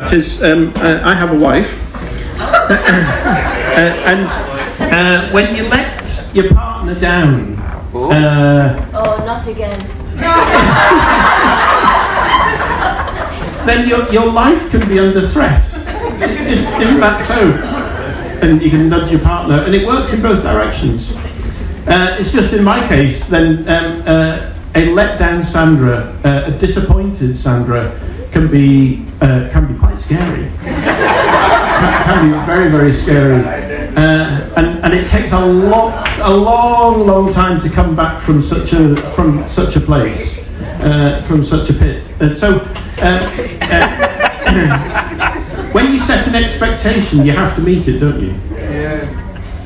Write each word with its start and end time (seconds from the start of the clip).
Is 0.00 0.42
um, 0.42 0.74
uh, 0.76 1.00
I 1.04 1.14
have 1.14 1.32
a 1.32 1.38
wife, 1.40 1.72
uh, 2.38 2.68
and 4.04 4.26
uh, 4.92 5.30
when 5.30 5.56
you 5.56 5.62
let 5.70 6.34
your 6.34 6.52
partner 6.52 7.00
down, 7.00 7.54
uh, 7.94 8.90
Oh, 8.92 9.24
not 9.24 9.46
again. 9.48 9.80
then 13.66 13.88
your, 13.88 14.06
your 14.12 14.26
life 14.30 14.70
can 14.70 14.86
be 14.86 14.98
under 15.00 15.26
threat. 15.26 15.64
Is, 16.46 16.60
isn't 16.78 17.00
that 17.00 17.24
so? 17.26 17.52
And 18.46 18.60
you 18.60 18.68
can 18.68 18.90
nudge 18.90 19.10
your 19.10 19.22
partner, 19.22 19.62
and 19.62 19.74
it 19.74 19.86
works 19.86 20.12
in 20.12 20.20
both 20.20 20.42
directions. 20.42 21.10
Uh, 21.86 22.18
it's 22.20 22.32
just 22.32 22.52
in 22.52 22.62
my 22.62 22.86
case, 22.86 23.26
then 23.30 23.66
um, 23.66 24.02
uh, 24.06 24.52
a 24.74 24.92
let 24.92 25.18
down 25.18 25.42
Sandra, 25.42 26.14
uh, 26.22 26.44
a 26.48 26.50
disappointed 26.50 27.34
Sandra, 27.38 27.98
can 28.32 28.50
be 28.50 29.02
uh, 29.22 29.45
can 29.56 29.72
be 29.72 29.78
quite 29.78 29.98
scary. 29.98 30.50
can, 30.58 32.04
can 32.04 32.30
be 32.30 32.46
very 32.46 32.70
very 32.70 32.92
scary, 32.92 33.42
uh, 33.96 34.52
and 34.56 34.84
and 34.84 34.92
it 34.92 35.08
takes 35.08 35.32
a 35.32 35.40
lot 35.40 36.06
a 36.20 36.34
long 36.34 37.06
long 37.06 37.32
time 37.32 37.60
to 37.60 37.70
come 37.70 37.96
back 37.96 38.20
from 38.20 38.42
such 38.42 38.74
a 38.74 38.96
from 39.14 39.48
such 39.48 39.76
a 39.76 39.80
place, 39.80 40.46
uh, 40.82 41.22
from 41.26 41.42
such 41.42 41.70
a 41.70 41.74
pit. 41.74 42.04
And 42.20 42.36
so. 42.36 42.58
Uh, 43.00 43.48
uh, 43.62 44.12
when 45.72 45.90
you 45.92 45.98
set 46.00 46.26
an 46.26 46.34
expectation, 46.34 47.24
you 47.26 47.32
have 47.32 47.54
to 47.56 47.62
meet 47.62 47.88
it, 47.88 47.98
don't 47.98 48.20
you? 48.20 48.32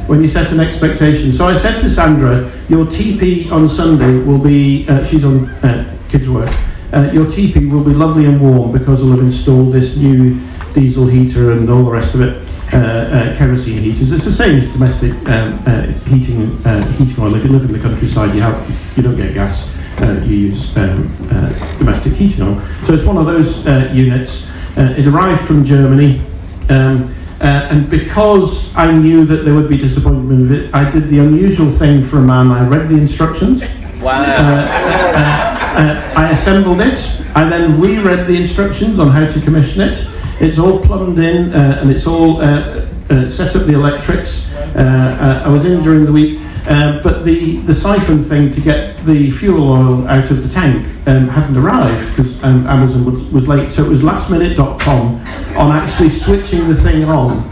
when 0.06 0.22
you 0.22 0.28
set 0.28 0.50
an 0.50 0.58
expectation. 0.58 1.32
So 1.32 1.46
I 1.46 1.54
said 1.54 1.80
to 1.82 1.88
Sandra, 1.88 2.50
your 2.68 2.84
TP 2.86 3.48
on 3.52 3.68
Sunday 3.68 4.18
will 4.24 4.38
be, 4.40 4.84
uh, 4.88 5.04
she's 5.04 5.24
on 5.24 5.48
uh, 5.62 5.96
kids' 6.08 6.28
work, 6.28 6.50
uh, 6.92 7.10
your 7.12 7.26
TP 7.26 7.70
will 7.70 7.84
be 7.84 7.92
lovely 7.92 8.24
and 8.26 8.40
warm 8.40 8.72
because 8.72 9.02
I'll 9.02 9.10
have 9.10 9.20
installed 9.20 9.72
this 9.72 9.96
new 9.96 10.40
diesel 10.74 11.06
heater 11.06 11.52
and 11.52 11.68
all 11.70 11.84
the 11.84 11.90
rest 11.90 12.14
of 12.14 12.20
it. 12.20 12.48
Uh, 12.72 12.76
uh, 12.76 13.36
kerosene 13.36 13.78
heaters. 13.78 14.12
It's 14.12 14.24
the 14.24 14.30
same 14.30 14.60
as 14.60 14.68
domestic 14.68 15.10
um, 15.28 15.60
uh, 15.66 15.86
heating 16.08 16.56
uh, 16.64 16.86
heating 16.92 17.20
oil. 17.20 17.34
If 17.34 17.42
you 17.42 17.50
live 17.50 17.64
in 17.64 17.72
the 17.72 17.80
countryside, 17.80 18.32
you 18.32 18.42
have 18.42 18.96
you 18.96 19.02
don't 19.02 19.16
get 19.16 19.34
gas. 19.34 19.74
Uh, 20.00 20.22
you 20.24 20.36
use 20.36 20.76
um, 20.76 21.28
uh, 21.32 21.78
domestic 21.78 22.12
heating 22.12 22.42
oil. 22.42 22.62
So 22.84 22.94
it's 22.94 23.02
one 23.02 23.16
of 23.16 23.26
those 23.26 23.66
uh, 23.66 23.90
units. 23.92 24.46
Uh, 24.76 24.94
it 24.96 25.04
arrived 25.08 25.48
from 25.48 25.64
Germany. 25.64 26.24
Um, 26.68 27.12
uh, 27.40 27.68
and 27.70 27.90
because 27.90 28.72
I 28.76 28.92
knew 28.92 29.24
that 29.24 29.44
there 29.44 29.54
would 29.54 29.68
be 29.68 29.76
disappointment 29.76 30.42
with 30.42 30.52
it, 30.52 30.74
I 30.74 30.88
did 30.88 31.08
the 31.08 31.18
unusual 31.18 31.72
thing 31.72 32.04
for 32.04 32.18
a 32.18 32.22
man. 32.22 32.52
I 32.52 32.64
read 32.68 32.88
the 32.88 32.96
instructions. 32.96 33.64
Wow. 34.00 35.48
Uh, 35.70 36.12
I 36.16 36.30
assembled 36.32 36.80
it. 36.80 36.98
I 37.34 37.48
then 37.48 37.80
reread 37.80 38.26
the 38.26 38.34
instructions 38.34 38.98
on 38.98 39.08
how 39.08 39.26
to 39.26 39.40
commission 39.40 39.82
it. 39.82 40.06
It's 40.40 40.58
all 40.58 40.80
plumbed 40.80 41.18
in 41.20 41.54
uh, 41.54 41.78
and 41.80 41.90
it's 41.90 42.06
all 42.06 42.40
uh, 42.40 42.88
uh, 43.08 43.28
set 43.28 43.54
up 43.54 43.66
the 43.66 43.74
electrics. 43.74 44.50
Uh, 44.52 45.42
uh, 45.44 45.46
I 45.46 45.48
was 45.48 45.64
in 45.64 45.80
during 45.80 46.04
the 46.04 46.12
week, 46.12 46.40
but 46.64 47.24
the, 47.24 47.58
the 47.58 47.74
siphon 47.74 48.22
thing 48.22 48.50
to 48.50 48.60
get 48.60 48.96
the 49.06 49.30
fuel 49.30 49.70
oil 49.70 50.08
out 50.08 50.28
of 50.30 50.42
the 50.42 50.48
tank 50.48 50.84
um, 51.06 51.28
hadn't 51.28 51.56
arrived 51.56 52.16
because 52.16 52.42
um, 52.42 52.66
Amazon 52.66 53.04
was, 53.04 53.22
was 53.26 53.46
late. 53.46 53.70
So 53.70 53.84
it 53.84 53.88
was 53.88 54.00
lastminute.com 54.00 55.56
on 55.56 55.72
actually 55.72 56.10
switching 56.10 56.68
the 56.68 56.74
thing 56.74 57.04
on. 57.04 57.48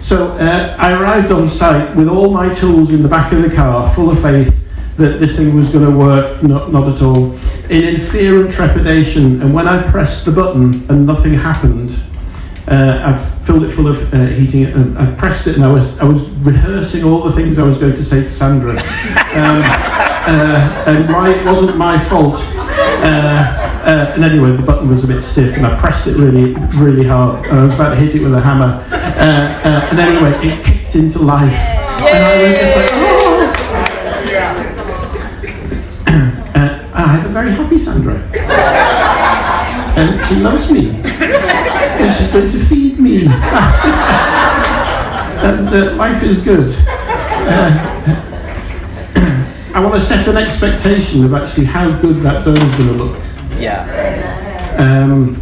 So 0.00 0.32
uh, 0.32 0.74
I 0.78 0.92
arrived 0.92 1.30
on 1.30 1.48
site 1.48 1.94
with 1.94 2.08
all 2.08 2.32
my 2.32 2.52
tools 2.54 2.90
in 2.90 3.02
the 3.02 3.08
back 3.08 3.32
of 3.32 3.42
the 3.42 3.54
car, 3.54 3.94
full 3.94 4.10
of 4.10 4.20
faith 4.20 4.59
that 5.00 5.18
this 5.18 5.36
thing 5.36 5.56
was 5.56 5.70
going 5.70 5.84
to 5.84 5.96
work, 5.96 6.42
not, 6.42 6.72
not 6.72 6.88
at 6.88 7.02
all, 7.02 7.32
in, 7.68 7.84
in 7.84 8.00
fear 8.00 8.42
and 8.42 8.50
trepidation. 8.50 9.42
And 9.42 9.54
when 9.54 9.66
I 9.66 9.90
pressed 9.90 10.26
the 10.26 10.32
button 10.32 10.86
and 10.90 11.06
nothing 11.06 11.34
happened, 11.34 11.98
uh, 12.68 13.02
I 13.04 13.44
filled 13.44 13.64
it 13.64 13.70
full 13.70 13.88
of 13.88 14.14
uh, 14.14 14.26
heating, 14.26 14.66
and 14.66 14.96
I 14.96 15.10
pressed 15.16 15.46
it, 15.46 15.56
and 15.56 15.64
I 15.64 15.72
was 15.72 15.98
I 15.98 16.04
was 16.04 16.22
rehearsing 16.42 17.02
all 17.02 17.22
the 17.22 17.32
things 17.32 17.58
I 17.58 17.64
was 17.64 17.78
going 17.78 17.96
to 17.96 18.04
say 18.04 18.22
to 18.22 18.30
Sandra, 18.30 18.72
um, 18.72 18.78
uh, 18.78 20.84
and 20.86 21.08
why 21.08 21.30
it 21.30 21.44
wasn't 21.44 21.76
my 21.76 21.98
fault. 22.04 22.36
Uh, 22.36 23.56
uh, 23.82 24.12
and 24.14 24.22
anyway, 24.22 24.54
the 24.54 24.62
button 24.62 24.88
was 24.88 25.02
a 25.02 25.06
bit 25.06 25.24
stiff, 25.24 25.56
and 25.56 25.66
I 25.66 25.76
pressed 25.80 26.06
it 26.06 26.16
really, 26.16 26.54
really 26.76 27.06
hard. 27.06 27.44
And 27.46 27.58
I 27.58 27.64
was 27.64 27.74
about 27.74 27.90
to 27.90 27.96
hit 27.96 28.14
it 28.14 28.22
with 28.22 28.34
a 28.34 28.40
hammer, 28.40 28.86
uh, 28.92 28.94
uh, 28.94 29.88
and 29.90 29.98
anyway, 29.98 30.46
it 30.46 30.64
kicked 30.64 30.94
into 30.94 31.18
life, 31.18 31.52
and 31.52 32.24
I 32.24 32.50
was 32.50 32.58
just 32.58 32.76
like, 32.76 32.90
oh. 32.92 33.19
A 37.30 37.32
very 37.32 37.52
happy 37.52 37.78
Sandra, 37.78 38.16
and 39.96 40.26
she 40.26 40.34
loves 40.36 40.70
me, 40.70 40.90
and 40.90 42.16
she's 42.16 42.28
going 42.32 42.50
to 42.50 42.58
feed 42.66 42.98
me, 42.98 43.26
and 43.26 43.30
uh, 45.68 45.94
life 45.94 46.22
is 46.24 46.38
good. 46.38 46.74
Uh, 46.88 47.70
I 49.74 49.80
want 49.80 49.94
to 49.94 50.00
set 50.00 50.26
an 50.26 50.36
expectation 50.36 51.24
of 51.24 51.32
actually 51.34 51.66
how 51.66 51.88
good 52.00 52.20
that 52.22 52.44
dough 52.44 52.52
is 52.52 52.76
going 52.76 52.98
to 52.98 53.04
look. 53.04 53.16
Yeah. 53.58 53.86
Um, 54.78 55.36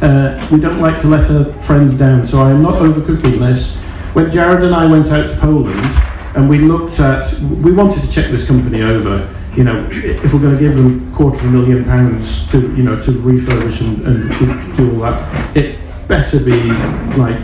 uh, 0.00 0.48
we 0.52 0.60
don't 0.60 0.80
like 0.80 1.00
to 1.00 1.08
let 1.08 1.28
our 1.28 1.46
friends 1.64 1.94
down, 1.94 2.24
so 2.24 2.40
I 2.40 2.52
am 2.52 2.62
not 2.62 2.74
overcooking 2.74 3.40
this. 3.40 3.74
When 4.14 4.30
Jared 4.30 4.62
and 4.62 4.74
I 4.74 4.86
went 4.86 5.08
out 5.08 5.28
to 5.28 5.36
Poland 5.38 5.80
and 6.36 6.48
we 6.48 6.58
looked 6.58 7.00
at, 7.00 7.32
we 7.40 7.72
wanted 7.72 8.02
to 8.02 8.10
check 8.10 8.30
this 8.30 8.46
company 8.46 8.82
over. 8.82 9.28
You 9.56 9.64
know, 9.64 9.86
if 9.90 10.32
we're 10.32 10.40
going 10.40 10.54
to 10.54 10.60
give 10.60 10.74
them 10.76 11.12
a 11.12 11.16
quarter 11.16 11.36
of 11.38 11.44
a 11.44 11.48
million 11.48 11.84
pounds 11.84 12.50
to, 12.52 12.60
you 12.74 12.82
know, 12.82 12.98
to 13.02 13.10
refurbish 13.12 13.82
and, 13.82 14.06
and 14.06 14.76
do 14.76 14.90
all 14.94 15.00
that, 15.00 15.56
it 15.56 15.78
better 16.08 16.40
be 16.40 16.62
like 17.18 17.38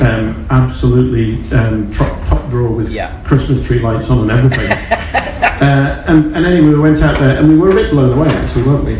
um, 0.00 0.46
absolutely 0.50 1.36
um, 1.56 1.92
top, 1.92 2.26
top 2.26 2.48
drawer 2.48 2.70
with 2.72 2.88
Yeah. 2.88 3.22
Christmas 3.24 3.66
tree 3.66 3.80
lights 3.80 4.08
on 4.08 4.30
and 4.30 4.30
everything. 4.30 4.78
Uh, 5.62 6.02
and, 6.08 6.34
and 6.34 6.44
anyway, 6.44 6.70
we 6.70 6.78
went 6.80 7.00
out 7.02 7.16
there 7.20 7.36
and 7.38 7.48
we 7.48 7.56
were 7.56 7.70
a 7.70 7.74
bit 7.74 7.92
blown 7.92 8.18
away, 8.18 8.26
actually, 8.34 8.64
weren't 8.64 8.84
we? 8.84 8.94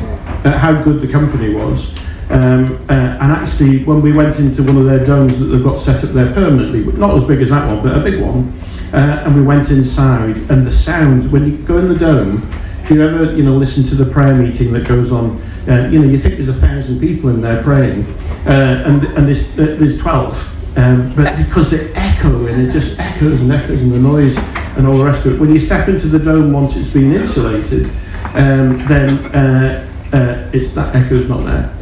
At 0.48 0.58
how 0.58 0.80
good 0.80 1.00
the 1.00 1.08
company 1.08 1.52
was. 1.52 1.92
Um, 2.30 2.74
uh, 2.88 2.92
and 2.92 3.32
actually, 3.32 3.82
when 3.82 4.00
we 4.00 4.12
went 4.12 4.36
into 4.36 4.62
one 4.62 4.76
of 4.76 4.84
their 4.84 5.04
domes 5.04 5.40
that 5.40 5.46
they've 5.46 5.64
got 5.64 5.80
set 5.80 6.04
up 6.04 6.10
there 6.12 6.32
permanently, 6.32 6.84
not 6.96 7.16
as 7.16 7.24
big 7.24 7.40
as 7.42 7.50
that 7.50 7.66
one, 7.66 7.82
but 7.82 7.98
a 7.98 8.00
big 8.00 8.20
one, 8.22 8.52
uh, 8.92 9.24
and 9.24 9.34
we 9.34 9.42
went 9.42 9.70
inside, 9.70 10.36
and 10.50 10.66
the 10.66 10.72
sound, 10.72 11.30
when 11.32 11.50
you 11.50 11.56
go 11.58 11.78
in 11.78 11.88
the 11.88 11.98
dome, 11.98 12.52
if 12.82 12.90
you 12.90 13.02
ever, 13.02 13.32
you 13.34 13.42
know, 13.42 13.56
listen 13.56 13.84
to 13.84 13.94
the 13.94 14.04
prayer 14.04 14.34
meeting 14.34 14.72
that 14.72 14.86
goes 14.86 15.12
on, 15.12 15.40
uh, 15.68 15.88
you 15.90 16.00
know, 16.00 16.08
you 16.08 16.18
think 16.18 16.36
there's 16.36 16.48
a 16.48 16.54
thousand 16.54 17.00
people 17.00 17.30
in 17.30 17.40
there 17.40 17.62
praying, 17.62 18.04
uh, 18.46 18.82
and, 18.86 19.04
and 19.04 19.26
there's, 19.26 19.50
uh, 19.58 19.76
there's 19.78 19.98
12. 19.98 20.76
Um, 20.76 21.14
but 21.14 21.36
because 21.36 21.70
they 21.70 21.92
echo 21.92 22.46
and 22.46 22.66
it 22.66 22.72
just 22.72 22.98
echoes 22.98 23.42
and 23.42 23.52
echoes 23.52 23.82
and 23.82 23.92
the 23.92 23.98
noise 23.98 24.36
and 24.76 24.86
all 24.86 24.96
the 24.96 25.04
rest 25.04 25.26
of 25.26 25.34
it. 25.34 25.40
When 25.40 25.52
you 25.52 25.60
step 25.60 25.86
into 25.88 26.08
the 26.08 26.18
dome 26.18 26.50
once 26.50 26.76
it's 26.76 26.88
been 26.88 27.14
insulated, 27.14 27.90
um, 28.34 28.78
then 28.86 29.18
uh, 29.34 29.86
uh, 30.14 30.50
it's 30.52 30.72
that 30.74 30.96
echo's 30.96 31.28
not 31.28 31.44
there. 31.44 31.74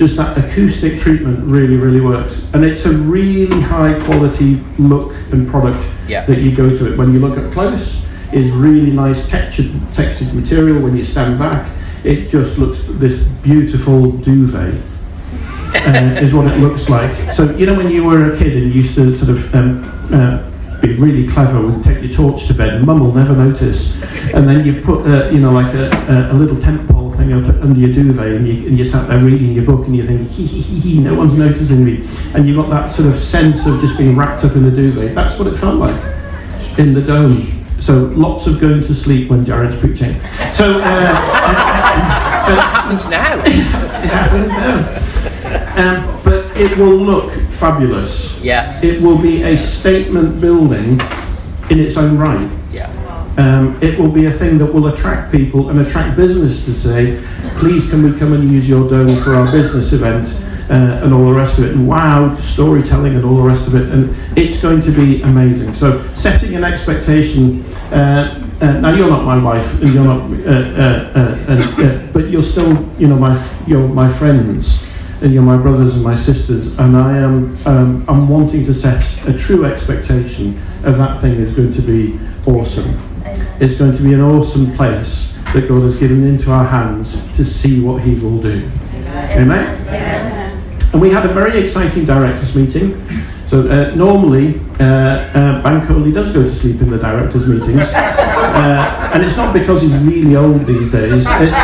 Just 0.00 0.16
that 0.16 0.38
acoustic 0.38 0.98
treatment 0.98 1.40
really, 1.44 1.76
really 1.76 2.00
works, 2.00 2.42
and 2.54 2.64
it's 2.64 2.86
a 2.86 2.90
really 2.90 3.60
high 3.60 3.92
quality 4.06 4.58
look 4.78 5.12
and 5.30 5.46
product 5.46 5.84
Yeah. 6.08 6.24
that 6.24 6.38
you 6.38 6.56
go 6.56 6.74
to 6.74 6.90
it. 6.90 6.96
When 6.96 7.12
you 7.12 7.20
look 7.20 7.36
up 7.36 7.52
close, 7.52 8.02
is 8.32 8.50
really 8.50 8.92
nice 8.92 9.28
textured 9.28 9.70
textured 9.92 10.32
material. 10.32 10.80
When 10.80 10.96
you 10.96 11.04
stand 11.04 11.38
back, 11.38 11.68
it 12.02 12.30
just 12.30 12.56
looks 12.56 12.80
this 12.98 13.24
beautiful 13.42 14.12
duvet 14.12 14.76
uh, 15.74 16.24
is 16.24 16.32
what 16.32 16.46
it 16.46 16.58
looks 16.60 16.88
like. 16.88 17.34
So 17.34 17.50
you 17.50 17.66
know 17.66 17.74
when 17.74 17.90
you 17.90 18.04
were 18.04 18.32
a 18.32 18.38
kid 18.38 18.54
and 18.56 18.72
you 18.72 18.80
used 18.82 18.94
to 18.94 19.14
sort 19.18 19.28
of 19.28 19.54
um, 19.54 19.82
uh, 20.14 20.49
be 20.80 20.94
really 20.94 21.26
clever 21.26 21.58
and 21.58 21.84
take 21.84 22.02
your 22.02 22.12
torch 22.12 22.46
to 22.46 22.54
bed, 22.54 22.84
mum 22.84 23.00
will 23.00 23.12
never 23.12 23.34
notice, 23.34 23.94
and 24.34 24.48
then 24.48 24.64
you 24.64 24.80
put 24.82 25.06
uh, 25.06 25.28
you 25.28 25.40
know 25.40 25.52
like 25.52 25.74
a, 25.74 25.90
a, 26.08 26.32
a 26.32 26.34
little 26.34 26.60
tent 26.60 26.88
pole 26.88 27.10
thing 27.10 27.32
under 27.32 27.78
your 27.80 27.92
duvet, 27.92 28.32
and 28.32 28.48
you, 28.48 28.66
and 28.66 28.78
you 28.78 28.84
sat 28.84 29.08
there 29.08 29.22
reading 29.22 29.52
your 29.52 29.64
book, 29.64 29.86
and 29.86 29.96
you 29.96 30.06
think 30.06 30.30
hee 30.30 30.46
hee 30.46 30.62
hee 30.62 30.80
hee, 30.80 30.98
no 30.98 31.14
one's 31.14 31.34
noticing 31.34 31.84
me, 31.84 32.08
and 32.34 32.46
you've 32.46 32.56
got 32.56 32.70
that 32.70 32.90
sort 32.90 33.08
of 33.08 33.18
sense 33.18 33.66
of 33.66 33.80
just 33.80 33.96
being 33.98 34.16
wrapped 34.16 34.44
up 34.44 34.52
in 34.52 34.62
the 34.62 34.70
duvet. 34.70 35.14
That's 35.14 35.38
what 35.38 35.48
it 35.48 35.58
felt 35.58 35.76
like 35.76 36.00
in 36.78 36.94
the 36.94 37.02
dome. 37.02 37.56
So 37.80 37.94
lots 38.14 38.46
of 38.46 38.60
going 38.60 38.82
to 38.82 38.94
sleep 38.94 39.30
when 39.30 39.44
Jared's 39.44 39.76
preaching. 39.76 40.20
So. 40.54 40.80
Uh, 40.82 42.16
That 42.50 42.68
happens 42.74 43.06
now. 43.06 43.38
it 43.46 44.42
is 44.42 44.48
now. 44.48 44.80
Um, 45.76 46.20
but 46.24 46.56
it 46.56 46.76
will 46.76 46.96
look 46.96 47.29
fabulous. 47.60 48.36
Yeah. 48.40 48.80
It 48.82 49.02
will 49.02 49.18
be 49.18 49.42
a 49.42 49.56
statement 49.56 50.40
building 50.40 50.98
in 51.68 51.78
its 51.78 51.96
own 51.98 52.16
right. 52.16 52.50
Yeah. 52.72 52.88
Um, 53.36 53.78
it 53.82 53.98
will 53.98 54.10
be 54.10 54.24
a 54.26 54.32
thing 54.32 54.58
that 54.58 54.72
will 54.72 54.88
attract 54.88 55.30
people 55.30 55.68
and 55.68 55.80
attract 55.80 56.16
business 56.16 56.64
to 56.64 56.74
say, 56.74 57.22
please 57.58 57.88
can 57.88 58.02
we 58.02 58.18
come 58.18 58.32
and 58.32 58.50
use 58.50 58.68
your 58.68 58.88
dome 58.88 59.14
for 59.22 59.34
our 59.34 59.52
business 59.52 59.92
event 59.92 60.28
uh, 60.70 61.04
and 61.04 61.12
all 61.12 61.26
the 61.26 61.34
rest 61.34 61.58
of 61.58 61.64
it. 61.64 61.72
And 61.72 61.86
wow, 61.86 62.34
storytelling 62.36 63.14
and 63.14 63.24
all 63.24 63.36
the 63.36 63.42
rest 63.42 63.66
of 63.66 63.74
it. 63.74 63.90
And 63.92 64.16
it's 64.38 64.60
going 64.60 64.80
to 64.80 64.90
be 64.90 65.20
amazing. 65.22 65.74
So 65.74 66.02
setting 66.14 66.56
an 66.56 66.64
expectation. 66.64 67.64
Uh, 67.92 68.46
uh, 68.60 68.72
now 68.72 68.94
you're 68.94 69.08
not 69.08 69.24
my 69.24 69.42
wife, 69.42 69.80
and 69.80 69.94
you're 69.94 70.04
not, 70.04 70.20
uh, 70.46 70.50
uh, 70.50 71.52
uh, 71.52 72.12
but 72.12 72.28
you're 72.28 72.42
still, 72.42 72.70
you 72.98 73.08
know, 73.08 73.16
my 73.16 73.34
you're 73.66 73.88
my 73.88 74.12
friends. 74.12 74.89
And 75.22 75.34
you're 75.34 75.42
my 75.42 75.56
brothers 75.56 75.94
and 75.94 76.02
my 76.02 76.14
sisters, 76.14 76.78
and 76.78 76.96
I 76.96 77.18
am 77.18 77.56
um, 77.66 78.04
I'm 78.08 78.28
wanting 78.28 78.64
to 78.64 78.74
set 78.74 79.04
a 79.26 79.32
true 79.32 79.64
expectation 79.64 80.60
of 80.84 80.96
that 80.98 81.20
thing 81.20 81.34
is 81.34 81.52
going 81.52 81.72
to 81.72 81.82
be 81.82 82.18
awesome. 82.46 82.98
It's 83.60 83.74
going 83.74 83.94
to 83.96 84.02
be 84.02 84.14
an 84.14 84.22
awesome 84.22 84.74
place 84.76 85.34
that 85.52 85.68
God 85.68 85.82
has 85.82 85.96
given 85.96 86.24
into 86.24 86.50
our 86.50 86.64
hands 86.64 87.20
to 87.36 87.44
see 87.44 87.80
what 87.80 88.02
He 88.02 88.14
will 88.14 88.40
do. 88.40 88.70
Amen. 88.94 89.80
Amen. 89.82 90.90
And 90.92 91.00
we 91.00 91.10
had 91.10 91.26
a 91.26 91.32
very 91.32 91.58
exciting 91.62 92.04
directors 92.04 92.56
meeting. 92.56 92.94
So 93.46 93.68
uh, 93.68 93.94
normally, 93.96 94.60
uh, 94.78 94.84
uh, 94.84 96.12
does 96.12 96.32
go 96.32 96.44
to 96.44 96.54
sleep 96.54 96.80
in 96.80 96.88
the 96.88 96.98
directors' 96.98 97.46
meetings, 97.46 97.80
uh, 97.80 99.10
and 99.12 99.24
it's 99.24 99.36
not 99.36 99.52
because 99.52 99.82
he's 99.82 99.96
really 99.98 100.36
old 100.36 100.66
these 100.66 100.90
days. 100.92 101.12
It's, 101.12 101.26
it's, 101.26 101.62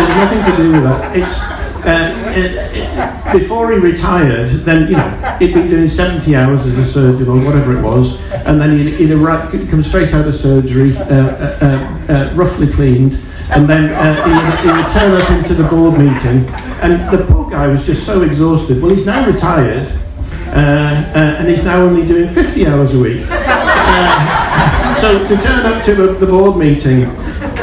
it's 0.00 0.14
nothing 0.16 0.50
to 0.50 0.56
do 0.56 0.72
with 0.72 0.82
that. 0.82 1.16
It's 1.16 1.59
uh, 1.84 3.32
before 3.32 3.72
he 3.72 3.78
retired, 3.78 4.48
then 4.48 4.86
you 4.88 4.96
know 4.96 5.36
he'd 5.38 5.54
been 5.54 5.68
doing 5.68 5.88
70 5.88 6.34
hours 6.36 6.66
as 6.66 6.78
a 6.78 6.84
surgeon 6.84 7.28
or 7.28 7.38
whatever 7.44 7.76
it 7.76 7.82
was, 7.82 8.20
and 8.32 8.60
then 8.60 8.78
he'd, 8.78 8.94
he'd 8.94 9.68
come 9.70 9.82
straight 9.82 10.12
out 10.14 10.26
of 10.26 10.34
surgery, 10.34 10.96
uh, 10.96 11.02
uh, 11.04 12.06
uh 12.08 12.32
roughly 12.34 12.66
cleaned, 12.66 13.14
and 13.50 13.68
then 13.68 13.90
uh, 13.90 14.14
he, 14.24 14.68
he, 14.68 14.76
would 14.76 14.92
turn 14.92 15.20
up 15.20 15.30
into 15.30 15.54
the 15.54 15.64
board 15.68 15.98
meeting, 15.98 16.48
and 16.82 17.10
the 17.16 17.24
poor 17.26 17.50
guy 17.50 17.66
was 17.66 17.86
just 17.86 18.04
so 18.04 18.22
exhausted. 18.22 18.80
Well, 18.80 18.94
he's 18.94 19.06
now 19.06 19.26
retired, 19.26 19.88
uh, 20.48 21.12
and 21.38 21.48
he's 21.48 21.64
now 21.64 21.82
only 21.82 22.06
doing 22.06 22.28
50 22.28 22.66
hours 22.66 22.94
a 22.94 22.98
week. 22.98 23.26
so 24.98 25.26
to 25.26 25.36
turn 25.42 25.66
up 25.66 25.84
to 25.84 25.94
the, 25.94 26.12
the 26.14 26.26
board 26.26 26.56
meeting. 26.56 27.06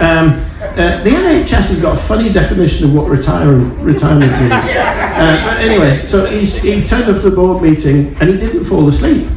Um, 0.01 0.46
uh, 0.77 1.03
the 1.03 1.09
NHS 1.09 1.49
has 1.49 1.79
got 1.79 1.97
a 1.97 2.01
funny 2.01 2.31
definition 2.31 2.85
of 2.85 2.93
what 2.93 3.07
retirement 3.07 3.77
retirement 3.79 4.31
means. 4.39 4.53
Uh, 5.17 5.45
but 5.45 5.57
anyway, 5.57 6.05
so 6.05 6.27
he 6.27 6.85
turned 6.85 7.05
up 7.05 7.19
to 7.23 7.31
the 7.31 7.35
board 7.35 7.63
meeting 7.63 8.15
and 8.19 8.29
he 8.29 8.37
didn't 8.37 8.65
fall 8.65 8.87
asleep 8.87 9.27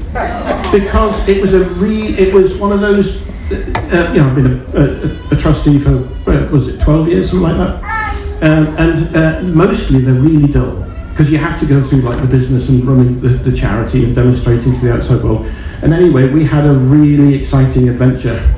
because 0.70 1.26
it 1.26 1.40
was 1.40 1.54
a 1.54 1.64
re 1.64 2.08
it 2.18 2.34
was 2.34 2.54
one 2.58 2.70
of 2.70 2.82
those. 2.82 3.22
Uh, 3.50 4.12
you 4.12 4.20
know, 4.20 4.28
I've 4.28 4.34
been 4.34 4.60
a, 4.74 5.32
a, 5.32 5.34
a 5.34 5.36
trustee 5.36 5.78
for 5.78 6.06
uh, 6.30 6.46
was 6.50 6.68
it 6.68 6.82
twelve 6.82 7.08
years, 7.08 7.30
something 7.30 7.48
like 7.48 7.56
that, 7.56 8.42
um, 8.42 8.76
and 8.76 9.16
uh, 9.16 9.42
mostly 9.54 10.02
they're 10.02 10.12
really 10.12 10.52
dull 10.52 10.84
because 11.08 11.32
you 11.32 11.38
have 11.38 11.58
to 11.60 11.66
go 11.66 11.82
through 11.82 12.02
like 12.02 12.20
the 12.20 12.26
business 12.26 12.68
and 12.68 12.84
running 12.84 13.18
the, 13.22 13.28
the 13.28 13.56
charity 13.56 14.04
and 14.04 14.14
demonstrating 14.14 14.74
to 14.74 14.80
the 14.80 14.92
outside 14.92 15.24
world. 15.24 15.46
And 15.80 15.94
anyway, 15.94 16.28
we 16.28 16.44
had 16.44 16.66
a 16.66 16.74
really 16.74 17.34
exciting 17.34 17.88
adventure 17.88 18.54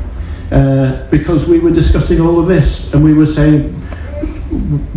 uh, 0.52 1.06
because 1.10 1.48
we 1.48 1.58
were 1.58 1.70
discussing 1.70 2.20
all 2.20 2.38
of 2.38 2.46
this 2.46 2.92
and 2.92 3.02
we 3.02 3.14
were 3.14 3.26
saying 3.26 3.72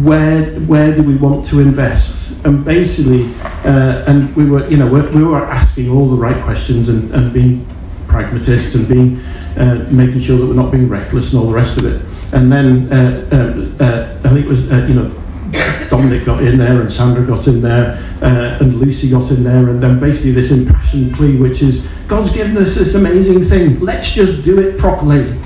where 0.04 0.60
where 0.62 0.94
do 0.94 1.02
we 1.02 1.16
want 1.16 1.48
to 1.48 1.62
invest? 1.62 2.14
And 2.44 2.64
basically 2.66 3.34
uh, 3.64 4.04
and 4.06 4.36
we 4.36 4.50
were 4.50 4.68
you 4.68 4.76
know 4.76 4.88
we 4.88 5.24
were 5.24 5.46
asking 5.46 5.90
all 5.90 6.10
the 6.10 6.18
right 6.18 6.44
questions 6.44 6.90
and, 6.90 7.10
and 7.16 7.32
being 7.32 7.66
pragmatists 8.08 8.76
and 8.76 8.86
being 8.86 9.20
uh, 9.56 9.88
making 9.90 10.20
sure 10.20 10.38
that 10.38 10.46
we're 10.46 10.62
not 10.62 10.72
being 10.72 10.90
reckless 10.90 11.32
and 11.32 11.40
all 11.40 11.48
the 11.48 11.54
rest 11.54 11.78
of 11.78 11.86
it. 11.86 12.02
And 12.34 12.52
then 12.52 12.92
uh, 12.92 13.26
uh, 13.32 13.84
uh 13.84 14.20
I 14.26 14.30
think 14.34 14.48
it 14.48 14.50
was 14.50 14.64
you 14.90 14.96
know 14.96 15.88
Dominic 15.90 16.26
got 16.26 16.44
in 16.44 16.58
there 16.58 16.82
and 16.82 16.92
Sandra 16.92 17.26
got 17.26 17.48
in 17.48 17.62
there 17.62 17.98
and 18.22 18.76
Lucy 18.82 19.10
got 19.10 19.32
in 19.32 19.46
there 19.46 19.70
and 19.70 19.82
then 19.82 20.02
basically 20.02 20.34
this 20.34 20.52
impassioned 20.52 21.14
plea 21.14 21.38
which 21.38 21.62
is 21.62 21.88
God's 22.10 22.30
given 22.30 22.58
us 22.58 22.76
this 22.76 22.94
amazing 22.94 23.42
thing. 23.42 23.80
Let's 23.80 24.12
just 24.12 24.44
do 24.44 24.60
it 24.60 24.78
properly 24.78 25.45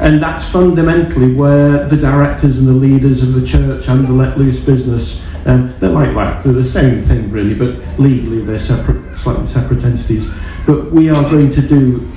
and 0.00 0.22
that's 0.22 0.48
fundamentally 0.48 1.34
where 1.34 1.84
the 1.88 1.96
directors 1.96 2.58
and 2.58 2.68
the 2.68 2.72
leaders 2.72 3.22
of 3.22 3.34
the 3.34 3.44
church 3.44 3.88
and 3.88 4.06
the 4.06 4.12
let 4.12 4.38
loose 4.38 4.64
business, 4.64 5.20
um, 5.44 5.74
they're 5.80 5.90
like 5.90 6.14
that. 6.14 6.44
They're 6.44 6.52
the 6.52 6.64
same 6.64 7.02
thing, 7.02 7.32
really, 7.32 7.54
but 7.54 7.98
legally 7.98 8.42
they're 8.42 8.60
separate, 8.60 9.16
slightly 9.16 9.46
separate 9.46 9.82
entities. 9.82 10.28
But 10.66 10.92
we 10.92 11.10
are 11.10 11.22
going 11.22 11.50
to 11.50 11.62
do 11.62 12.08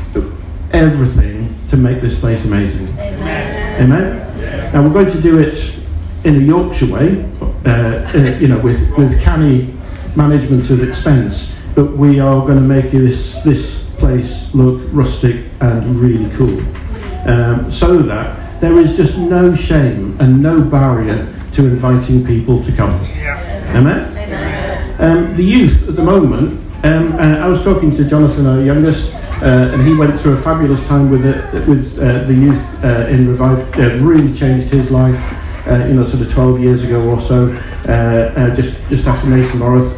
everything 0.71 1.57
to 1.69 1.77
make 1.77 2.01
this 2.01 2.19
place 2.19 2.45
amazing. 2.45 2.87
Amen. 2.99 3.81
Amen? 3.81 4.73
Now 4.73 4.83
we're 4.83 4.93
going 4.93 5.11
to 5.11 5.21
do 5.21 5.39
it 5.39 5.73
in 6.23 6.35
a 6.35 6.39
Yorkshire 6.39 6.93
way, 6.93 7.25
uh, 7.65 7.69
uh, 7.69 8.37
you 8.39 8.47
know, 8.47 8.59
with, 8.59 8.95
with 8.95 9.19
canny 9.21 9.73
management 10.15 10.69
of 10.69 10.87
expense, 10.87 11.55
but 11.73 11.93
we 11.93 12.19
are 12.19 12.41
going 12.41 12.57
to 12.57 12.61
make 12.61 12.91
this, 12.91 13.41
this 13.41 13.89
place 13.97 14.53
look 14.53 14.81
rustic 14.91 15.45
and 15.61 15.95
really 15.95 16.29
cool 16.35 16.63
um, 17.25 17.71
so 17.71 17.97
that 17.99 18.61
there 18.61 18.79
is 18.79 18.95
just 18.95 19.17
no 19.17 19.53
shame 19.55 20.15
and 20.19 20.41
no 20.41 20.61
barrier 20.61 21.27
to 21.53 21.65
inviting 21.65 22.25
people 22.25 22.63
to 22.63 22.71
come. 22.71 23.03
Yeah. 23.05 23.75
Amen? 23.75 24.11
Um, 24.99 25.35
the 25.35 25.43
youth 25.43 25.89
at 25.89 25.95
the 25.95 26.03
moment, 26.03 26.59
um, 26.83 27.13
uh, 27.13 27.37
I 27.37 27.47
was 27.47 27.63
talking 27.63 27.95
to 27.95 28.05
Jonathan, 28.05 28.45
our 28.45 28.61
youngest, 28.61 29.13
uh, 29.15 29.71
and 29.73 29.81
he 29.87 29.95
went 29.95 30.19
through 30.19 30.33
a 30.33 30.37
fabulous 30.37 30.85
time 30.87 31.09
with 31.09 31.23
the, 31.23 31.65
with 31.67 31.97
uh, 31.97 32.23
the 32.25 32.33
youth 32.33 32.83
uh, 32.83 33.07
in 33.07 33.27
Revive, 33.27 33.59
uh, 33.79 33.95
really 33.97 34.33
changed 34.33 34.69
his 34.69 34.91
life. 34.91 35.19
Uh, 35.67 35.85
you 35.85 35.93
know, 35.93 36.03
sort 36.03 36.23
of 36.23 36.31
12 36.31 36.59
years 36.59 36.83
ago 36.83 37.07
or 37.07 37.19
so, 37.19 37.53
just 38.55 38.79
just 38.89 39.05
after 39.05 39.27
Mason 39.27 39.59
Morris, 39.59 39.93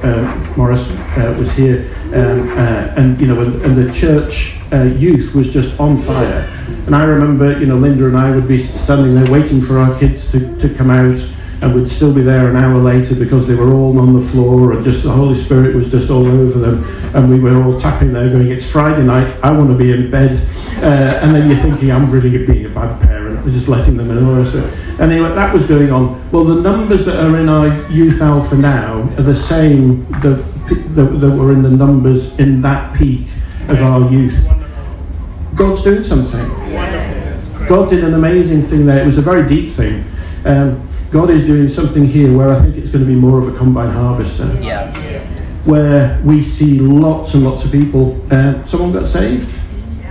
Morris 0.57 0.89
was 1.37 1.53
here, 1.53 1.89
um, 2.07 2.49
and 2.97 3.19
you 3.21 3.27
know, 3.27 3.39
and, 3.39 3.61
and 3.61 3.77
the 3.77 3.91
church 3.93 4.57
youth 4.99 5.33
was 5.33 5.53
just 5.53 5.79
on 5.79 5.97
fire. 5.97 6.49
And 6.85 6.95
I 6.95 7.03
remember, 7.03 7.57
you 7.59 7.65
know, 7.65 7.77
Linda 7.77 8.07
and 8.07 8.17
I 8.17 8.31
would 8.31 8.47
be 8.47 8.61
standing 8.61 9.15
there 9.15 9.31
waiting 9.31 9.61
for 9.61 9.79
our 9.79 9.97
kids 9.99 10.31
to, 10.31 10.57
to 10.59 10.73
come 10.73 10.89
out 10.89 11.17
and 11.63 11.73
would 11.73 11.89
still 11.89 12.13
be 12.13 12.21
there 12.21 12.49
an 12.49 12.57
hour 12.57 12.77
later 12.77 13.15
because 13.15 13.47
they 13.47 13.55
were 13.55 13.71
all 13.71 13.97
on 13.97 14.13
the 14.13 14.21
floor 14.21 14.73
and 14.73 14.83
just 14.83 15.03
the 15.03 15.11
Holy 15.11 15.35
Spirit 15.35 15.73
was 15.73 15.89
just 15.89 16.09
all 16.09 16.25
over 16.27 16.59
them. 16.59 16.83
And 17.15 17.29
we 17.29 17.39
were 17.39 17.63
all 17.63 17.79
tapping 17.79 18.11
there 18.11 18.29
going, 18.29 18.51
It's 18.51 18.69
Friday 18.69 19.03
night, 19.03 19.33
I 19.41 19.51
want 19.51 19.69
to 19.69 19.77
be 19.77 19.93
in 19.93 20.11
bed. 20.11 20.35
Uh, 20.79 21.21
and 21.21 21.33
then 21.33 21.49
you're 21.49 21.59
thinking, 21.59 21.89
I'm 21.89 22.11
really 22.11 22.45
being 22.45 22.65
a 22.65 22.69
bad 22.69 23.01
parent, 23.01 23.39
I'm 23.39 23.51
just 23.53 23.69
letting 23.69 23.95
them 23.95 24.11
in. 24.11 24.45
So 24.45 24.59
anyway, 25.01 25.29
that 25.29 25.53
was 25.53 25.65
going 25.65 25.89
on. 25.89 26.29
Well, 26.31 26.43
the 26.43 26.55
numbers 26.55 27.05
that 27.05 27.15
are 27.15 27.39
in 27.39 27.47
our 27.47 27.89
Youth 27.89 28.21
Alpha 28.21 28.55
now 28.55 29.03
are 29.17 29.23
the 29.23 29.35
same 29.35 30.03
that, 30.19 30.43
that, 30.95 31.17
that 31.21 31.31
were 31.31 31.53
in 31.53 31.63
the 31.63 31.69
numbers 31.69 32.37
in 32.39 32.61
that 32.63 32.93
peak 32.93 33.27
of 33.69 33.81
our 33.81 34.11
youth. 34.11 34.45
God's 35.55 35.81
doing 35.83 36.03
something. 36.03 36.62
God 37.67 37.89
did 37.89 38.03
an 38.03 38.13
amazing 38.13 38.61
thing 38.61 38.85
there. 38.85 39.01
It 39.01 39.05
was 39.05 39.17
a 39.17 39.21
very 39.21 39.47
deep 39.47 39.71
thing. 39.71 40.05
Um, 40.45 40.89
God 41.11 41.29
is 41.29 41.45
doing 41.45 41.67
something 41.67 42.05
here 42.05 42.35
where 42.35 42.49
I 42.49 42.61
think 42.61 42.75
it's 42.75 42.89
going 42.89 43.05
to 43.05 43.09
be 43.09 43.15
more 43.15 43.39
of 43.39 43.53
a 43.53 43.57
combine 43.57 43.91
harvester. 43.91 44.57
Yeah. 44.61 44.91
Where 45.65 46.19
we 46.23 46.43
see 46.43 46.79
lots 46.79 47.33
and 47.35 47.43
lots 47.43 47.63
of 47.63 47.71
people. 47.71 48.19
Uh, 48.31 48.63
someone 48.65 48.91
got 48.91 49.07
saved 49.07 49.49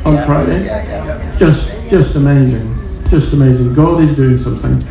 on 0.05 0.15
yeah. 0.15 0.27
Friday. 0.27 0.65
Yeah, 0.65 1.05
yeah, 1.05 1.37
just, 1.37 1.71
just 1.91 2.15
amazing. 2.15 2.82
Just 3.13 3.35
amazing. 3.35 3.75
God 3.75 4.03
is 4.03 4.17
doing 4.17 4.39
something. 4.39 4.83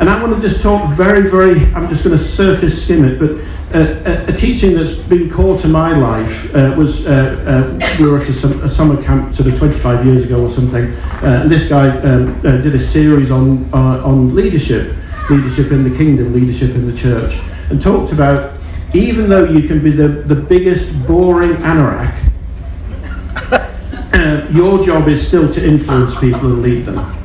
And 0.00 0.08
I 0.08 0.22
want 0.22 0.34
to 0.34 0.40
just 0.40 0.62
talk 0.62 0.90
very, 0.96 1.28
very. 1.28 1.66
I'm 1.74 1.86
just 1.90 2.02
going 2.02 2.16
to 2.16 2.24
surface 2.24 2.82
skim 2.82 3.04
it, 3.04 3.18
but 3.18 3.32
a, 3.76 4.32
a, 4.32 4.32
teaching 4.34 4.74
that's 4.74 4.96
been 4.96 5.30
core 5.30 5.58
to 5.58 5.68
my 5.68 5.94
life 5.94 6.54
uh, 6.54 6.74
was 6.78 7.06
uh, 7.06 7.12
uh, 7.70 7.96
we 8.00 8.08
were 8.08 8.22
at 8.22 8.26
a, 8.26 8.64
a, 8.64 8.70
summer 8.70 9.02
camp 9.02 9.34
sort 9.34 9.50
of 9.50 9.58
25 9.58 10.06
years 10.06 10.24
ago 10.24 10.42
or 10.42 10.48
something. 10.48 10.84
Uh, 10.86 11.40
and 11.42 11.50
this 11.50 11.68
guy 11.68 11.90
um, 11.98 12.34
uh, 12.38 12.56
did 12.62 12.74
a 12.74 12.80
series 12.80 13.30
on 13.30 13.68
uh, 13.74 14.02
on 14.02 14.34
leadership, 14.34 14.96
leadership 15.28 15.70
in 15.70 15.84
the 15.84 15.94
kingdom, 15.94 16.32
leadership 16.32 16.70
in 16.70 16.90
the 16.90 16.96
church, 16.96 17.38
and 17.68 17.82
talked 17.82 18.14
about 18.14 18.58
even 18.94 19.28
though 19.28 19.44
you 19.44 19.68
can 19.68 19.82
be 19.82 19.90
the, 19.90 20.08
the 20.08 20.34
biggest 20.34 21.06
boring 21.06 21.52
anorak, 21.56 22.16
your 24.54 24.82
job 24.82 25.06
is 25.06 25.28
still 25.28 25.52
to 25.52 25.62
influence 25.62 26.18
people 26.18 26.50
and 26.50 26.62
lead 26.62 26.86
them. 26.86 27.17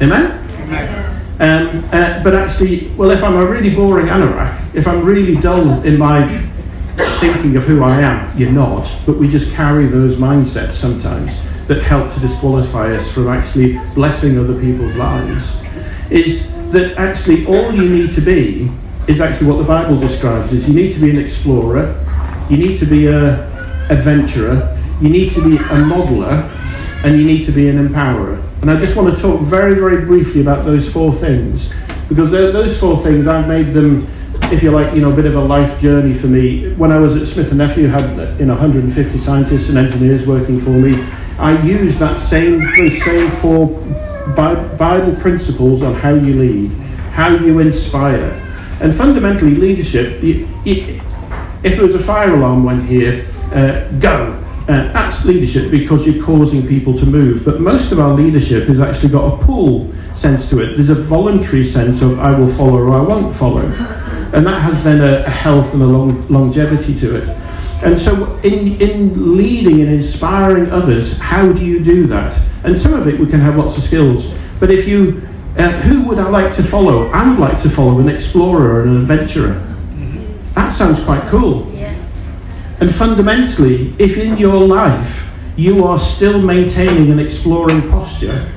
Amen. 0.00 0.48
Amen. 0.60 1.16
Um, 1.38 1.84
uh, 1.92 2.22
but 2.22 2.34
actually, 2.34 2.88
well, 2.96 3.10
if 3.10 3.22
I'm 3.22 3.36
a 3.36 3.46
really 3.46 3.74
boring 3.74 4.06
anorak, 4.06 4.74
if 4.74 4.86
I'm 4.86 5.04
really 5.04 5.36
dull 5.36 5.82
in 5.82 5.98
my 5.98 6.46
thinking 7.20 7.56
of 7.56 7.64
who 7.64 7.82
I 7.82 8.00
am, 8.00 8.38
you're 8.38 8.50
not. 8.50 8.90
But 9.06 9.16
we 9.16 9.28
just 9.28 9.52
carry 9.54 9.86
those 9.86 10.16
mindsets 10.16 10.74
sometimes 10.74 11.42
that 11.66 11.82
help 11.82 12.12
to 12.14 12.20
disqualify 12.20 12.94
us 12.94 13.10
from 13.10 13.28
actually 13.28 13.78
blessing 13.94 14.38
other 14.38 14.58
people's 14.60 14.96
lives. 14.96 15.60
Is 16.10 16.52
that 16.72 16.96
actually 16.96 17.46
all 17.46 17.72
you 17.72 17.88
need 17.88 18.12
to 18.12 18.20
be 18.20 18.70
is 19.08 19.20
actually 19.20 19.46
what 19.46 19.58
the 19.58 19.64
Bible 19.64 19.98
describes 19.98 20.52
is 20.52 20.68
you 20.68 20.74
need 20.74 20.92
to 20.94 21.00
be 21.00 21.10
an 21.10 21.18
explorer, 21.18 22.02
you 22.50 22.56
need 22.56 22.78
to 22.78 22.86
be 22.86 23.06
a 23.06 23.46
adventurer, 23.90 24.76
you 25.00 25.08
need 25.08 25.30
to 25.32 25.42
be 25.42 25.56
a 25.56 25.78
modeler, 25.84 26.50
and 27.06 27.20
you 27.20 27.24
need 27.24 27.44
to 27.44 27.52
be 27.52 27.68
an 27.68 27.88
empowerer. 27.88 28.42
And 28.62 28.70
I 28.70 28.80
just 28.80 28.96
want 28.96 29.14
to 29.14 29.22
talk 29.22 29.40
very, 29.42 29.74
very 29.74 30.04
briefly 30.04 30.40
about 30.40 30.64
those 30.64 30.92
four 30.92 31.12
things 31.12 31.72
because 32.08 32.32
those 32.32 32.76
four 32.78 32.98
things 32.98 33.28
I've 33.28 33.46
made 33.46 33.66
them, 33.66 34.08
if 34.52 34.60
you 34.60 34.72
like, 34.72 34.92
you 34.92 35.02
know, 35.02 35.12
a 35.12 35.14
bit 35.14 35.24
of 35.24 35.36
a 35.36 35.40
life 35.40 35.80
journey 35.80 36.12
for 36.12 36.26
me. 36.26 36.72
When 36.74 36.90
I 36.90 36.98
was 36.98 37.16
at 37.16 37.28
Smith 37.28 37.50
and 37.50 37.58
Nephew, 37.58 37.86
had 37.86 38.38
you 38.40 38.46
know 38.46 38.54
150 38.54 39.18
scientists 39.18 39.68
and 39.68 39.78
engineers 39.78 40.26
working 40.26 40.60
for 40.60 40.70
me. 40.70 41.00
I 41.38 41.62
used 41.62 41.98
that 41.98 42.18
same 42.18 42.58
those 42.76 43.00
same 43.04 43.30
four 43.30 43.68
Bible 44.34 45.14
principles 45.20 45.82
on 45.82 45.94
how 45.94 46.14
you 46.14 46.34
lead, 46.34 46.72
how 47.12 47.28
you 47.36 47.60
inspire, 47.60 48.32
And 48.80 48.92
fundamentally, 48.92 49.54
leadership, 49.54 50.22
you, 50.22 50.48
you, 50.64 51.00
if 51.62 51.76
there 51.76 51.84
was 51.84 51.94
a 51.94 52.02
fire 52.02 52.34
alarm 52.34 52.64
went 52.64 52.84
here, 52.84 53.26
uh, 53.52 53.88
go. 54.00 54.42
Uh, 54.68 54.92
that's 54.92 55.24
leadership 55.24 55.70
because 55.70 56.04
you're 56.04 56.24
causing 56.24 56.66
people 56.66 56.92
to 56.92 57.06
move. 57.06 57.44
But 57.44 57.60
most 57.60 57.92
of 57.92 58.00
our 58.00 58.12
leadership 58.14 58.66
has 58.66 58.80
actually 58.80 59.10
got 59.10 59.34
a 59.34 59.44
pull 59.44 59.92
sense 60.12 60.50
to 60.50 60.60
it. 60.60 60.74
There's 60.74 60.88
a 60.88 60.94
voluntary 60.94 61.64
sense 61.64 62.02
of 62.02 62.18
I 62.18 62.36
will 62.36 62.48
follow 62.48 62.78
or 62.78 62.92
I 62.92 63.00
won't 63.00 63.32
follow. 63.32 63.62
And 64.34 64.44
that 64.44 64.60
has 64.60 64.82
then 64.82 65.00
a, 65.00 65.24
a 65.24 65.30
health 65.30 65.72
and 65.72 65.82
a 65.82 65.86
long, 65.86 66.26
longevity 66.28 66.98
to 66.98 67.16
it. 67.16 67.28
And 67.84 67.96
so, 67.96 68.34
in, 68.38 68.80
in 68.80 69.36
leading 69.36 69.82
and 69.82 69.90
inspiring 69.92 70.70
others, 70.70 71.16
how 71.18 71.52
do 71.52 71.64
you 71.64 71.84
do 71.84 72.06
that? 72.08 72.40
And 72.64 72.78
some 72.78 72.94
of 72.94 73.06
it 73.06 73.20
we 73.20 73.26
can 73.26 73.38
have 73.38 73.56
lots 73.56 73.76
of 73.76 73.84
skills. 73.84 74.32
But 74.58 74.72
if 74.72 74.88
you, 74.88 75.28
uh, 75.56 75.70
who 75.82 76.02
would 76.02 76.18
I 76.18 76.28
like 76.28 76.56
to 76.56 76.64
follow? 76.64 77.08
I 77.10 77.28
would 77.28 77.38
like 77.38 77.62
to 77.62 77.70
follow 77.70 78.00
an 78.00 78.08
explorer 78.08 78.82
and 78.82 78.96
an 78.96 79.00
adventurer. 79.02 79.62
That 80.54 80.72
sounds 80.72 80.98
quite 81.04 81.22
cool. 81.28 81.70
And 82.78 82.94
fundamentally, 82.94 83.94
if 83.98 84.18
in 84.18 84.36
your 84.36 84.60
life 84.66 85.30
you 85.56 85.84
are 85.84 85.98
still 85.98 86.40
maintaining 86.40 87.10
an 87.10 87.18
exploring 87.18 87.88
posture, 87.88 88.52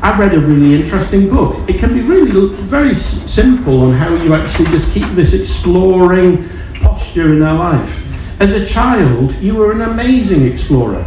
I've 0.00 0.18
read 0.18 0.32
a 0.32 0.40
really 0.40 0.74
interesting 0.80 1.28
book. 1.28 1.68
It 1.68 1.78
can 1.78 1.92
be 1.92 2.00
really 2.00 2.54
very 2.62 2.94
simple 2.94 3.82
on 3.82 3.92
how 3.92 4.14
you 4.14 4.32
actually 4.34 4.66
just 4.66 4.92
keep 4.94 5.06
this 5.14 5.34
exploring 5.34 6.48
posture 6.80 7.34
in 7.34 7.42
our 7.42 7.58
life. 7.58 8.06
As 8.40 8.52
a 8.52 8.64
child, 8.64 9.34
you 9.34 9.56
were 9.56 9.72
an 9.72 9.82
amazing 9.82 10.46
explorer. 10.46 11.04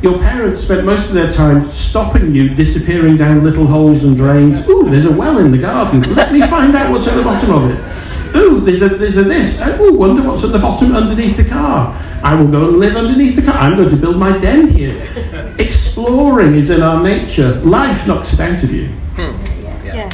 Your 0.00 0.18
parents 0.20 0.62
spent 0.62 0.86
most 0.86 1.08
of 1.08 1.14
their 1.14 1.30
time 1.30 1.70
stopping 1.72 2.32
you 2.32 2.54
disappearing 2.54 3.16
down 3.16 3.42
little 3.42 3.66
holes 3.66 4.04
and 4.04 4.16
drains. 4.16 4.66
Ooh, 4.68 4.88
there's 4.88 5.06
a 5.06 5.12
well 5.12 5.38
in 5.38 5.50
the 5.50 5.58
garden. 5.58 6.02
Let 6.14 6.32
me 6.32 6.40
find 6.46 6.74
out 6.76 6.92
what's 6.92 7.08
at 7.08 7.16
the 7.16 7.22
bottom 7.24 7.50
of 7.50 7.70
it. 7.70 8.07
Ooh, 8.36 8.60
there's 8.60 8.82
a, 8.82 8.88
there's 8.88 9.16
a 9.16 9.24
this. 9.24 9.60
Oh, 9.62 9.92
wonder 9.92 10.22
what's 10.22 10.44
at 10.44 10.52
the 10.52 10.58
bottom 10.58 10.94
underneath 10.94 11.36
the 11.36 11.44
car. 11.44 11.94
I 12.22 12.34
will 12.34 12.48
go 12.48 12.68
and 12.68 12.78
live 12.78 12.96
underneath 12.96 13.36
the 13.36 13.42
car. 13.42 13.54
I'm 13.54 13.76
going 13.76 13.90
to 13.90 13.96
build 13.96 14.16
my 14.16 14.36
den 14.38 14.68
here. 14.68 15.06
Exploring 15.58 16.54
is 16.54 16.70
in 16.70 16.82
our 16.82 17.02
nature. 17.02 17.54
Life 17.56 18.06
knocks 18.06 18.32
it 18.32 18.40
out 18.40 18.62
of 18.62 18.72
you. 18.72 18.88
Hmm. 19.16 19.86
Yeah. 19.86 20.10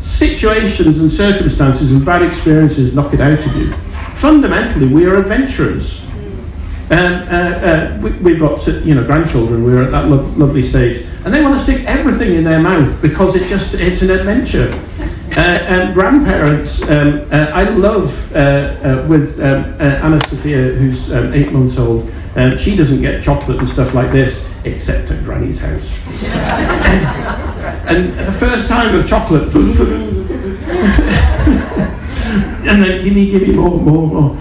Situations 0.00 0.98
and 0.98 1.10
circumstances 1.10 1.92
and 1.92 2.04
bad 2.04 2.22
experiences 2.22 2.94
knock 2.94 3.14
it 3.14 3.20
out 3.20 3.38
of 3.38 3.56
you. 3.56 3.72
Fundamentally, 4.14 4.88
we 4.88 5.06
are 5.06 5.16
adventurers. 5.16 6.02
And 6.90 7.28
uh, 7.28 7.66
uh, 7.66 7.98
we, 8.22 8.32
have 8.32 8.40
got 8.40 8.66
you 8.84 8.94
know 8.94 9.04
grandchildren. 9.04 9.64
We're 9.64 9.84
at 9.84 9.92
that 9.92 10.08
lo- 10.08 10.30
lovely 10.36 10.60
stage, 10.60 11.06
and 11.24 11.32
they 11.32 11.40
want 11.40 11.56
to 11.56 11.62
stick 11.62 11.86
everything 11.86 12.34
in 12.34 12.44
their 12.44 12.60
mouth 12.60 13.00
because 13.00 13.34
it 13.34 13.48
just 13.48 13.72
it's 13.74 14.02
an 14.02 14.10
adventure. 14.10 14.70
Uh, 15.34 15.40
and 15.40 15.94
grandparents, 15.94 16.82
um, 16.90 17.24
uh, 17.32 17.50
I 17.54 17.62
love 17.62 18.36
uh, 18.36 19.06
with 19.08 19.40
um, 19.40 19.64
Anna 19.80 20.20
Sophia, 20.28 20.74
who's 20.74 21.10
um, 21.10 21.32
eight 21.32 21.50
months 21.50 21.78
old. 21.78 22.12
she 22.58 22.76
doesn't 22.76 23.00
get 23.00 23.22
chocolate 23.22 23.58
and 23.58 23.66
stuff 23.66 23.94
like 23.94 24.12
this, 24.12 24.46
except 24.64 25.10
at 25.10 25.24
Granny's 25.24 25.58
house. 25.58 25.90
and 27.88 28.12
the 28.12 28.32
first 28.38 28.68
time 28.68 28.94
of 28.94 29.08
chocolate, 29.08 29.44
and 32.66 32.82
then 32.82 33.02
give 33.02 33.14
me, 33.14 33.30
give 33.30 33.42
me 33.48 33.54
more, 33.54 33.80
more, 33.80 34.06
more. 34.06 34.38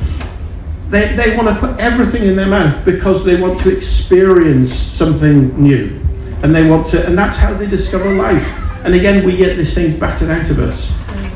They, 0.89 1.15
they 1.15 1.38
want 1.38 1.48
to 1.48 1.55
put 1.55 1.79
everything 1.79 2.24
in 2.24 2.36
their 2.36 2.48
mouth 2.48 2.83
because 2.83 3.24
they 3.24 3.39
want 3.39 3.57
to 3.60 3.74
experience 3.74 4.74
something 4.74 5.57
new. 5.57 5.98
And 6.43 6.53
they 6.53 6.69
want 6.69 6.88
to, 6.88 7.05
and 7.05 7.17
that's 7.17 7.38
how 7.38 7.53
they 7.53 7.67
discover 7.67 8.13
life. 8.13 8.70
And 8.83 8.95
again, 8.95 9.23
we 9.23 9.38
get 9.38 9.57
these 9.57 9.73
things 9.73 9.93
battered 9.93 10.29
out 10.29 10.50
of 10.50 10.59
us. 10.59 10.91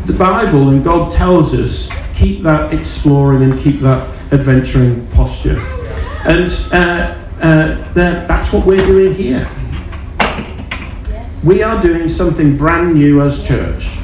The 0.07 0.13
Bible 0.13 0.69
and 0.69 0.83
God 0.83 1.11
tells 1.13 1.53
us 1.53 1.89
keep 2.15 2.41
that 2.43 2.73
exploring 2.73 3.43
and 3.43 3.59
keep 3.61 3.81
that 3.81 4.09
adventuring 4.31 5.05
posture. 5.07 5.59
And 6.25 6.51
uh, 6.73 7.15
uh, 7.39 7.93
that's 7.93 8.51
what 8.51 8.65
we're 8.65 8.85
doing 8.85 9.13
here. 9.13 9.49
We 11.43 11.61
are 11.61 11.79
doing 11.81 12.09
something 12.09 12.57
brand 12.57 12.95
new 12.95 13.21
as 13.21 13.45
church. 13.47 13.95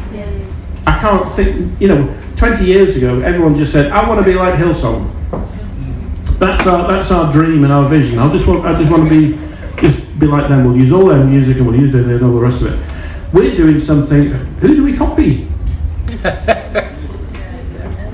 I 0.86 1.00
can't 1.00 1.33
think, 1.33 1.81
you 1.81 1.88
know, 1.88 2.15
20 2.36 2.65
years 2.65 2.95
ago, 2.95 3.21
everyone 3.21 3.55
just 3.55 3.71
said, 3.71 3.91
I 3.91 4.07
want 4.07 4.19
to 4.19 4.25
be 4.25 4.36
like 4.36 4.55
Hillsong. 4.55 5.10
That's 6.38 6.67
our, 6.67 6.88
that's 6.88 7.12
our 7.12 7.31
dream 7.31 7.63
and 7.63 7.74
our 7.74 7.88
vision. 7.88 8.19
I 8.19 8.31
just 8.31 8.45
want, 8.45 8.65
I 8.65 8.75
just 8.75 8.91
want 8.91 9.07
to 9.07 9.10
be, 9.10 9.38
just 9.81 10.19
be 10.19 10.27
like 10.27 10.48
them. 10.50 10.65
We'll 10.65 10.77
use 10.77 10.91
all 10.91 11.05
their 11.05 11.24
music 11.24 11.57
and 11.57 11.67
we'll 11.67 11.79
use 11.79 11.93
their, 11.93 12.01
and 12.01 12.24
all 12.24 12.33
the 12.33 12.39
rest 12.39 12.62
of 12.62 12.74
it. 12.74 12.90
We're 13.33 13.55
doing 13.55 13.79
something. 13.79 14.27
Who 14.59 14.75
do 14.75 14.83
we 14.83 14.97
copy? 14.97 15.43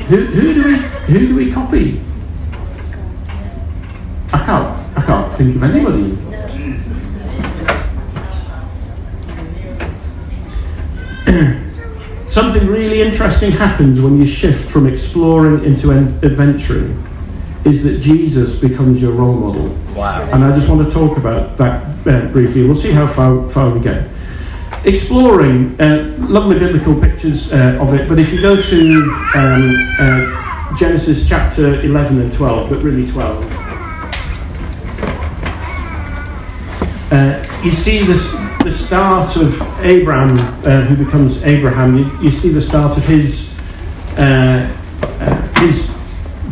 who, 0.07 0.17
who 0.25 0.53
do 0.53 0.63
we 0.63 0.75
who 0.77 1.27
do 1.27 1.35
we 1.35 1.51
copy? 1.51 2.01
I 4.31 4.37
can't 4.45 4.97
I 4.97 5.01
can't 5.01 5.35
think 5.35 5.55
of 5.55 5.63
anybody. 5.63 6.17
Something 12.29 12.67
really 12.67 13.01
interesting 13.01 13.49
happens 13.51 13.99
when 13.99 14.19
you 14.19 14.27
shift 14.27 14.69
from 14.69 14.85
exploring 14.85 15.65
into 15.65 15.91
adventuring. 15.91 17.03
Is 17.65 17.83
that 17.83 17.99
Jesus 17.99 18.59
becomes 18.59 19.01
your 19.01 19.13
role 19.13 19.33
model? 19.33 19.69
Wow! 19.95 20.29
And 20.31 20.43
I 20.43 20.53
just 20.53 20.69
want 20.69 20.87
to 20.87 20.93
talk 20.93 21.17
about 21.17 21.57
that 21.57 22.07
uh, 22.07 22.27
briefly. 22.27 22.67
We'll 22.67 22.75
see 22.75 22.91
how 22.91 23.07
far 23.07 23.49
far 23.49 23.71
we 23.71 23.79
get 23.79 24.07
exploring 24.83 25.79
uh, 25.79 26.15
lovely 26.19 26.57
biblical 26.59 26.99
pictures 26.99 27.51
uh, 27.51 27.77
of 27.81 27.93
it, 27.93 28.07
but 28.07 28.19
if 28.19 28.31
you 28.31 28.41
go 28.41 28.55
to 28.61 29.01
um, 29.35 29.75
uh, 29.99 30.75
Genesis 30.77 31.27
chapter 31.27 31.81
11 31.81 32.21
and 32.21 32.33
12, 32.33 32.69
but 32.69 32.81
really 32.83 33.09
12, 33.11 33.45
uh, 37.11 37.61
you 37.63 37.71
see 37.71 38.03
this, 38.03 38.31
the 38.63 38.71
start 38.71 39.35
of 39.35 39.61
Abraham, 39.81 40.37
uh, 40.65 40.81
who 40.81 41.03
becomes 41.03 41.43
Abraham. 41.43 41.97
You, 41.97 42.19
you, 42.21 42.31
see 42.31 42.49
the 42.49 42.61
start 42.61 42.97
of 42.97 43.05
his 43.05 43.51
uh, 44.17 44.65
his 45.59 45.89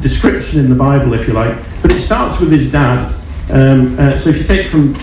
description 0.02 0.60
in 0.60 0.70
the 0.70 0.76
Bible, 0.76 1.14
if 1.14 1.28
you 1.28 1.34
like, 1.34 1.58
but 1.82 1.92
it 1.92 2.00
starts 2.00 2.40
with 2.40 2.52
his 2.52 2.72
dad. 2.72 3.15
Um, 3.56 3.98
so 4.20 4.30
if 4.30 4.38
you 4.38 4.44
take 4.44 4.68
from 4.68 4.94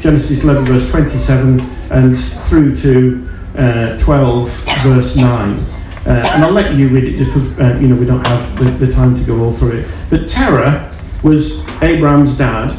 Genesis 0.00 0.42
11, 0.42 0.64
verse 0.64 0.90
27 0.90 1.60
and 1.90 2.18
through 2.44 2.74
to 2.76 3.28
uh, 3.56 3.98
12, 3.98 4.50
verse 4.82 5.14
9. 5.14 5.58
Uh, 6.04 6.08
and 6.08 6.42
I'll 6.42 6.50
let 6.50 6.74
you 6.74 6.88
read 6.88 7.04
it 7.04 7.16
just 7.16 7.32
because 7.32 7.58
uh, 7.60 7.78
you 7.80 7.86
know 7.86 7.94
we 7.94 8.06
don't 8.06 8.26
have 8.26 8.58
the, 8.58 8.86
the, 8.86 8.92
time 8.92 9.14
to 9.14 9.22
go 9.22 9.44
all 9.44 9.52
through 9.52 9.78
it. 9.78 9.90
But 10.10 10.28
Terah 10.28 10.92
was 11.22 11.60
Abraham's 11.80 12.36
dad, 12.36 12.72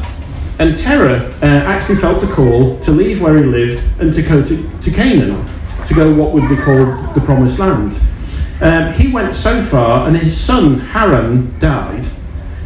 and 0.58 0.76
Terah 0.76 1.32
uh, 1.40 1.46
actually 1.46 1.96
felt 1.96 2.20
the 2.20 2.30
call 2.34 2.78
to 2.80 2.90
leave 2.90 3.22
where 3.22 3.38
he 3.38 3.44
lived 3.44 3.82
and 3.98 4.12
to 4.12 4.20
go 4.20 4.44
to, 4.44 4.80
to 4.80 4.90
Canaan, 4.90 5.42
to 5.86 5.94
go 5.94 6.12
what 6.12 6.32
would 6.32 6.46
be 6.50 6.56
called 6.56 7.14
the 7.14 7.22
Promised 7.24 7.58
Land. 7.58 7.98
Um, 8.60 8.92
he 8.92 9.10
went 9.10 9.34
so 9.34 9.62
far, 9.62 10.06
and 10.06 10.16
his 10.16 10.38
son 10.38 10.80
Haran 10.80 11.58
died. 11.60 12.06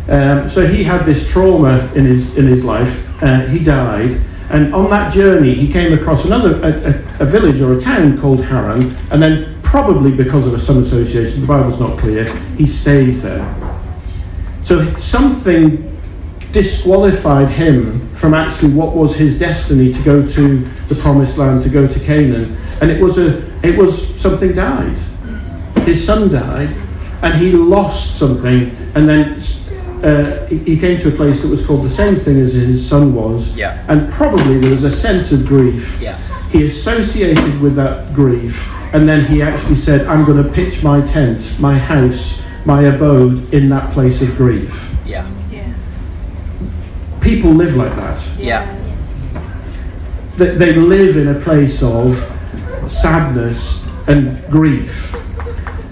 Um, 0.09 0.49
so 0.49 0.67
he 0.67 0.83
had 0.83 1.05
this 1.05 1.31
trauma 1.31 1.91
in 1.95 2.07
his 2.07 2.37
in 2.37 2.47
his 2.47 2.65
life. 2.65 3.05
Uh, 3.23 3.47
he 3.47 3.59
died, 3.59 4.21
and 4.51 4.75
on 4.75 4.89
that 4.91 5.13
journey, 5.13 5.55
he 5.55 5.71
came 5.71 5.93
across 5.93 6.25
another 6.25 6.59
a, 6.63 6.69
a, 6.69 7.25
a, 7.25 7.27
village 7.27 7.61
or 7.61 7.77
a 7.77 7.81
town 7.81 8.19
called 8.19 8.43
Haran, 8.43 8.97
and 9.11 9.23
then 9.23 9.61
probably 9.63 10.11
because 10.11 10.47
of 10.47 10.61
some 10.63 10.83
association, 10.83 11.43
the 11.43 11.47
Bible's 11.47 11.79
not 11.79 11.99
clear, 11.99 12.27
he 12.57 12.65
stays 12.65 13.23
there. 13.23 13.55
So 14.63 14.97
something 14.97 15.95
disqualified 16.53 17.51
him 17.51 18.09
from 18.17 18.33
actually 18.33 18.73
what 18.73 18.95
was 18.95 19.15
his 19.15 19.39
destiny 19.39 19.93
to 19.93 20.03
go 20.03 20.27
to 20.27 20.59
the 20.89 20.95
promised 20.95 21.37
land, 21.37 21.63
to 21.65 21.69
go 21.69 21.87
to 21.87 22.01
Canaan, 22.01 22.57
and 22.81 22.91
it 22.91 23.03
was 23.03 23.19
a 23.19 23.47
it 23.63 23.77
was 23.77 24.19
something 24.19 24.55
died. 24.55 24.97
His 25.85 26.05
son 26.05 26.33
died, 26.33 26.73
and 27.21 27.35
he 27.35 27.53
lost 27.53 28.17
something, 28.17 28.75
and 28.95 29.07
then 29.07 29.39
uh, 30.05 30.47
he 30.47 30.79
came 30.79 31.01
to 31.01 31.09
a 31.09 31.13
place 31.13 31.43
that 31.43 31.49
was 31.49 31.65
called 31.65 31.85
the 31.85 31.91
same 31.91 32.15
thing 32.15 32.37
as 32.37 32.53
his 32.53 32.87
son 32.87 33.15
was, 33.15 33.55
yeah. 33.57 33.85
and 33.89 34.13
probably 34.13 34.59
there 34.59 34.71
was 34.71 34.85
a 34.85 34.93
sense 34.93 35.33
of 35.33 35.47
grief. 35.47 36.01
Yeah. 36.01 36.17
He 36.51 36.67
associated 36.67 37.61
with 37.61 37.75
that 37.77 38.15
grief, 38.15 38.71
and 38.95 39.09
then 39.09 39.25
he 39.25 39.43
actually 39.43 39.77
said, 39.77 40.07
I'm 40.07 40.25
going 40.25 40.43
to 40.43 40.51
pitch 40.51 40.83
my 40.83 41.01
tent, 41.07 41.59
my 41.61 41.79
house, 41.79 42.43
my 42.65 42.83
abode 42.83 43.53
in 43.53 43.69
that 43.71 43.93
place 43.93 44.23
of 44.23 44.35
grief. 44.37 44.97
Yeah. 45.05 45.31
yeah. 45.51 45.75
People 47.21 47.51
live 47.51 47.75
like 47.77 47.95
that. 47.97 48.39
Yeah. 48.39 48.75
They, 50.37 50.55
they 50.55 50.73
live 50.75 51.17
in 51.17 51.29
a 51.29 51.41
place 51.41 51.83
of 51.83 52.17
sadness 52.89 53.85
and 54.07 54.41
grief. 54.51 55.15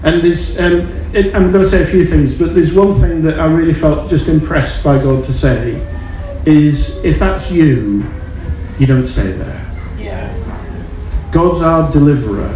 And 0.03 0.23
there's, 0.23 0.57
um, 0.59 0.81
it, 1.13 1.33
I'm 1.35 1.51
going 1.51 1.63
to 1.63 1.69
say 1.69 1.81
a 1.81 1.85
few 1.85 2.05
things, 2.05 2.37
but 2.37 2.53
there's 2.53 2.73
one 2.73 2.99
thing 2.99 3.23
that 3.23 3.39
I 3.39 3.45
really 3.45 3.73
felt 3.73 4.09
just 4.09 4.27
impressed 4.27 4.83
by 4.83 5.01
God 5.01 5.23
to 5.25 5.33
say 5.33 5.81
is 6.45 7.03
if 7.03 7.19
that's 7.19 7.51
you, 7.51 8.05
you 8.79 8.85
don't 8.85 9.07
stay 9.07 9.31
there. 9.31 9.75
Yeah. 9.97 10.31
God's 11.31 11.61
our 11.61 11.91
deliverer, 11.91 12.47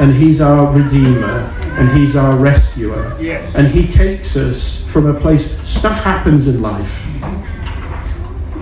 and 0.00 0.14
He's 0.14 0.40
our 0.40 0.72
Redeemer, 0.72 1.52
and 1.78 1.96
He's 1.96 2.16
our 2.16 2.36
rescuer. 2.36 3.16
Yes. 3.20 3.54
And 3.54 3.68
He 3.68 3.86
takes 3.86 4.34
us 4.36 4.82
from 4.86 5.06
a 5.06 5.20
place, 5.20 5.56
stuff 5.68 6.02
happens 6.02 6.48
in 6.48 6.62
life. 6.62 7.04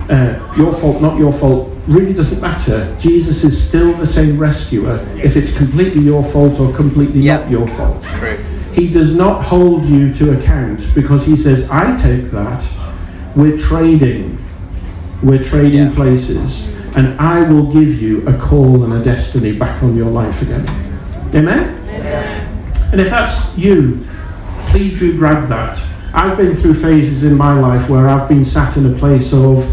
Uh, 0.09 0.53
your 0.57 0.73
fault, 0.73 1.01
not 1.01 1.17
your 1.17 1.31
fault, 1.31 1.72
really 1.87 2.13
doesn't 2.13 2.41
matter. 2.41 2.95
Jesus 2.99 3.43
is 3.43 3.61
still 3.67 3.93
the 3.93 4.07
same 4.07 4.37
rescuer 4.39 5.05
if 5.21 5.35
it's 5.35 5.55
completely 5.57 6.01
your 6.01 6.23
fault 6.23 6.59
or 6.59 6.73
completely 6.73 7.21
Yep. 7.21 7.41
not 7.41 7.51
your 7.51 7.67
fault. 7.67 8.03
True. 8.19 8.37
He 8.73 8.87
does 8.87 9.13
not 9.15 9.43
hold 9.43 9.85
you 9.85 10.13
to 10.15 10.31
account 10.37 10.87
because 10.95 11.25
he 11.25 11.35
says, 11.35 11.69
I 11.69 11.95
take 11.95 12.31
that. 12.31 12.63
We're 13.35 13.57
trading. 13.57 14.37
We're 15.21 15.43
trading 15.43 15.87
Yeah. 15.87 15.95
places. 15.95 16.69
And 16.95 17.19
I 17.19 17.41
will 17.43 17.63
give 17.73 18.01
you 18.01 18.23
a 18.27 18.33
call 18.33 18.83
and 18.83 18.93
a 18.93 18.99
destiny 19.03 19.51
back 19.51 19.81
on 19.83 19.95
your 19.95 20.09
life 20.11 20.41
again. 20.41 20.65
Amen? 21.33 21.75
And 22.91 23.01
if 23.01 23.09
that's 23.09 23.57
you, 23.57 24.01
please 24.67 24.97
do 24.99 25.17
grab 25.17 25.49
that. 25.49 25.77
I've 26.13 26.37
been 26.37 26.55
through 26.55 26.75
phases 26.75 27.23
in 27.23 27.35
my 27.35 27.59
life 27.59 27.89
where 27.89 28.07
I've 28.07 28.29
been 28.29 28.45
sat 28.45 28.77
in 28.77 28.85
a 28.85 28.97
place 28.97 29.33
of, 29.33 29.65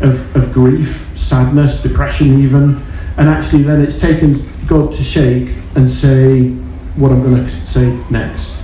of, 0.00 0.36
of 0.36 0.52
grief, 0.52 1.10
sadness, 1.16 1.82
depression, 1.82 2.40
even. 2.42 2.82
And 3.16 3.28
actually, 3.28 3.62
then 3.62 3.82
it's 3.82 3.98
taken 3.98 4.44
God 4.66 4.92
to 4.92 5.02
shake 5.02 5.54
and 5.74 5.90
say 5.90 6.50
what 6.96 7.12
I'm 7.12 7.22
going 7.22 7.44
to 7.44 7.66
say 7.66 7.86
next. 8.10 8.54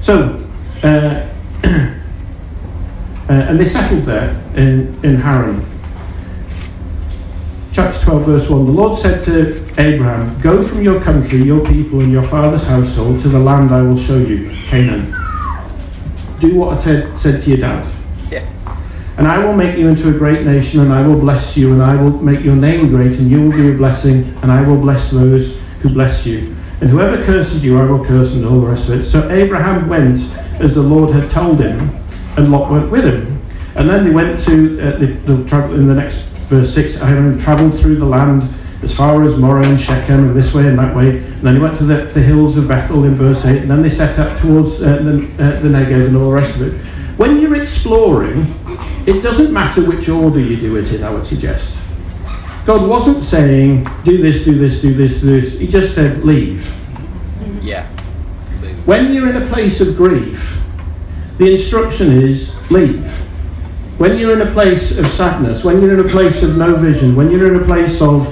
So, 0.00 0.46
uh, 0.82 1.28
uh, 1.64 1.92
and 3.28 3.58
they 3.58 3.64
settled 3.64 4.04
there 4.04 4.30
in, 4.56 4.98
in 5.04 5.16
Haran. 5.16 5.64
Chapter 7.72 8.04
12, 8.04 8.24
verse 8.24 8.50
1 8.50 8.66
The 8.66 8.72
Lord 8.72 8.98
said 8.98 9.24
to 9.24 9.62
Abraham, 9.78 10.38
Go 10.42 10.60
from 10.60 10.82
your 10.82 11.00
country, 11.00 11.42
your 11.42 11.64
people, 11.64 12.00
and 12.00 12.12
your 12.12 12.22
father's 12.22 12.64
household 12.64 13.22
to 13.22 13.28
the 13.28 13.38
land 13.38 13.72
I 13.72 13.80
will 13.82 13.98
show 13.98 14.18
you, 14.18 14.50
Canaan. 14.66 15.14
Do 16.38 16.56
what 16.56 16.86
I 16.86 17.16
said 17.16 17.40
to 17.42 17.48
your 17.48 17.58
dad. 17.58 18.01
And 19.18 19.28
I 19.28 19.38
will 19.44 19.52
make 19.52 19.76
you 19.76 19.88
into 19.88 20.08
a 20.08 20.18
great 20.18 20.46
nation, 20.46 20.80
and 20.80 20.92
I 20.92 21.06
will 21.06 21.18
bless 21.18 21.56
you, 21.56 21.72
and 21.72 21.82
I 21.82 22.00
will 22.00 22.10
make 22.22 22.40
your 22.40 22.56
name 22.56 22.88
great, 22.88 23.18
and 23.18 23.30
you 23.30 23.42
will 23.42 23.52
be 23.52 23.70
a 23.70 23.74
blessing, 23.74 24.34
and 24.42 24.50
I 24.50 24.62
will 24.62 24.78
bless 24.78 25.10
those 25.10 25.58
who 25.80 25.90
bless 25.90 26.26
you. 26.26 26.56
And 26.80 26.90
whoever 26.90 27.22
curses 27.24 27.62
you, 27.62 27.78
I 27.78 27.84
will 27.84 28.04
curse, 28.04 28.32
and 28.32 28.44
all 28.44 28.60
the 28.60 28.66
rest 28.66 28.88
of 28.88 29.00
it. 29.00 29.04
So 29.04 29.30
Abraham 29.30 29.88
went 29.88 30.20
as 30.60 30.74
the 30.74 30.82
Lord 30.82 31.10
had 31.10 31.30
told 31.30 31.60
him, 31.60 31.90
and 32.36 32.50
Lot 32.50 32.70
went 32.70 32.90
with 32.90 33.04
him. 33.04 33.40
And 33.74 33.88
then 33.88 34.04
they 34.04 34.10
went 34.10 34.40
to 34.44 34.80
uh, 34.80 35.48
travel 35.48 35.74
in 35.76 35.88
the 35.88 35.94
next 35.94 36.22
verse 36.48 36.74
six. 36.74 36.96
Abraham 36.96 37.38
travelled 37.38 37.78
through 37.78 37.96
the 37.96 38.04
land 38.04 38.42
as 38.82 38.92
far 38.92 39.22
as 39.22 39.36
Moreh 39.36 39.64
and 39.64 39.80
Shechem, 39.80 40.28
and 40.28 40.36
this 40.36 40.52
way 40.52 40.66
and 40.66 40.78
that 40.78 40.96
way. 40.96 41.18
And 41.18 41.42
then 41.42 41.54
he 41.54 41.60
went 41.60 41.78
to 41.78 41.84
the, 41.84 42.04
the 42.06 42.20
hills 42.20 42.56
of 42.56 42.66
Bethel 42.66 43.04
in 43.04 43.14
verse 43.14 43.44
eight. 43.44 43.62
And 43.62 43.70
then 43.70 43.82
they 43.82 43.88
set 43.88 44.18
up 44.18 44.40
towards 44.40 44.82
uh, 44.82 44.96
the, 44.96 45.22
uh, 45.38 45.60
the 45.60 45.68
Negev 45.68 46.06
and 46.06 46.16
all 46.16 46.30
the 46.30 46.34
rest 46.34 46.56
of 46.56 46.62
it. 46.62 46.72
When 47.16 47.40
you're 47.40 47.60
exploring, 47.60 48.58
it 49.06 49.22
doesn't 49.22 49.52
matter 49.52 49.84
which 49.84 50.08
order 50.08 50.40
you 50.40 50.56
do 50.56 50.76
it 50.76 50.92
in. 50.92 51.02
I 51.02 51.10
would 51.10 51.26
suggest. 51.26 51.72
God 52.64 52.88
wasn't 52.88 53.24
saying 53.24 53.86
do 54.04 54.22
this, 54.22 54.44
do 54.44 54.56
this, 54.56 54.80
do 54.80 54.94
this, 54.94 55.20
do 55.20 55.40
this. 55.40 55.58
He 55.58 55.66
just 55.66 55.94
said 55.94 56.24
leave. 56.24 56.72
Yeah. 57.60 57.86
When 58.84 59.12
you're 59.12 59.28
in 59.28 59.42
a 59.42 59.46
place 59.46 59.80
of 59.80 59.96
grief, 59.96 60.58
the 61.38 61.52
instruction 61.52 62.22
is 62.22 62.54
leave. 62.70 63.10
When 63.98 64.18
you're 64.18 64.32
in 64.32 64.46
a 64.46 64.52
place 64.52 64.98
of 64.98 65.06
sadness, 65.08 65.64
when 65.64 65.80
you're 65.80 65.94
in 65.98 66.06
a 66.06 66.08
place 66.08 66.42
of 66.42 66.56
no 66.56 66.74
vision, 66.74 67.14
when 67.14 67.30
you're 67.30 67.54
in 67.54 67.62
a 67.62 67.64
place 67.64 68.00
of 68.00 68.26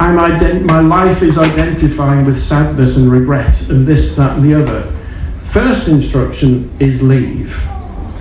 I'm 0.00 0.16
ident- 0.16 0.64
my 0.64 0.80
life 0.80 1.22
is 1.22 1.36
identifying 1.36 2.24
with 2.24 2.40
sadness 2.40 2.96
and 2.96 3.10
regret 3.10 3.60
and 3.62 3.86
this, 3.86 4.14
that, 4.14 4.36
and 4.36 4.48
the 4.48 4.62
other. 4.62 4.92
First 5.42 5.88
instruction 5.88 6.70
is 6.78 7.02
leave. 7.02 7.58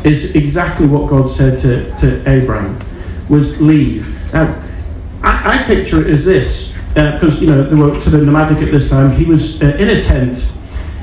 Is 0.07 0.35
exactly 0.35 0.87
what 0.87 1.09
God 1.09 1.29
said 1.29 1.59
to, 1.59 1.91
to 1.99 2.29
Abraham 2.29 2.79
was 3.29 3.59
leave. 3.61 4.07
Now, 4.31 4.63
I, 5.21 5.59
I 5.59 5.63
picture 5.63 5.99
it 6.01 6.07
as 6.07 6.23
this 6.23 6.73
because 6.93 7.41
you 7.41 7.47
know 7.47 7.63
they 7.69 7.75
were 7.75 7.99
sort 7.99 8.15
of 8.15 8.23
nomadic 8.23 8.65
at 8.65 8.71
this 8.71 8.89
time. 8.89 9.11
He 9.11 9.25
was 9.25 9.61
uh, 9.61 9.65
in 9.65 9.89
a 9.89 10.01
tent. 10.01 10.45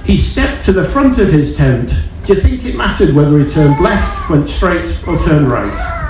He 0.06 0.16
stepped 0.16 0.64
to 0.64 0.72
the 0.72 0.84
front 0.84 1.18
of 1.18 1.30
his 1.30 1.54
tent. 1.54 1.92
Do 2.24 2.34
you 2.34 2.40
think 2.40 2.64
it 2.64 2.76
mattered 2.76 3.14
whether 3.14 3.38
he 3.38 3.48
turned 3.48 3.78
left, 3.82 4.30
went 4.30 4.48
straight, 4.48 5.06
or 5.06 5.18
turned 5.18 5.48
right? 5.50 6.00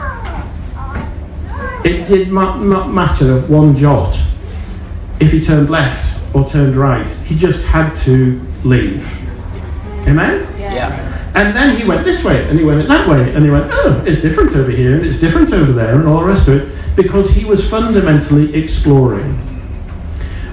It 1.85 2.07
did 2.07 2.33
not, 2.33 2.63
not 2.63 2.93
matter 2.93 3.41
one 3.43 3.75
jot 3.77 4.17
if 5.21 5.33
he 5.33 5.45
turned 5.45 5.69
left 5.69 6.35
or 6.35 6.49
turned 6.49 6.77
right. 6.77 7.09
He 7.25 7.37
just 7.37 7.63
had 7.65 7.95
to 8.05 8.41
leave. 8.65 9.07
Amen? 10.09 10.47
Yeah. 10.59 11.04
And 11.35 11.55
then 11.55 11.77
he 11.77 11.85
went 11.85 12.05
this 12.05 12.23
way, 12.23 12.49
and 12.49 12.59
he 12.59 12.65
went 12.65 12.87
that 12.89 13.09
way, 13.09 13.35
and 13.35 13.45
he 13.45 13.51
went, 13.51 13.67
oh, 13.71 14.03
it's 14.07 14.21
different 14.23 14.55
over 14.55 14.71
here, 14.71 14.95
and 14.95 15.05
it's 15.05 15.19
different 15.19 15.53
over 15.53 15.73
there, 15.73 15.97
and 15.97 16.07
all 16.07 16.21
the 16.21 16.27
rest 16.27 16.47
of 16.47 16.55
it, 16.61 16.97
because 16.97 17.29
he 17.31 17.45
was 17.45 17.69
fundamentally 17.69 18.55
exploring. 18.55 19.35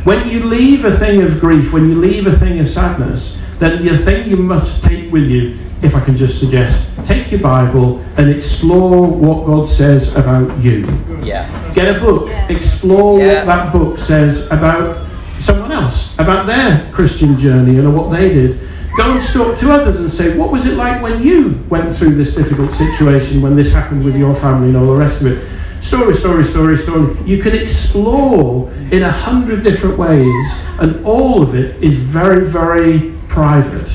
When 0.03 0.27
you 0.27 0.43
leave 0.43 0.83
a 0.85 0.91
thing 0.97 1.21
of 1.21 1.39
grief, 1.39 1.71
when 1.71 1.87
you 1.89 1.95
leave 1.95 2.25
a 2.25 2.31
thing 2.31 2.59
of 2.59 2.67
sadness, 2.67 3.39
then 3.59 3.85
the 3.85 3.95
thing 3.95 4.27
you 4.27 4.37
must 4.37 4.83
take 4.83 5.11
with 5.11 5.29
you, 5.29 5.59
if 5.83 5.93
I 5.93 5.99
can 6.03 6.15
just 6.15 6.39
suggest, 6.39 6.89
take 7.05 7.31
your 7.31 7.41
Bible 7.41 7.99
and 8.17 8.27
explore 8.29 9.05
what 9.07 9.45
God 9.45 9.67
says 9.69 10.15
about 10.15 10.57
you. 10.63 10.83
Yeah. 11.23 11.47
Get 11.75 11.95
a 11.95 11.99
book, 11.99 12.29
Yeah. 12.29 12.47
explore 12.49 13.19
Yeah. 13.19 13.27
what 13.27 13.45
that 13.45 13.71
book 13.71 13.99
says 13.99 14.47
about 14.51 14.97
someone 15.37 15.71
else, 15.71 16.15
about 16.17 16.47
their 16.47 16.87
Christian 16.91 17.37
journey 17.37 17.77
and 17.77 17.93
what 17.95 18.09
they 18.11 18.29
did. 18.29 18.59
Go 18.97 19.11
and 19.11 19.21
talk 19.21 19.57
to 19.59 19.71
others 19.71 19.99
and 19.99 20.11
say, 20.11 20.37
what 20.37 20.51
was 20.51 20.65
it 20.65 20.75
like 20.75 21.01
when 21.01 21.23
you 21.23 21.63
went 21.69 21.95
through 21.95 22.15
this 22.15 22.35
difficult 22.35 22.73
situation, 22.73 23.41
when 23.41 23.55
this 23.55 23.71
happened 23.71 24.03
with 24.03 24.17
your 24.17 24.35
family 24.35 24.67
and 24.67 24.77
all 24.77 24.87
the 24.87 24.95
rest 24.95 25.21
of 25.21 25.27
it? 25.27 25.47
Story, 25.81 26.13
story, 26.13 26.43
story, 26.43 26.77
story. 26.77 27.17
You 27.25 27.41
can 27.41 27.55
explore 27.55 28.71
in 28.91 29.01
a 29.01 29.11
hundred 29.11 29.63
different 29.63 29.97
ways, 29.97 30.61
and 30.79 31.03
all 31.05 31.41
of 31.41 31.55
it 31.55 31.81
is 31.81 31.95
very, 31.95 32.45
very 32.45 33.15
private. 33.29 33.89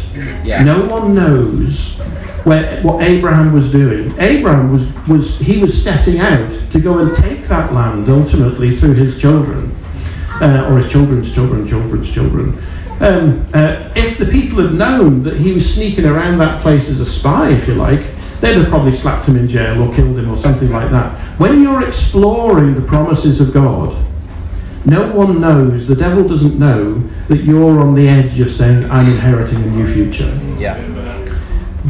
Yeah. 0.45 0.65
No 0.65 0.87
one 0.87 1.15
knows 1.15 1.99
where, 2.45 2.83
what 2.83 3.03
Abraham 3.03 3.53
was 3.53 3.71
doing. 3.71 4.15
Abraham 4.19 4.73
was, 4.73 4.93
was 5.07 5.39
he 5.39 5.59
was 5.59 5.79
stepping 5.79 6.21
out 6.21 6.51
to 6.73 6.81
go 6.81 6.99
and 6.99 7.15
take 7.15 7.47
that 7.49 7.73
land 7.73 8.09
ultimately 8.09 8.75
through 8.75 8.95
his 8.95 9.21
children, 9.21 9.71
uh, 10.41 10.69
or 10.71 10.79
his 10.79 10.91
children's 10.91 11.33
children, 11.33 11.67
children's 11.67 12.11
children. 12.11 12.61
Um, 13.01 13.47
uh, 13.53 13.93
if 13.95 14.17
the 14.19 14.27
people 14.27 14.63
had 14.63 14.73
known 14.73 15.23
that 15.25 15.37
he 15.37 15.53
was 15.53 15.73
sneaking 15.73 16.07
around 16.07 16.39
that 16.39 16.63
place 16.63 16.89
as 16.89 17.01
a 17.01 17.07
spy, 17.07 17.51
if 17.51 17.69
you 17.69 17.75
like, 17.75 18.01
they'd 18.41 18.57
have 18.57 18.69
probably 18.69 18.93
slapped 18.93 19.27
him 19.27 19.37
in 19.37 19.47
jail 19.49 19.83
or 19.83 19.95
killed 19.95 20.19
him 20.19 20.31
or 20.31 20.39
something 20.39 20.71
like 20.71 20.91
that. 20.91 21.19
When 21.39 21.63
you're 21.63 21.87
exploring 21.87 22.75
the 22.75 22.83
promises 22.83 23.41
of 23.41 23.53
God, 23.53 24.03
no 24.87 25.11
one 25.13 25.41
knows, 25.41 25.87
the 25.87 25.97
devil 25.97 26.27
doesn't 26.27 26.59
know, 26.59 27.03
that 27.29 27.43
you're 27.43 27.81
on 27.81 27.95
the 27.95 28.09
edge 28.09 28.39
of 28.41 28.51
saying, 28.51 28.89
I'm 28.91 29.07
inheriting 29.07 29.63
a 29.63 29.67
new 29.67 29.87
future. 29.87 30.33
Yeah. 30.59 30.81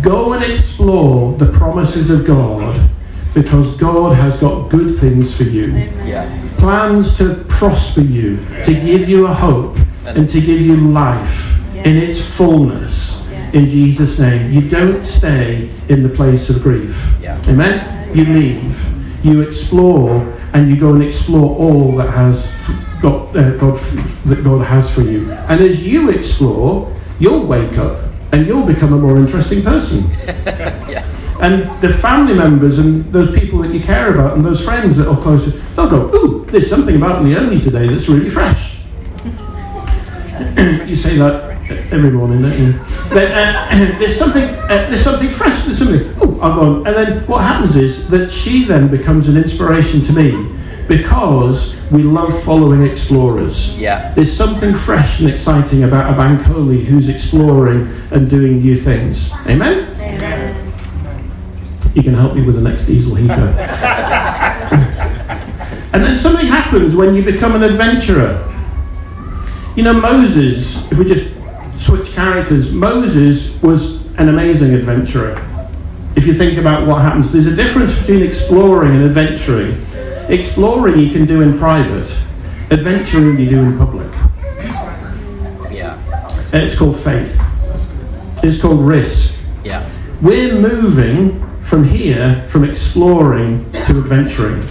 Go 0.02 0.32
and 0.32 0.44
explore 0.44 1.36
the 1.36 1.46
promises 1.52 2.10
of 2.10 2.26
God 2.26 2.90
because 3.34 3.76
God 3.76 4.14
has 4.14 4.38
got 4.38 4.70
good 4.70 4.98
things 4.98 5.36
for 5.36 5.44
you. 5.44 5.66
Yeah. 6.04 6.26
Plans 6.58 7.16
to 7.18 7.44
prosper 7.48 8.00
you, 8.00 8.36
to 8.64 8.72
give 8.72 9.08
you 9.08 9.26
a 9.26 9.32
hope, 9.32 9.76
and 10.06 10.28
to 10.28 10.40
give 10.40 10.60
you 10.60 10.76
life 10.76 11.52
in 11.74 11.96
its 11.96 12.20
fullness. 12.20 13.14
In 13.52 13.66
Jesus' 13.68 14.18
name. 14.18 14.52
You 14.52 14.68
don't 14.68 15.04
stay 15.04 15.70
in 15.88 16.02
the 16.02 16.08
place 16.08 16.50
of 16.50 16.62
grief. 16.62 16.96
Yeah. 17.22 17.40
Amen? 17.48 18.16
You 18.16 18.24
leave. 18.24 19.24
You 19.24 19.40
explore 19.40 20.32
and 20.52 20.68
you 20.68 20.76
go 20.78 20.94
and 20.94 21.02
explore 21.02 21.56
all 21.56 21.96
that 21.96 22.10
has 22.10 22.46
f- 22.46 23.00
got 23.02 23.34
uh, 23.36 23.50
God 23.56 23.76
that 24.26 24.42
God 24.44 24.64
has 24.66 24.92
for 24.92 25.02
you. 25.02 25.30
And 25.32 25.60
as 25.60 25.86
you 25.86 26.10
explore, 26.10 26.94
you'll 27.18 27.46
wake 27.46 27.78
up 27.78 28.04
and 28.32 28.46
you'll 28.46 28.66
become 28.66 28.92
a 28.92 28.98
more 28.98 29.16
interesting 29.16 29.62
person. 29.62 30.10
Yes. 30.88 31.26
And 31.42 31.64
the 31.82 31.92
family 31.92 32.32
members 32.34 32.78
and 32.78 33.04
those 33.12 33.34
people 33.38 33.58
that 33.60 33.70
you 33.72 33.80
care 33.80 34.14
about 34.14 34.34
and 34.34 34.44
those 34.46 34.64
friends 34.64 34.96
that 34.96 35.08
are 35.08 35.20
closer, 35.20 35.50
they'll 35.74 35.90
go, 35.90 36.10
Ooh, 36.14 36.46
there's 36.50 36.70
something 36.70 36.96
about 36.96 37.22
Leonie 37.22 37.60
today 37.60 37.86
that's 37.88 38.08
really 38.08 38.30
fresh. 38.30 38.75
You 40.56 40.96
say 40.96 41.18
that 41.18 41.56
every 41.92 42.10
morning, 42.10 42.40
don't 42.40 42.58
you? 42.58 42.72
Then, 43.10 43.32
uh, 43.32 43.68
there's 43.98 44.18
something, 44.18 44.44
uh, 44.44 44.68
there's 44.68 45.02
something 45.02 45.28
fresh, 45.30 45.64
there's 45.64 45.78
something, 45.78 46.14
oh, 46.20 46.38
I'll 46.40 46.54
go 46.54 46.60
on. 46.60 46.86
And 46.86 46.96
then 46.96 47.26
what 47.26 47.42
happens 47.42 47.76
is 47.76 48.08
that 48.08 48.30
she 48.30 48.64
then 48.64 48.88
becomes 48.88 49.28
an 49.28 49.36
inspiration 49.36 50.00
to 50.02 50.12
me 50.12 50.56
because 50.88 51.76
we 51.90 52.02
love 52.02 52.42
following 52.44 52.86
explorers. 52.86 53.76
Yeah. 53.76 54.14
There's 54.14 54.34
something 54.34 54.74
fresh 54.74 55.20
and 55.20 55.28
exciting 55.28 55.84
about 55.84 56.10
a 56.10 56.16
Bankole 56.16 56.84
who's 56.84 57.08
exploring 57.08 57.92
and 58.10 58.30
doing 58.30 58.60
new 58.60 58.76
things. 58.78 59.30
Amen? 59.46 59.94
Amen. 60.00 60.72
You 61.94 62.02
can 62.02 62.14
help 62.14 62.34
me 62.34 62.42
with 62.42 62.54
the 62.54 62.62
next 62.62 62.86
diesel 62.86 63.14
heater. 63.14 63.34
and 65.92 66.02
then 66.02 66.16
something 66.16 66.46
happens 66.46 66.96
when 66.96 67.14
you 67.14 67.22
become 67.22 67.54
an 67.56 67.62
adventurer. 67.62 68.52
You 69.76 69.82
know, 69.82 69.92
Moses, 69.92 70.74
if 70.90 70.96
we 70.96 71.04
just 71.04 71.30
switch 71.78 72.08
characters, 72.12 72.72
Moses 72.72 73.60
was 73.60 74.06
an 74.16 74.30
amazing 74.30 74.72
adventurer. 74.74 75.36
If 76.16 76.26
you 76.26 76.32
think 76.32 76.56
about 76.56 76.86
what 76.86 77.02
happens, 77.02 77.30
there's 77.30 77.44
a 77.44 77.54
difference 77.54 77.94
between 77.98 78.22
exploring 78.22 78.96
and 78.96 79.04
adventuring. 79.04 79.86
Exploring 80.30 80.98
you 80.98 81.12
can 81.12 81.26
do 81.26 81.42
in 81.42 81.58
private, 81.58 82.10
adventuring 82.70 83.38
you 83.38 83.50
do 83.50 83.58
in 83.58 83.76
public. 83.76 84.10
Yeah. 85.70 85.98
And 86.54 86.62
it's 86.62 86.74
called 86.74 86.96
faith, 86.98 87.38
it's 88.42 88.58
called 88.58 88.80
risk. 88.80 89.34
Yeah. 89.62 89.86
We're 90.22 90.58
moving 90.58 91.44
from 91.60 91.84
here, 91.84 92.46
from 92.48 92.64
exploring 92.64 93.70
to 93.72 93.98
adventuring. 93.98 94.66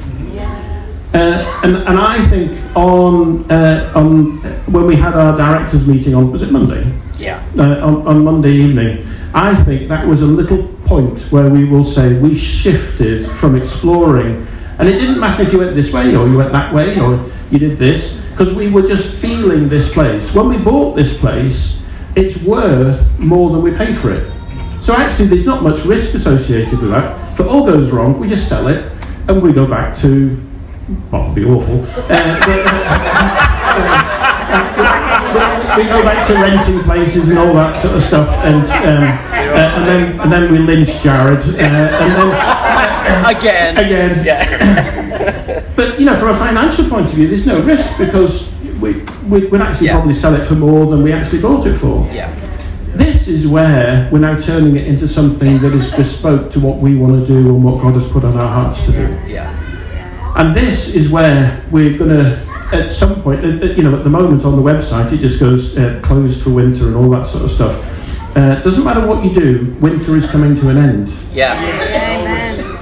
Uh, 1.15 1.61
and, 1.63 1.77
and 1.77 1.97
I 1.97 2.27
think 2.27 2.59
on, 2.75 3.49
uh, 3.49 3.89
on 3.95 4.37
when 4.69 4.85
we 4.85 4.97
had 4.97 5.13
our 5.13 5.37
directors 5.37 5.87
meeting 5.87 6.13
on 6.13 6.29
was 6.29 6.41
it 6.41 6.51
Monday? 6.51 6.91
Yes. 7.17 7.57
Uh, 7.57 7.79
on, 7.81 8.05
on 8.05 8.25
Monday 8.25 8.51
evening, 8.51 9.07
I 9.33 9.55
think 9.63 9.87
that 9.87 10.05
was 10.05 10.21
a 10.21 10.25
little 10.25 10.67
point 10.85 11.17
where 11.31 11.49
we 11.49 11.63
will 11.63 11.85
say 11.85 12.19
we 12.19 12.35
shifted 12.35 13.25
from 13.25 13.55
exploring, 13.55 14.45
and 14.77 14.89
it 14.89 14.99
didn't 14.99 15.17
matter 15.17 15.43
if 15.43 15.53
you 15.53 15.59
went 15.59 15.73
this 15.73 15.93
way 15.93 16.13
or 16.17 16.27
you 16.27 16.37
went 16.37 16.51
that 16.51 16.73
way 16.73 16.99
or 16.99 17.31
you 17.49 17.59
did 17.59 17.77
this, 17.77 18.19
because 18.31 18.53
we 18.53 18.69
were 18.69 18.81
just 18.81 19.15
feeling 19.15 19.69
this 19.69 19.93
place. 19.93 20.33
When 20.33 20.49
we 20.49 20.57
bought 20.57 20.97
this 20.97 21.17
place, 21.17 21.81
it's 22.17 22.43
worth 22.43 23.17
more 23.19 23.51
than 23.51 23.61
we 23.61 23.71
pay 23.71 23.93
for 23.93 24.11
it. 24.11 24.29
So 24.83 24.93
actually, 24.93 25.27
there's 25.27 25.45
not 25.45 25.63
much 25.63 25.85
risk 25.85 26.13
associated 26.13 26.77
with 26.77 26.91
that. 26.91 27.31
If 27.31 27.39
it 27.39 27.47
all 27.47 27.65
goes 27.65 27.91
wrong, 27.91 28.19
we 28.19 28.27
just 28.27 28.49
sell 28.49 28.67
it 28.67 28.91
and 29.29 29.41
we 29.41 29.53
go 29.53 29.65
back 29.65 29.97
to 29.99 30.41
well, 31.11 31.23
it'd 31.23 31.35
be 31.35 31.45
awful. 31.45 31.81
Uh, 31.83 32.07
but, 32.07 32.59
uh, 33.77 35.73
we 35.77 35.83
go 35.83 36.01
back 36.03 36.27
to 36.27 36.33
renting 36.35 36.79
places 36.83 37.29
and 37.29 37.37
all 37.37 37.53
that 37.53 37.81
sort 37.81 37.95
of 37.95 38.03
stuff, 38.03 38.29
and 38.45 38.63
um, 38.63 39.03
uh, 39.03 39.77
and 39.77 39.87
then 39.87 40.19
and 40.21 40.31
then 40.31 40.51
we 40.51 40.59
lynch 40.59 41.01
Jared, 41.01 41.39
uh, 41.39 41.57
and 41.57 42.13
then 42.15 42.31
Again. 43.35 43.77
again. 43.77 44.25
Yeah. 44.25 45.61
But 45.75 45.99
you 45.99 46.05
know, 46.05 46.15
from 46.15 46.29
a 46.29 46.37
financial 46.37 46.87
point 46.89 47.07
of 47.07 47.13
view, 47.15 47.27
there's 47.27 47.45
no 47.45 47.61
risk 47.61 47.97
because 47.97 48.49
we, 48.79 48.93
we 49.27 49.45
would 49.47 49.59
actually 49.61 49.87
Yeah. 49.87 49.95
probably 49.95 50.13
sell 50.13 50.33
it 50.35 50.45
for 50.47 50.55
more 50.55 50.85
than 50.85 51.03
we 51.03 51.11
actually 51.11 51.41
bought 51.41 51.65
it 51.67 51.75
for. 51.75 52.07
Yeah. 52.13 52.33
This 52.93 53.27
is 53.27 53.45
where 53.45 54.07
we're 54.11 54.19
now 54.19 54.39
turning 54.39 54.77
it 54.77 54.85
into 54.85 55.05
something 55.05 55.57
that 55.59 55.73
is 55.73 55.93
bespoke 55.93 56.49
to 56.53 56.61
what 56.61 56.77
we 56.77 56.95
want 56.95 57.19
to 57.19 57.25
do 57.27 57.49
and 57.53 57.61
what 57.61 57.81
God 57.81 57.95
has 57.95 58.05
put 58.09 58.23
on 58.23 58.37
our 58.37 58.47
hearts 58.47 58.81
to 58.85 58.91
do. 58.93 59.17
Yeah. 59.27 59.51
And 60.35 60.55
this 60.55 60.93
is 60.93 61.09
where 61.09 61.63
we're 61.71 61.97
going 61.97 62.09
to, 62.09 62.37
at 62.73 62.91
some 62.91 63.21
point, 63.21 63.43
you 63.43 63.83
know, 63.83 63.95
at 63.97 64.03
the 64.03 64.09
moment 64.09 64.43
on 64.43 64.55
the 64.55 64.61
website, 64.61 65.11
it 65.13 65.19
just 65.19 65.39
goes 65.39 65.77
uh, 65.77 65.99
closed 66.03 66.41
for 66.41 66.49
winter 66.49 66.87
and 66.87 66.95
all 66.95 67.09
that 67.11 67.25
sort 67.27 67.43
of 67.43 67.51
stuff. 67.51 67.91
Uh, 68.35 68.61
doesn't 68.61 68.83
matter 68.83 69.05
what 69.07 69.23
you 69.23 69.33
do, 69.33 69.73
winter 69.79 70.15
is 70.17 70.29
coming 70.29 70.53
to 70.55 70.67
an 70.69 70.77
end. 70.77 71.13
Yeah. 71.31 71.55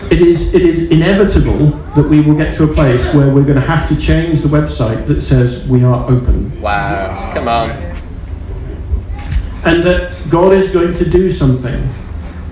It 0.10 0.22
is, 0.22 0.54
it 0.54 0.62
is 0.64 0.90
inevitable 0.90 1.68
that 1.96 2.08
we 2.08 2.22
will 2.22 2.36
get 2.36 2.54
to 2.56 2.64
a 2.64 2.74
place 2.74 3.04
where 3.14 3.32
we're 3.34 3.44
going 3.44 3.56
to 3.56 3.62
have 3.62 3.88
to 3.90 3.96
change 3.96 4.42
the 4.42 4.48
website 4.48 5.08
that 5.08 5.22
says 5.22 5.68
we 5.68 5.84
are 5.84 6.10
open. 6.10 6.60
Wow. 6.62 7.34
Come 7.34 7.48
on. 7.48 7.70
and 9.66 9.82
that 9.84 10.16
God 10.30 10.54
is 10.54 10.70
going 10.74 10.94
to 10.96 11.10
do 11.10 11.32
something. 11.32 11.88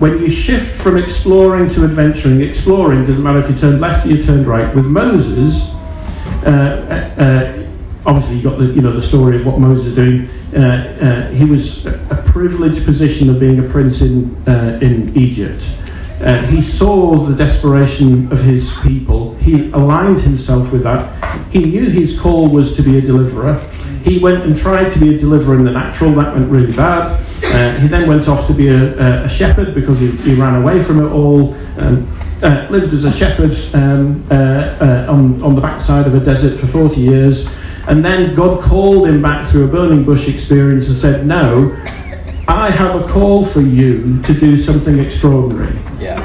When 0.02 0.18
you 0.18 0.28
shift 0.28 0.82
from 0.82 0.96
exploring 0.96 1.70
to 1.70 1.84
adventuring, 1.84 2.40
exploring 2.40 3.04
doesn't 3.04 3.22
matter 3.22 3.38
if 3.38 3.48
you 3.48 3.56
turned 3.56 3.80
left 3.80 4.04
or 4.04 4.08
you 4.08 4.20
turned 4.20 4.48
right. 4.48 4.74
With 4.74 4.84
Moses, 4.84 5.70
uh, 6.44 7.14
uh, 7.16 7.22
uh, 7.22 7.66
obviously 8.04 8.38
you 8.38 8.42
got 8.42 8.58
the 8.58 8.64
you 8.64 8.80
know 8.80 8.90
the 8.90 9.00
story 9.00 9.36
of 9.36 9.46
what 9.46 9.60
Moses 9.60 9.86
is 9.86 9.94
doing. 9.94 10.28
Uh, 10.52 10.58
uh, 10.58 11.28
he 11.30 11.44
was 11.44 11.86
a 11.86 12.20
privileged 12.26 12.84
position 12.84 13.30
of 13.30 13.38
being 13.38 13.60
a 13.60 13.68
prince 13.68 14.00
in 14.00 14.34
uh, 14.48 14.80
in 14.82 15.16
Egypt. 15.16 15.62
He 16.50 16.60
saw 16.62 17.24
the 17.24 17.36
desperation 17.36 18.32
of 18.32 18.40
his 18.40 18.76
people. 18.82 19.36
He 19.36 19.70
aligned 19.70 20.18
himself 20.18 20.72
with 20.72 20.82
that. 20.82 21.52
He 21.52 21.60
knew 21.60 21.88
his 21.88 22.18
call 22.18 22.48
was 22.48 22.74
to 22.74 22.82
be 22.82 22.98
a 22.98 23.00
deliverer. 23.00 23.54
He 24.02 24.18
went 24.18 24.42
and 24.44 24.56
tried 24.56 24.90
to 24.90 24.98
be 24.98 25.14
a 25.14 25.18
deliverer 25.18 25.56
in 25.56 25.64
the 25.64 25.70
natural. 25.70 26.12
That 26.12 26.34
went 26.34 26.50
really 26.50 26.72
bad. 26.72 27.20
Uh, 27.44 27.78
he 27.80 27.88
then 27.88 28.08
went 28.08 28.28
off 28.28 28.46
to 28.46 28.52
be 28.52 28.68
a, 28.68 29.24
a, 29.24 29.28
shepherd 29.28 29.74
because 29.74 29.98
he, 29.98 30.10
he 30.10 30.34
ran 30.34 30.54
away 30.62 30.82
from 30.82 31.04
it 31.04 31.10
all. 31.10 31.54
And, 31.76 32.08
uh, 32.42 32.66
lived 32.70 32.92
as 32.92 33.04
a 33.04 33.12
shepherd 33.12 33.52
um, 33.74 34.24
uh, 34.30 34.34
uh, 34.34 35.06
on, 35.08 35.40
on 35.42 35.54
the 35.54 35.60
backside 35.60 36.06
of 36.06 36.14
a 36.14 36.20
desert 36.20 36.58
for 36.58 36.66
40 36.66 37.00
years. 37.00 37.48
And 37.86 38.04
then 38.04 38.34
God 38.34 38.62
called 38.62 39.08
him 39.08 39.22
back 39.22 39.46
through 39.46 39.64
a 39.64 39.68
burning 39.68 40.04
bush 40.04 40.28
experience 40.28 40.88
and 40.88 40.96
said, 40.96 41.26
No, 41.26 41.72
I 42.48 42.70
have 42.70 43.00
a 43.00 43.08
call 43.08 43.44
for 43.44 43.60
you 43.60 44.20
to 44.22 44.34
do 44.34 44.56
something 44.56 44.98
extraordinary. 44.98 45.78
Yeah. 46.00 46.20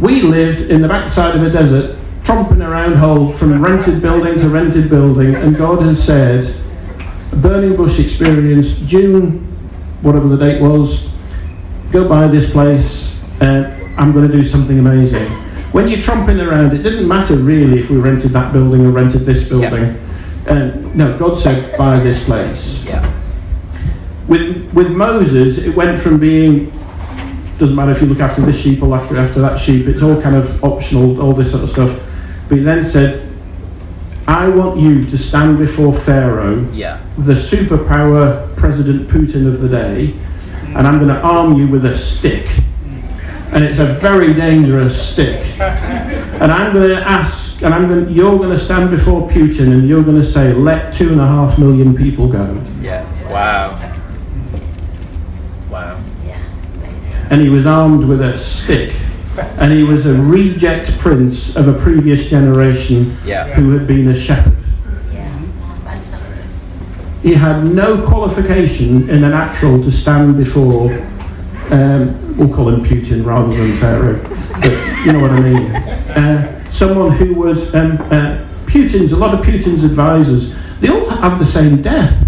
We 0.00 0.22
lived 0.22 0.70
in 0.70 0.82
the 0.82 0.88
backside 0.88 1.36
of 1.36 1.42
a 1.42 1.50
desert, 1.50 1.98
tromping 2.24 2.66
around 2.66 2.94
whole 2.96 3.30
from 3.30 3.62
rented 3.62 4.00
building 4.02 4.38
to 4.38 4.48
rented 4.48 4.88
building, 4.88 5.34
and 5.34 5.56
God 5.56 5.82
has 5.82 6.04
said, 6.04 6.54
burning 7.32 7.76
bush 7.76 7.98
experience, 7.98 8.78
June, 8.80 9.38
whatever 10.02 10.28
the 10.28 10.36
date 10.36 10.60
was, 10.60 11.08
go 11.92 12.08
by 12.08 12.26
this 12.28 12.50
place, 12.50 13.18
and 13.40 13.66
I'm 13.98 14.12
going 14.12 14.30
to 14.30 14.32
do 14.36 14.44
something 14.44 14.78
amazing. 14.78 15.28
When 15.72 15.88
you're 15.88 16.00
tromping 16.00 16.44
around, 16.44 16.72
it 16.72 16.82
didn't 16.82 17.06
matter 17.06 17.36
really 17.36 17.78
if 17.78 17.90
we 17.90 17.96
rented 17.98 18.32
that 18.32 18.52
building 18.52 18.84
or 18.84 18.90
rented 18.90 19.24
this 19.24 19.48
building. 19.48 19.96
And 20.46 20.94
no, 20.96 21.16
God 21.18 21.34
said, 21.36 21.76
buy 21.78 22.00
this 22.00 22.24
place 22.24 22.82
Yeah. 22.84 23.08
with 24.26 24.72
with 24.72 24.90
Moses, 24.90 25.58
it 25.58 25.76
went 25.76 25.98
from 25.98 26.18
being 26.18 26.72
doesn't 27.58 27.76
matter 27.76 27.92
if 27.92 28.00
you 28.00 28.06
look 28.08 28.20
after 28.20 28.40
this 28.40 28.58
sheep 28.58 28.82
or 28.82 28.96
after 28.96 29.16
after 29.18 29.40
that 29.42 29.58
sheep. 29.58 29.86
It's 29.86 30.02
all 30.02 30.20
kind 30.20 30.34
of 30.34 30.64
optional, 30.64 31.20
all 31.20 31.34
this 31.34 31.50
sort 31.50 31.62
of 31.62 31.70
stuff. 31.70 32.02
But 32.50 32.58
he 32.58 32.64
then 32.64 32.84
said, 32.84 33.22
"I 34.26 34.48
want 34.48 34.80
you 34.80 35.04
to 35.04 35.16
stand 35.16 35.56
before 35.58 35.92
Pharaoh, 35.92 36.66
Yeah. 36.74 36.98
the 37.16 37.34
superpower 37.34 38.54
President 38.56 39.08
Putin 39.08 39.46
of 39.46 39.60
the 39.60 39.68
day, 39.68 40.14
and 40.74 40.86
I'm 40.86 40.98
going 40.98 41.14
to 41.14 41.20
arm 41.22 41.54
you 41.54 41.68
with 41.68 41.84
a 41.86 41.96
stick." 41.96 42.46
And 43.52 43.64
it's 43.64 43.78
a 43.78 43.86
very 43.86 44.34
dangerous 44.34 45.00
stick. 45.00 45.40
And 46.40 46.50
I'm 46.50 46.72
going 46.72 46.88
to 46.88 46.96
ask, 47.06 47.60
and 47.62 47.74
I'm 47.74 47.86
going, 47.86 48.08
you're 48.10 48.38
going 48.38 48.48
to 48.50 48.58
stand 48.58 48.90
before 48.90 49.28
Putin, 49.28 49.72
and 49.74 49.86
you're 49.86 50.02
going 50.02 50.16
to 50.20 50.26
say, 50.26 50.52
"Let 50.54 50.92
two 50.94 51.10
and 51.12 51.20
a 51.20 51.26
half 51.26 51.58
million 51.58 51.94
people 51.94 52.26
go." 52.28 52.60
Yeah. 52.82 53.04
Wow. 53.30 53.78
Wow. 55.70 55.98
and 57.30 57.40
he 57.40 57.48
was 57.48 57.64
armed 57.66 58.04
with 58.04 58.20
a 58.20 58.36
stick. 58.36 58.92
And 59.58 59.72
he 59.72 59.84
was 59.84 60.06
a 60.06 60.14
reject 60.14 60.98
prince 60.98 61.54
of 61.56 61.68
a 61.68 61.72
previous 61.72 62.28
generation 62.30 63.16
Yeah. 63.24 63.48
who 63.48 63.70
had 63.76 63.86
been 63.86 64.08
a 64.08 64.14
shepherd. 64.14 64.56
He 67.22 67.34
had 67.34 67.64
no 67.64 67.98
qualification 68.06 69.08
in 69.10 69.20
the 69.20 69.28
natural 69.28 69.82
to 69.82 69.90
stand 69.90 70.38
before, 70.38 70.90
um, 71.70 72.36
we'll 72.38 72.48
call 72.48 72.70
him 72.70 72.82
Putin 72.82 73.26
rather 73.26 73.54
than 73.54 73.72
Pharaoh, 73.74 74.18
but 74.58 75.04
you 75.04 75.12
know 75.12 75.20
what 75.20 75.30
I 75.30 75.40
mean. 75.40 75.70
Uh, 75.70 76.70
someone 76.70 77.12
who 77.12 77.34
would, 77.34 77.74
um, 77.74 77.98
uh, 78.10 78.38
Putin's, 78.64 79.12
a 79.12 79.16
lot 79.16 79.34
of 79.34 79.44
Putin's 79.44 79.84
advisors, 79.84 80.54
they 80.80 80.88
all 80.88 81.10
have 81.10 81.38
the 81.38 81.44
same 81.44 81.82
death. 81.82 82.26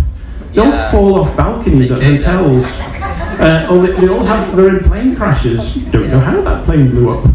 They 0.53 0.61
all 0.61 0.73
fall 0.91 1.21
off 1.25 1.35
balconies 1.39 1.89
They 1.89 1.95
at 1.95 2.01
do, 2.01 2.15
hotels. 2.17 2.67
Uh, 3.41 3.69
or 3.71 3.87
they, 3.87 3.93
they 4.01 4.09
all 4.09 4.23
have, 4.25 4.57
they're 4.57 4.77
in 4.77 4.85
plane 4.85 5.17
crashes. 5.17 5.77
Don't 5.91 6.11
know 6.11 6.21
how 6.21 6.41
that 6.43 6.65
plane 6.65 6.91
blew 6.91 7.11
up. 7.11 7.31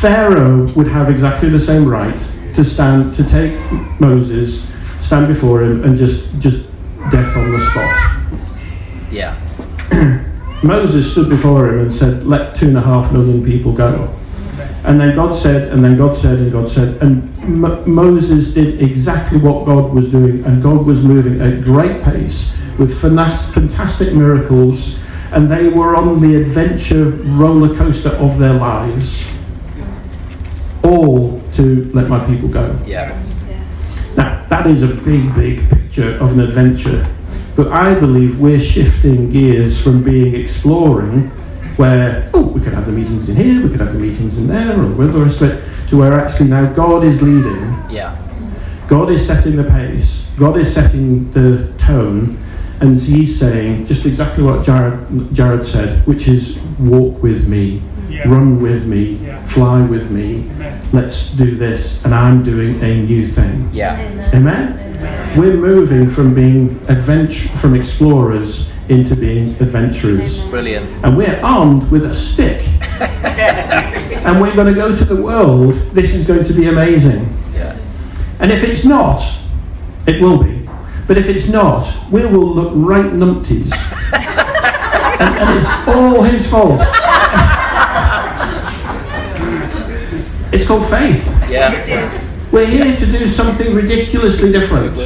Pharaoh 0.00 0.70
would 0.74 0.86
have 0.88 1.08
exactly 1.08 1.48
the 1.48 1.60
same 1.60 1.88
right 1.88 2.16
to 2.54 2.64
stand, 2.64 3.14
to 3.16 3.24
take 3.24 3.58
Moses, 4.00 4.68
stand 5.00 5.28
before 5.28 5.62
him, 5.62 5.84
and 5.84 5.96
just, 5.96 6.26
just 6.40 6.66
death 7.10 7.36
on 7.36 7.50
the 7.52 7.60
spot. 7.60 8.24
Yeah. 9.10 9.40
Moses 10.62 11.10
stood 11.10 11.28
before 11.28 11.68
him 11.68 11.80
and 11.80 11.92
said, 11.92 12.26
Let 12.26 12.54
two 12.54 12.68
and 12.68 12.76
a 12.76 12.80
half 12.80 13.12
million 13.12 13.44
people 13.44 13.72
go. 13.72 14.14
And 14.84 15.00
then 15.00 15.14
God 15.16 15.34
said, 15.34 15.72
and 15.72 15.82
then 15.82 15.96
God 15.96 16.14
said, 16.14 16.38
and 16.38 16.52
God 16.52 16.68
said, 16.68 17.00
and 17.02 17.22
M- 17.42 17.90
Moses 17.90 18.52
did 18.52 18.82
exactly 18.82 19.38
what 19.38 19.64
God 19.64 19.92
was 19.94 20.10
doing, 20.10 20.44
and 20.44 20.62
God 20.62 20.84
was 20.84 21.02
moving 21.02 21.40
at 21.40 21.64
great 21.64 22.02
pace 22.02 22.52
with 22.78 23.00
fanas- 23.00 23.50
fantastic 23.52 24.12
miracles, 24.12 24.98
and 25.32 25.50
they 25.50 25.68
were 25.68 25.96
on 25.96 26.20
the 26.20 26.36
adventure 26.36 27.10
roller 27.10 27.74
coaster 27.74 28.10
of 28.10 28.38
their 28.38 28.52
lives, 28.52 29.24
all 30.82 31.40
to 31.54 31.90
let 31.94 32.08
my 32.08 32.24
people 32.26 32.48
go. 32.48 32.78
Yeah. 32.86 33.18
Now, 34.16 34.44
that 34.48 34.66
is 34.66 34.82
a 34.82 34.88
big, 34.88 35.34
big 35.34 35.68
picture 35.70 36.16
of 36.18 36.32
an 36.32 36.40
adventure. 36.40 37.06
But 37.56 37.68
I 37.68 37.94
believe 37.94 38.40
we're 38.40 38.60
shifting 38.60 39.30
gears 39.30 39.80
from 39.80 40.02
being 40.02 40.34
exploring, 40.34 41.30
where, 41.76 42.30
oh, 42.34 42.42
we 42.42 42.60
could 42.60 42.72
have 42.72 42.86
the 42.86 42.92
meetings 42.92 43.28
in 43.28 43.36
here, 43.36 43.62
we 43.62 43.70
could 43.70 43.80
have 43.80 43.92
the 43.92 43.98
meetings 43.98 44.36
in 44.36 44.46
there, 44.46 44.80
or 44.80 44.86
the 44.88 45.20
rest 45.20 45.40
of 45.40 45.50
it, 45.50 45.88
to 45.88 45.96
where 45.96 46.12
actually 46.12 46.48
now 46.48 46.72
God 46.72 47.04
is 47.04 47.20
leading, 47.22 47.74
Yeah. 47.90 48.16
God 48.88 49.10
is 49.10 49.26
setting 49.26 49.56
the 49.56 49.64
pace, 49.64 50.26
God 50.38 50.56
is 50.56 50.72
setting 50.72 51.30
the 51.32 51.68
tone, 51.78 52.38
and 52.80 53.00
He's 53.00 53.38
saying 53.38 53.86
just 53.86 54.04
exactly 54.06 54.44
what 54.44 54.62
Jared, 54.62 55.34
Jared 55.34 55.64
said, 55.66 56.06
which 56.06 56.28
is 56.28 56.58
walk 56.78 57.22
with 57.22 57.48
me, 57.48 57.82
Yeah. 58.08 58.28
run 58.28 58.60
with 58.60 58.86
me, 58.86 59.18
Yeah. 59.24 59.38
fly 59.46 59.80
with 59.80 60.10
me. 60.10 60.44
Amen. 60.56 60.78
Let's 60.92 61.32
do 61.32 61.56
this, 61.56 62.04
and 62.04 62.14
I'm 62.14 62.42
doing 62.42 62.80
a 62.82 63.02
new 63.02 63.26
thing. 63.26 63.68
Yeah. 63.72 63.98
Amen. 64.32 64.74
We're 65.36 65.56
moving 65.56 66.08
from 66.08 66.34
being 66.34 66.78
adventure 66.88 67.48
from 67.58 67.74
explorers 67.74 68.70
into 68.88 69.16
being 69.16 69.50
adventurers. 69.60 70.40
Brilliant. 70.48 70.88
And 71.04 71.16
we're 71.16 71.40
armed 71.40 71.90
with 71.90 72.04
a 72.04 72.14
stick. 72.14 72.66
and 73.00 74.40
we're 74.40 74.54
going 74.54 74.66
to 74.66 74.74
go 74.74 74.94
to 74.94 75.04
the 75.04 75.16
world. 75.16 75.74
This 75.92 76.14
is 76.14 76.26
going 76.26 76.44
to 76.44 76.52
be 76.52 76.68
amazing. 76.68 77.36
Yeah. 77.52 77.76
And 78.40 78.52
if 78.52 78.62
it's 78.62 78.84
not, 78.84 79.22
it 80.06 80.20
will 80.20 80.42
be. 80.42 80.68
But 81.06 81.18
if 81.18 81.28
it's 81.28 81.48
not, 81.48 82.10
we 82.10 82.24
will 82.26 82.54
look 82.54 82.72
right 82.74 83.12
numpties. 83.12 83.72
and, 85.20 85.38
and 85.38 85.58
it's 85.58 85.68
all 85.88 86.22
his 86.22 86.46
fault. 86.46 86.80
it's 90.52 90.66
called 90.66 90.88
faith. 90.88 91.26
Yeah. 91.48 92.20
We're 92.52 92.66
here 92.66 92.96
to 92.96 93.06
do 93.06 93.26
something 93.26 93.74
ridiculously 93.74 94.52
different, 94.52 94.96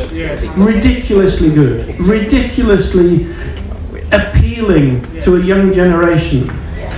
ridiculously 0.59 1.51
good, 1.51 1.99
ridiculously 1.99 3.35
appealing 4.13 5.03
to 5.23 5.37
a 5.37 5.41
young 5.41 5.73
generation. 5.73 6.51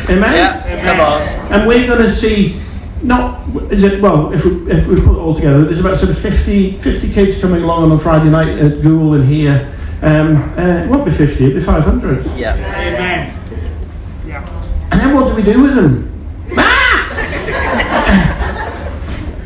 Amen? 0.09 0.33
Yeah. 0.35 0.83
Come 0.83 1.01
on. 1.01 1.23
And 1.53 1.69
we're 1.69 1.87
going 1.87 2.03
to 2.03 2.11
see, 2.11 2.61
not, 3.03 3.49
is 3.73 3.83
it, 3.83 4.01
well, 4.01 4.33
if 4.33 4.45
we, 4.45 4.71
if 4.71 4.87
we 4.87 4.97
put 4.97 5.17
it 5.17 5.19
all 5.19 5.35
together, 5.35 5.65
there's 5.65 5.81
about 5.81 5.99
sort 5.99 6.11
of 6.11 6.19
50, 6.19 6.79
50 6.79 7.13
kids 7.13 7.41
coming 7.41 7.63
along 7.63 7.85
on 7.85 7.93
a 7.93 7.99
Friday 7.99 8.31
night 8.31 8.59
at 8.59 8.83
Gould 8.83 9.15
and 9.15 9.29
here. 9.29 9.73
Um, 10.03 10.37
uh, 10.59 10.85
it 10.85 10.89
won't 10.89 11.05
be 11.05 11.11
50, 11.11 11.45
it'll 11.45 11.59
be 11.59 11.65
500. 11.65 12.27
Yeah. 12.39 12.55
Amen. 12.55 13.37
Yeah. 14.27 14.89
And 14.91 15.01
then 15.01 15.15
what 15.15 15.29
do 15.29 15.35
we 15.35 15.43
do 15.43 15.63
with 15.63 15.75
them? 15.75 16.07
Ah! 16.57 16.97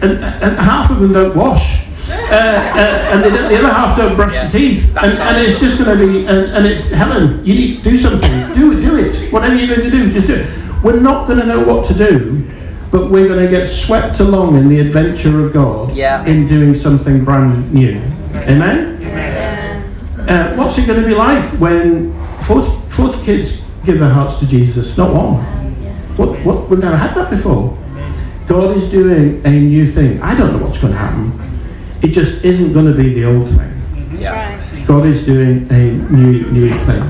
and, 0.01 0.13
and 0.13 0.57
half 0.59 0.91
of 0.91 1.01
them 1.01 1.13
don't 1.13 1.37
wash. 1.37 1.84
Uh, 2.31 2.35
uh, 2.35 3.13
and 3.13 3.25
they 3.25 3.31
don't, 3.31 3.49
the 3.51 3.59
other 3.59 3.69
half 3.73 3.97
don't 3.97 4.17
brush 4.17 4.33
Yeah. 4.35 4.47
their 4.49 4.61
teeth. 4.61 4.97
And, 4.97 5.19
and 5.19 5.47
it's 5.47 5.61
just 5.61 5.79
going 5.79 5.99
to 5.99 6.07
be, 6.07 6.27
and, 6.27 6.53
and 6.57 6.67
it's, 6.67 6.89
Helen, 6.91 7.45
you 7.45 7.55
need 7.55 7.85
to 7.85 7.91
do 7.91 7.97
something. 7.97 8.31
Do 8.55 8.73
it, 8.77 8.81
do 8.81 8.97
it. 8.97 9.33
Whatever 9.33 9.55
you're 9.55 9.77
going 9.77 9.91
to 9.91 9.97
do, 9.97 10.11
just 10.11 10.27
do 10.27 10.35
it. 10.37 10.83
We're 10.83 11.01
not 11.01 11.27
going 11.27 11.41
to 11.41 11.47
know 11.47 11.61
what 11.63 11.87
to 11.87 11.95
do, 11.95 12.45
but 12.91 13.11
we're 13.11 13.29
going 13.29 13.45
to 13.45 13.51
get 13.51 13.67
swept 13.67 14.21
along 14.21 14.57
in 14.57 14.69
the 14.69 14.81
adventure 14.81 15.45
of 15.45 15.53
God 15.53 15.95
Yeah. 15.97 16.25
in 16.25 16.47
doing 16.47 16.75
something 16.75 17.25
brand 17.25 17.73
new. 17.73 18.01
Amen? 18.35 18.93
Uh, 20.29 20.55
what's 20.57 20.79
it 20.79 20.87
going 20.87 21.01
to 21.03 21.07
be 21.07 21.15
like 21.15 21.45
when 21.61 22.13
40, 22.45 22.71
40 22.91 23.25
kids 23.25 23.61
give 23.85 23.99
their 24.01 24.09
hearts 24.11 24.39
to 24.41 24.47
Jesus? 24.47 24.97
Not 24.97 25.13
one. 25.13 25.43
What, 26.17 26.39
what, 26.45 26.69
we've 26.71 26.79
never 26.79 26.97
had 26.97 27.15
that 27.17 27.31
before. 27.31 27.77
God 28.47 28.77
is 28.77 28.91
doing 28.91 29.41
a 29.47 29.51
new 29.51 29.91
thing. 29.91 30.21
I 30.23 30.35
don't 30.35 30.53
know 30.53 30.65
what's 30.65 30.79
going 30.79 30.93
to 30.93 30.99
happen. 30.99 31.33
It 32.05 32.09
just 32.13 32.45
isn't 32.45 32.75
going 32.75 32.85
to 32.85 32.93
be 32.93 33.15
the 33.15 33.25
old 33.25 33.49
thing. 33.49 33.73
Yeah. 34.19 34.61
God 34.87 35.07
is 35.07 35.25
doing 35.25 35.67
a 35.71 35.93
new 36.13 36.51
new 36.51 36.69
thing. 36.81 37.03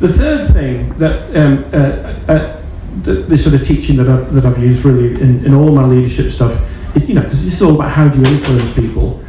The 0.00 0.08
third 0.08 0.52
thing 0.52 0.96
that 0.98 1.34
um, 1.34 1.64
uh, 1.72 2.32
uh, 2.32 2.62
the, 3.02 3.14
the 3.22 3.38
sort 3.38 3.54
of 3.54 3.66
teaching 3.66 3.96
that 3.96 4.06
I've, 4.08 4.32
that 4.34 4.44
I've 4.44 4.58
used 4.58 4.84
really 4.84 5.18
in, 5.20 5.42
in 5.44 5.54
all 5.54 5.72
my 5.72 5.86
leadership 5.86 6.30
stuff, 6.30 6.52
is, 6.94 7.08
you 7.08 7.14
know, 7.14 7.22
because 7.22 7.44
this 7.46 7.54
is 7.54 7.62
all 7.62 7.74
about 7.76 7.90
how 7.92 8.08
do 8.08 8.18
you 8.20 8.26
influence 8.26 8.74
people. 8.74 9.24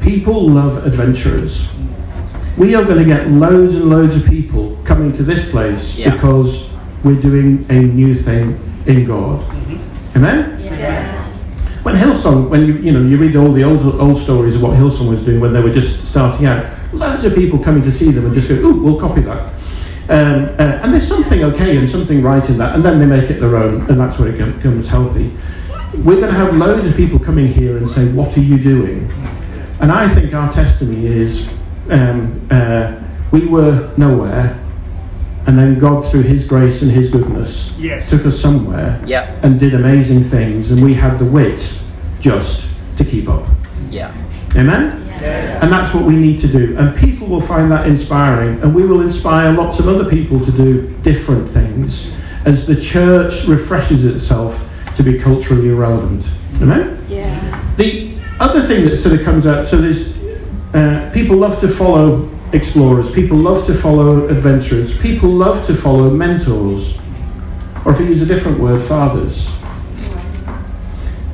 People 0.00 0.48
love 0.48 0.86
adventurers. 0.86 1.68
We 2.56 2.76
are 2.76 2.84
going 2.84 2.98
to 3.00 3.04
get 3.04 3.28
loads 3.28 3.74
and 3.74 3.90
loads 3.90 4.14
of 4.14 4.24
people 4.26 4.78
coming 4.84 5.12
to 5.14 5.24
this 5.24 5.50
place 5.50 5.96
Yeah. 5.96 6.12
because 6.12 6.70
we're 7.02 7.20
doing 7.20 7.66
a 7.68 7.80
new 7.80 8.14
thing 8.14 8.60
in 8.86 9.04
God. 9.04 9.42
Amen. 10.14 11.23
When 11.84 11.96
Hillsong, 11.96 12.48
when 12.48 12.66
you 12.66 12.78
you 12.78 12.92
know 12.92 13.02
you 13.02 13.18
read 13.18 13.36
all 13.36 13.52
the 13.52 13.62
old 13.62 13.84
old 14.00 14.16
stories 14.16 14.54
of 14.54 14.62
what 14.62 14.72
Hillsong 14.72 15.10
was 15.10 15.22
doing 15.22 15.38
when 15.38 15.52
they 15.52 15.60
were 15.60 15.70
just 15.70 16.06
starting 16.06 16.46
out, 16.46 16.64
loads 16.94 17.26
of 17.26 17.34
people 17.34 17.58
coming 17.58 17.82
to 17.82 17.92
see 17.92 18.10
them 18.10 18.24
and 18.24 18.32
just 18.34 18.48
go, 18.48 18.54
"Ooh, 18.54 18.72
we'll 18.82 18.98
copy 18.98 19.20
that." 19.20 19.52
Um, 20.08 20.44
uh, 20.58 20.80
and 20.82 20.94
there's 20.94 21.06
something 21.06 21.44
okay 21.44 21.76
and 21.76 21.86
something 21.86 22.22
right 22.22 22.48
in 22.48 22.56
that, 22.56 22.74
and 22.74 22.82
then 22.82 23.00
they 23.00 23.04
make 23.06 23.30
it 23.30 23.38
their 23.38 23.56
own, 23.56 23.82
and 23.90 24.00
that's 24.00 24.18
where 24.18 24.30
it 24.30 24.38
becomes 24.56 24.88
healthy. 24.88 25.30
We're 25.98 26.20
going 26.20 26.32
to 26.32 26.38
have 26.38 26.56
loads 26.56 26.86
of 26.86 26.96
people 26.96 27.18
coming 27.18 27.48
here 27.48 27.76
and 27.76 27.86
say, 27.86 28.10
"What 28.12 28.34
are 28.38 28.40
you 28.40 28.58
doing?" 28.58 29.12
And 29.80 29.92
I 29.92 30.08
think 30.08 30.32
our 30.32 30.50
testimony 30.50 31.06
is, 31.06 31.50
um, 31.90 32.48
uh, 32.50 32.94
we 33.30 33.44
were 33.44 33.92
nowhere, 33.98 34.58
and 35.46 35.58
then 35.58 35.78
God, 35.78 36.10
through 36.10 36.22
His 36.22 36.44
grace 36.44 36.82
and 36.82 36.90
His 36.90 37.10
goodness, 37.10 37.72
Yes. 37.78 38.08
took 38.10 38.24
us 38.26 38.38
somewhere 38.40 39.00
Yeah. 39.06 39.26
and 39.42 39.58
did 39.60 39.74
amazing 39.74 40.22
things, 40.24 40.70
and 40.70 40.82
we 40.82 40.94
had 40.94 41.18
the 41.18 41.24
wit 41.24 41.72
just 42.20 42.64
to 42.96 43.04
keep 43.04 43.28
up. 43.28 43.46
Yeah. 43.90 44.10
Amen? 44.56 45.00
And 45.22 45.72
that's 45.72 45.94
what 45.94 46.04
we 46.04 46.16
need 46.16 46.38
to 46.40 46.48
do. 46.48 46.74
And 46.78 46.94
people 46.94 47.26
will 47.26 47.40
find 47.40 47.70
that 47.72 47.86
inspiring, 47.86 48.60
and 48.62 48.74
we 48.74 48.84
will 48.84 49.00
inspire 49.00 49.52
lots 49.52 49.78
of 49.78 49.88
other 49.88 50.04
people 50.04 50.38
to 50.44 50.52
do 50.52 50.94
different 51.02 51.48
things 51.50 52.10
as 52.44 52.66
the 52.66 52.76
church 52.76 53.46
refreshes 53.46 54.04
itself 54.04 54.68
to 54.96 55.02
be 55.02 55.18
culturally 55.18 55.70
relevant. 55.70 56.24
Amen? 56.60 56.98
The 57.76 58.14
other 58.38 58.60
thing 58.62 58.84
that 58.84 58.96
sort 58.98 59.18
of 59.18 59.24
comes 59.24 59.46
out, 59.46 59.66
so 59.66 59.78
there's 59.78 60.12
uh, 60.74 61.10
people 61.14 61.36
love 61.36 61.58
to 61.60 61.68
follow 61.68 62.28
explorers, 62.54 63.10
people 63.10 63.36
love 63.36 63.66
to 63.66 63.74
follow 63.74 64.28
adventurers, 64.28 64.96
people 64.98 65.28
love 65.28 65.66
to 65.66 65.74
follow 65.74 66.08
mentors, 66.08 66.98
or 67.84 67.92
if 67.92 67.98
we 67.98 68.06
use 68.06 68.22
a 68.22 68.26
different 68.26 68.58
word, 68.58 68.82
fathers. 68.82 69.48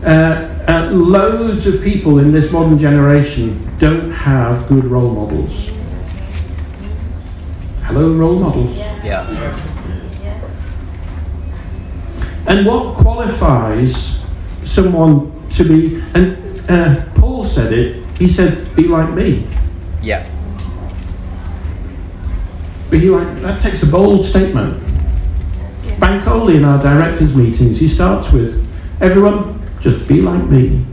Uh, 0.02 0.46
uh, 0.66 0.90
loads 0.92 1.66
of 1.66 1.82
people 1.82 2.18
in 2.18 2.32
this 2.32 2.50
modern 2.50 2.78
generation 2.78 3.68
don't 3.78 4.10
have 4.10 4.66
good 4.68 4.84
role 4.84 5.10
models. 5.10 5.70
Hello, 7.82 8.14
role 8.14 8.38
models. 8.38 8.76
Yeah. 8.76 9.04
Yes. 9.04 9.28
And 12.46 12.66
what 12.66 12.96
qualifies 12.96 14.20
someone 14.64 15.30
to 15.50 15.64
be, 15.64 16.02
and 16.14 16.70
uh, 16.70 17.04
Paul 17.14 17.44
said 17.44 17.72
it, 17.72 18.04
he 18.18 18.26
said, 18.26 18.74
be 18.74 18.84
like 18.84 19.12
me. 19.12 19.46
Yeah. 20.02 20.26
Be 22.90 23.08
like, 23.08 23.40
that 23.42 23.60
takes 23.60 23.82
a 23.82 23.86
bold 23.86 24.24
statement. 24.24 24.82
Bankole 26.00 26.54
in 26.54 26.64
our 26.64 26.82
directors' 26.82 27.34
meetings, 27.36 27.78
he 27.78 27.86
starts 27.88 28.32
with, 28.32 28.66
everyone, 29.00 29.62
just 29.80 30.08
be 30.08 30.20
like 30.20 30.42
me. 30.44 30.84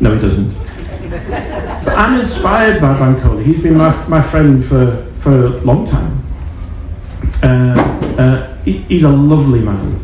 No, 0.00 0.14
he 0.14 0.20
doesn't. 0.20 0.52
But 1.84 1.96
I'm 1.96 2.20
inspired 2.20 2.80
by 2.80 2.94
Bankole. 2.98 3.44
He's 3.44 3.60
been 3.60 3.76
my, 3.76 4.06
my 4.08 4.20
friend 4.22 4.64
for, 4.64 5.06
for 5.20 5.30
a 5.46 5.48
long 5.60 5.86
time. 5.86 6.24
Uh, 7.42 7.80
uh, 8.18 8.56
he- 8.64 8.78
he's 8.82 9.02
a 9.04 9.08
lovely 9.08 9.60
man. 9.60 10.02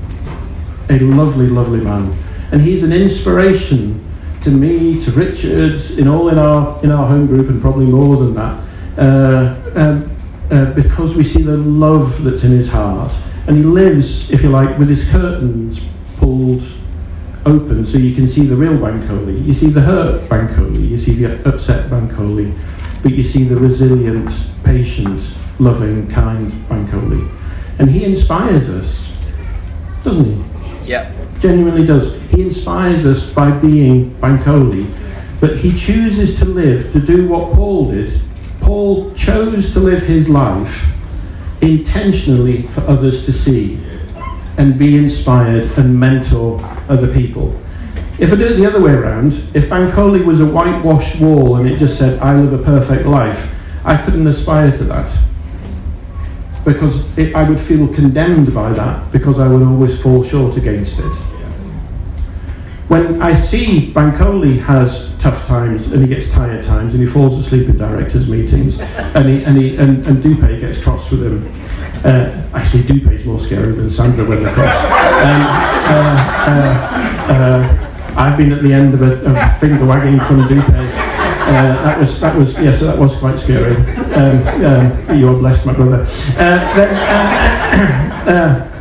A 0.91 0.99
lovely, 1.01 1.49
lovely 1.49 1.81
man. 1.81 2.13
And 2.53 2.61
he's 2.63 2.83
an 2.83 2.93
inspiration 2.93 4.05
to 4.43 4.51
me, 4.51 5.01
to 5.01 5.11
Richard, 5.11 5.81
in 5.99 6.07
all 6.07 6.29
in 6.29 6.39
our, 6.39 6.83
in 6.85 6.93
our 6.93 7.09
home 7.09 7.27
group, 7.27 7.49
and 7.49 7.61
probably 7.61 7.87
more 7.87 8.17
than 8.17 8.35
that. 8.35 8.63
Uh, 8.97 9.57
um, 9.75 10.16
uh, 10.51 10.73
because 10.73 11.17
we 11.17 11.25
see 11.25 11.43
the 11.43 11.57
love 11.57 12.23
that's 12.23 12.45
in 12.45 12.53
his 12.53 12.69
heart. 12.69 13.13
And 13.47 13.57
he 13.57 13.63
lives, 13.63 14.31
if 14.31 14.43
you 14.43 14.51
like, 14.51 14.79
with 14.79 14.89
his 14.89 15.09
curtains 15.09 15.81
pulled 16.17 16.63
open 17.45 17.85
so 17.85 17.97
you 17.99 18.15
can 18.15 18.27
see 18.27 18.45
the 18.45 18.57
real 18.57 18.73
Bankole. 18.73 19.45
You 19.47 19.53
see 19.53 19.69
the 19.71 19.81
hurt 19.81 20.29
Bankole, 20.29 20.89
you 20.89 20.99
see 20.99 21.13
the 21.13 21.49
upset 21.49 21.89
Bankole, 21.89 22.53
but 23.03 23.13
you 23.13 23.23
see 23.23 23.45
the 23.45 23.57
resilient, 23.57 24.31
patient, 24.65 25.23
loving, 25.59 26.09
kind 26.09 26.51
Bankole. 26.69 27.31
And 27.79 27.91
he 27.91 28.05
inspires 28.05 28.69
us, 28.69 29.13
doesn't 30.03 30.25
he? 30.25 30.91
Yeah. 30.91 31.11
genuinely 31.41 31.85
does. 31.85 32.21
He 32.31 32.43
inspires 32.43 33.05
us 33.05 33.29
by 33.31 33.51
being 33.51 34.15
Bankole, 34.17 34.93
but 35.41 35.59
he 35.59 35.77
chooses 35.77 36.39
to 36.39 36.45
live 36.45 36.93
to 36.93 37.01
do 37.01 37.29
what 37.29 37.53
Paul 37.53 37.91
did. 37.91 38.21
Paul 38.67 39.15
chose 39.15 39.73
to 39.75 39.79
live 39.79 40.03
his 40.03 40.29
life 40.29 40.93
intentionally 41.61 42.63
for 42.63 42.81
others 42.81 43.25
to 43.27 43.33
see 43.33 43.81
and 44.59 44.77
be 44.77 44.97
inspired 44.97 45.71
and 45.79 46.01
mentor 46.01 46.61
other 46.89 47.07
people. 47.15 47.57
If 48.19 48.33
I 48.33 48.35
do 48.35 48.47
it 48.47 48.57
the 48.57 48.67
other 48.67 48.81
way 48.81 48.91
around, 48.91 49.35
if 49.55 49.69
Bankole 49.69 50.25
was 50.25 50.41
a 50.41 50.47
whitewashed 50.47 51.21
wall 51.21 51.55
and 51.55 51.71
it 51.71 51.77
just 51.77 51.97
said, 51.97 52.19
I 52.19 52.35
live 52.35 52.61
a 52.61 52.65
perfect 52.65 53.07
life, 53.07 53.55
I 53.85 54.03
couldn't 54.05 54.27
aspire 54.27 54.77
to 54.79 54.85
that 54.85 55.17
because 56.65 57.17
it, 57.17 57.37
I 57.37 57.49
would 57.49 57.61
feel 57.61 57.87
condemned 57.87 58.53
by 58.53 58.73
that 58.73 59.13
because 59.13 59.39
I 59.39 59.47
would 59.47 59.63
always 59.63 60.03
fall 60.03 60.25
short 60.25 60.57
against 60.57 60.99
it. 60.99 61.36
When 62.89 63.21
I 63.21 63.33
see 63.33 63.93
Bankole 63.93 64.61
has 64.61 65.13
tough 65.19 65.45
times 65.47 65.93
and 65.93 66.03
he 66.03 66.09
gets 66.09 66.31
tired 66.31 66.65
times 66.65 66.95
and 66.95 67.03
he 67.03 67.09
falls 67.09 67.37
asleep 67.45 67.69
in 67.69 67.77
directors' 67.77 68.29
meetings 68.29 68.79
and 68.79 69.29
he, 69.29 69.43
and, 69.43 69.59
he, 69.59 69.77
and, 69.77 70.07
and 70.07 70.23
Dupe 70.23 70.61
gets 70.61 70.79
cross 70.79 71.11
with 71.11 71.25
him. 71.25 71.45
Uh, 72.05 72.31
actually, 72.55 72.85
Dupe's 72.85 73.25
more 73.25 73.41
scary 73.41 73.73
than 73.73 73.91
Sandra 73.91 74.25
when 74.25 74.45
they're 74.45 74.55
cross. 74.55 74.77
Um, 74.77 75.43
uh, 75.89 76.17
uh, 76.49 77.33
uh, 77.33 78.15
I've 78.17 78.37
been 78.39 78.53
at 78.53 78.63
the 78.63 78.73
end 78.73 78.95
of 78.95 79.03
a, 79.03 79.25
a 79.25 79.59
finger 79.59 79.85
wagging 79.85 80.21
from 80.21 80.47
Dupe. 80.47 80.69
Uh, 80.69 81.83
that 81.83 81.99
was 81.99 82.21
that 82.21 82.37
was 82.37 82.55
yes, 82.55 82.81
that 82.81 82.97
was 82.99 83.17
quite 83.17 83.39
scary. 83.39 83.75
Um, 84.15 84.43
uh, 84.65 85.13
you 85.13 85.29
are 85.29 85.35
blessed, 85.35 85.67
my 85.67 85.73
brother. 85.73 86.07
Uh, 88.29 88.71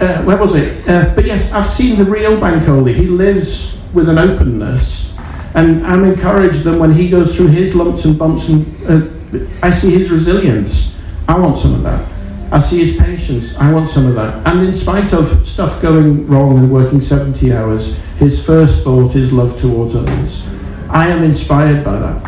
uh, 0.00 0.22
where 0.22 0.36
was 0.36 0.54
it? 0.54 0.88
Uh, 0.88 1.14
but 1.14 1.24
yes, 1.24 1.52
I've 1.52 1.70
seen 1.70 1.98
the 1.98 2.04
real 2.04 2.36
Bankole. 2.36 2.94
He 2.94 3.06
lives 3.06 3.76
with 3.92 4.08
an 4.08 4.18
openness, 4.18 5.12
and 5.54 5.86
I'm 5.86 6.04
encouraged 6.04 6.64
that 6.64 6.76
when 6.76 6.92
he 6.92 7.10
goes 7.10 7.36
through 7.36 7.48
his 7.48 7.74
lumps 7.74 8.04
and 8.04 8.18
bumps, 8.18 8.48
and 8.48 8.64
uh, 8.88 9.46
I 9.62 9.70
see 9.70 9.90
his 9.90 10.10
resilience. 10.10 10.94
I 11.28 11.38
want 11.38 11.58
some 11.58 11.74
of 11.74 11.82
that. 11.82 12.10
I 12.52 12.58
see 12.58 12.84
his 12.84 12.96
patience. 12.96 13.54
I 13.56 13.70
want 13.72 13.88
some 13.88 14.06
of 14.06 14.16
that. 14.16 14.44
And 14.46 14.66
in 14.66 14.74
spite 14.74 15.12
of 15.12 15.46
stuff 15.46 15.80
going 15.80 16.26
wrong 16.26 16.58
and 16.58 16.72
working 16.72 17.00
70 17.00 17.52
hours, 17.52 17.96
his 18.18 18.44
first 18.44 18.82
thought 18.82 19.14
is 19.14 19.32
love 19.32 19.60
towards 19.60 19.94
others. 19.94 20.44
I 20.88 21.08
am 21.08 21.22
inspired 21.22 21.84
by 21.84 21.98
that. 21.98 22.24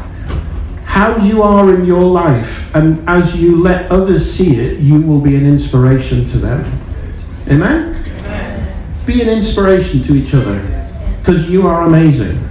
How 0.84 1.16
you 1.16 1.42
are 1.42 1.74
in 1.74 1.84
your 1.84 2.04
life, 2.04 2.72
and 2.76 3.08
as 3.08 3.40
you 3.40 3.60
let 3.60 3.90
others 3.90 4.30
see 4.30 4.60
it, 4.60 4.78
you 4.78 5.00
will 5.00 5.20
be 5.20 5.34
an 5.34 5.46
inspiration 5.46 6.28
to 6.28 6.38
them. 6.38 6.64
Amen? 7.52 7.94
Be 9.04 9.20
an 9.20 9.28
inspiration 9.28 10.02
to 10.04 10.14
each 10.14 10.32
other 10.32 10.58
because 11.18 11.50
you 11.50 11.66
are 11.66 11.82
amazing. 11.82 12.48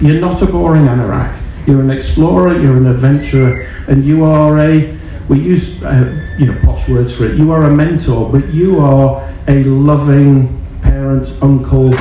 You're 0.00 0.20
not 0.20 0.42
a 0.42 0.46
boring 0.46 0.84
anorak. 0.84 1.40
You're 1.66 1.80
an 1.80 1.90
explorer, 1.90 2.58
you're 2.60 2.76
an 2.76 2.86
adventurer, 2.86 3.62
and 3.88 4.04
you 4.04 4.24
are 4.24 4.58
a, 4.58 4.98
we 5.28 5.40
use 5.40 5.82
uh, 5.82 6.36
you 6.38 6.46
know 6.46 6.60
posh 6.62 6.86
words 6.88 7.16
for 7.16 7.24
it, 7.24 7.36
you 7.36 7.50
are 7.52 7.64
a 7.64 7.70
mentor, 7.70 8.30
but 8.30 8.52
you 8.52 8.80
are 8.80 9.26
a 9.48 9.64
loving 9.64 10.48
parent, 10.82 11.30
uncle, 11.42 11.92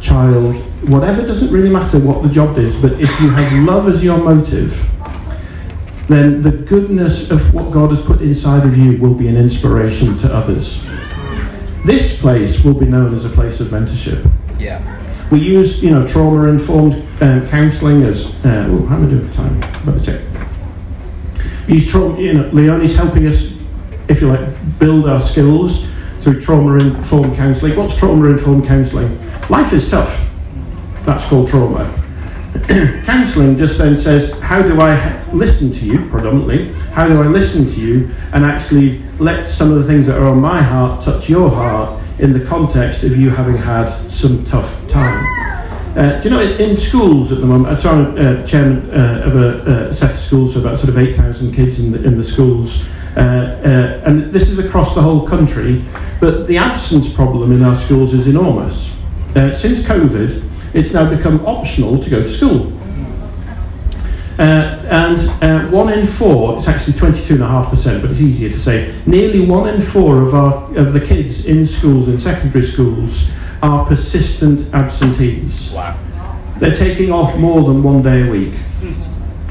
child, 0.00 0.56
whatever, 0.88 1.22
doesn't 1.24 1.52
really 1.52 1.70
matter 1.70 1.98
what 2.00 2.22
the 2.22 2.28
job 2.28 2.58
is, 2.58 2.74
but 2.76 2.92
if 2.94 3.20
you 3.20 3.30
have 3.30 3.64
love 3.64 3.88
as 3.88 4.02
your 4.02 4.18
motive, 4.18 4.72
then 6.08 6.42
the 6.42 6.52
goodness 6.52 7.30
of 7.30 7.54
what 7.54 7.70
God 7.70 7.90
has 7.90 8.00
put 8.00 8.22
inside 8.22 8.66
of 8.66 8.76
you 8.76 8.96
will 8.98 9.14
be 9.14 9.28
an 9.28 9.36
inspiration 9.36 10.18
to 10.18 10.32
others. 10.32 10.84
This 11.86 12.20
place 12.20 12.64
will 12.64 12.74
be 12.74 12.84
known 12.84 13.14
as 13.14 13.24
a 13.24 13.28
place 13.28 13.60
of 13.60 13.68
mentorship. 13.68 14.28
Yeah. 14.58 14.82
We 15.30 15.38
use, 15.38 15.84
you 15.84 15.90
know, 15.90 16.04
trauma-informed 16.04 16.94
um, 17.22 17.48
counselling 17.48 18.02
as. 18.02 18.26
Uh, 18.44 18.66
oh, 18.68 18.86
how 18.86 18.96
am 18.96 19.06
I 19.06 19.10
doing 19.10 19.28
for 19.28 19.34
time? 19.36 19.60
Better 19.84 20.00
check. 20.00 20.20
We 21.68 21.74
use 21.74 21.88
trauma. 21.88 22.20
You 22.20 22.34
know, 22.34 22.48
Leonie's 22.48 22.96
helping 22.96 23.28
us, 23.28 23.52
if 24.08 24.20
you 24.20 24.28
like, 24.32 24.78
build 24.80 25.08
our 25.08 25.20
skills 25.20 25.86
through 26.22 26.40
trauma-informed 26.40 27.36
counselling. 27.36 27.76
What's 27.76 27.94
trauma-informed 27.94 28.66
counselling? 28.66 29.20
Life 29.48 29.72
is 29.72 29.88
tough. 29.88 30.28
That's 31.04 31.24
called 31.26 31.46
trauma. 31.46 31.84
counselling 33.04 33.56
just 33.56 33.78
then 33.78 33.96
says, 33.96 34.38
how 34.40 34.62
do 34.62 34.80
I 34.80 35.24
listen 35.32 35.72
to 35.72 35.84
you, 35.84 36.08
predominantly? 36.08 36.72
How 36.92 37.08
do 37.08 37.20
I 37.20 37.26
listen 37.26 37.66
to 37.66 37.80
you 37.80 38.10
and 38.32 38.44
actually 38.44 39.02
let 39.18 39.48
some 39.48 39.72
of 39.72 39.78
the 39.78 39.84
things 39.84 40.06
that 40.06 40.18
are 40.18 40.26
on 40.26 40.40
my 40.40 40.62
heart 40.62 41.02
touch 41.04 41.28
your 41.28 41.50
heart 41.50 42.02
in 42.18 42.32
the 42.32 42.44
context 42.44 43.02
of 43.02 43.16
you 43.16 43.30
having 43.30 43.56
had 43.56 43.94
some 44.08 44.44
tough 44.44 44.88
time? 44.88 45.24
Uh, 45.96 46.20
do 46.20 46.28
you 46.28 46.34
know, 46.34 46.42
in, 46.42 46.76
schools 46.76 47.32
at 47.32 47.38
the 47.38 47.46
moment, 47.46 47.84
I'm 47.86 48.18
uh, 48.18 48.46
chairman 48.46 48.90
uh, 48.90 49.22
of 49.24 49.36
a, 49.36 49.88
a 49.90 49.94
set 49.94 50.12
of 50.12 50.20
schools, 50.20 50.52
so 50.52 50.60
about 50.60 50.78
sort 50.78 50.90
of 50.90 50.98
8,000 50.98 51.54
kids 51.54 51.80
in 51.80 51.92
the, 51.92 52.04
in 52.04 52.18
the 52.18 52.24
schools. 52.24 52.84
Uh, 53.16 53.20
uh, 53.20 54.02
and 54.04 54.30
this 54.30 54.50
is 54.50 54.58
across 54.58 54.94
the 54.94 55.00
whole 55.00 55.26
country, 55.26 55.82
but 56.20 56.46
the 56.48 56.58
absence 56.58 57.10
problem 57.10 57.50
in 57.50 57.62
our 57.62 57.76
schools 57.76 58.12
is 58.12 58.26
enormous. 58.26 58.92
Uh, 59.34 59.52
since 59.54 59.78
COVID, 59.80 60.46
it's 60.76 60.92
now 60.92 61.08
become 61.08 61.44
optional 61.46 61.98
to 62.02 62.10
go 62.10 62.22
to 62.22 62.32
school. 62.32 62.72
Uh, 64.38 64.82
and 64.90 65.20
uh, 65.42 65.66
one 65.70 65.90
in 65.90 66.06
four, 66.06 66.58
it's 66.58 66.68
actually 66.68 66.92
22.5%, 66.92 68.02
but 68.02 68.10
it's 68.10 68.20
easier 68.20 68.50
to 68.50 68.60
say, 68.60 68.94
nearly 69.06 69.40
one 69.40 69.66
in 69.74 69.80
four 69.80 70.20
of, 70.20 70.34
our, 70.34 70.76
of 70.76 70.92
the 70.92 71.00
kids 71.00 71.46
in 71.46 71.66
schools, 71.66 72.08
in 72.08 72.18
secondary 72.18 72.64
schools, 72.64 73.30
are 73.62 73.86
persistent 73.86 74.72
absentees. 74.74 75.70
Wow. 75.70 75.96
They're 76.58 76.74
taking 76.74 77.10
off 77.10 77.34
more 77.38 77.62
than 77.62 77.82
one 77.82 78.02
day 78.02 78.28
a 78.28 78.30
week. 78.30 78.54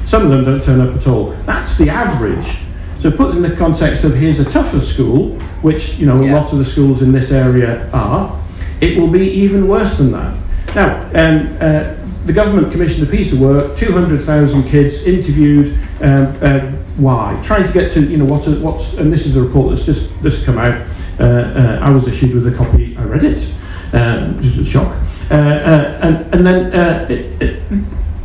Some 0.05 0.23
of 0.23 0.29
them 0.29 0.43
don't 0.43 0.63
turn 0.63 0.79
up 0.79 0.95
at 0.95 1.07
all. 1.07 1.31
That's 1.47 1.79
the 1.79 1.89
average. 1.89 2.59
So 2.99 3.09
put 3.09 3.35
in 3.35 3.41
the 3.41 3.55
context 3.55 4.03
of 4.03 4.15
here's 4.15 4.39
a 4.39 4.45
tougher 4.45 4.79
school, 4.81 5.31
which 5.63 5.97
you 5.97 6.05
know 6.05 6.17
a 6.17 6.25
Yeah. 6.25 6.33
lot 6.39 6.51
of 6.53 6.59
the 6.59 6.65
schools 6.65 7.01
in 7.01 7.11
this 7.11 7.31
area 7.31 7.89
are, 7.91 8.39
it 8.81 8.97
will 8.99 9.07
be 9.07 9.27
even 9.27 9.67
worse 9.67 9.97
than 9.97 10.11
that. 10.11 10.35
Now, 10.75 11.05
um, 11.13 11.57
uh, 11.61 11.95
the 12.25 12.33
government 12.33 12.69
commissioned 12.69 13.07
a 13.07 13.09
piece 13.09 13.31
of 13.31 13.39
work, 13.39 13.77
200,000 13.77 14.63
kids 14.67 15.05
interviewed. 15.05 15.73
Um, 16.01 16.38
uh, 16.41 16.59
why? 16.97 17.39
Trying 17.43 17.65
to 17.65 17.71
get 17.71 17.91
to 17.93 18.01
you 18.01 18.17
know 18.17 18.25
what 18.25 18.45
what's 18.59 18.93
and 18.95 19.11
this 19.11 19.25
is 19.25 19.38
a 19.38 19.41
report 19.41 19.69
that's 19.69 19.85
just 19.85 20.11
just 20.21 20.45
come 20.45 20.57
out. 20.57 20.85
Uh, 21.17 21.23
uh, 21.23 21.79
I 21.81 21.91
was 21.91 22.07
issued 22.07 22.33
with 22.33 22.53
a 22.53 22.55
copy. 22.55 22.95
I 22.97 23.03
read 23.03 23.23
it, 23.23 23.53
um, 23.93 24.41
just 24.41 24.57
a 24.57 24.65
shock. 24.65 24.97
Uh, 25.31 25.33
uh, 25.33 25.99
and, 26.03 26.33
and 26.35 26.45
then 26.45 27.09
it, 27.11 27.41
it, 27.41 27.63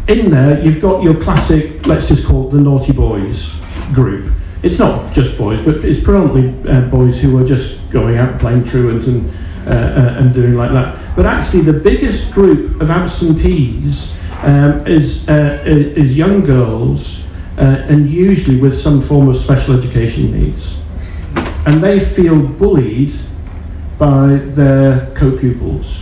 in 0.09 0.31
there 0.31 0.61
you've 0.61 0.83
got 0.83 1.03
your 1.03 1.21
classic, 1.23 1.87
let's 1.87 2.09
just 2.09 2.27
call 2.27 2.49
it 2.49 2.51
the 2.51 2.61
naughty 2.61 2.93
boys 2.93 3.53
group. 3.93 4.33
It's 4.63 4.79
not 4.79 5.15
just 5.15 5.39
boys, 5.39 5.65
but 5.65 5.85
it's 5.85 6.03
predominantly 6.03 6.89
boys 6.91 7.21
who 7.21 7.39
are 7.39 7.45
just 7.45 7.91
going 7.91 8.19
out 8.19 8.41
playing 8.41 8.65
truant 8.65 9.07
and 9.07 9.33
uh, 9.67 9.71
uh, 9.71 10.19
and 10.19 10.33
doing 10.33 10.55
like 10.55 10.73
that. 10.73 11.17
But 11.17 11.27
actually, 11.27 11.63
the 11.63 11.73
biggest 11.73 12.33
group 12.33 12.81
of 12.81 12.91
absentees 12.91 14.17
um, 14.43 14.87
is 14.87 15.29
uh, 15.29 15.63
is 15.65 16.17
young 16.17 16.45
girls, 16.45 17.23
uh, 17.59 17.85
and 17.89 18.09
usually 18.09 18.61
with 18.61 18.79
some 18.79 19.01
form 19.01 19.29
of 19.29 19.37
special 19.37 19.77
education 19.77 20.33
needs, 20.33 20.77
and 21.67 21.83
they 21.83 22.01
feel 22.01 22.41
bullied 22.41 23.13
by 23.99 24.37
their 24.55 25.13
co-pupils 25.15 26.01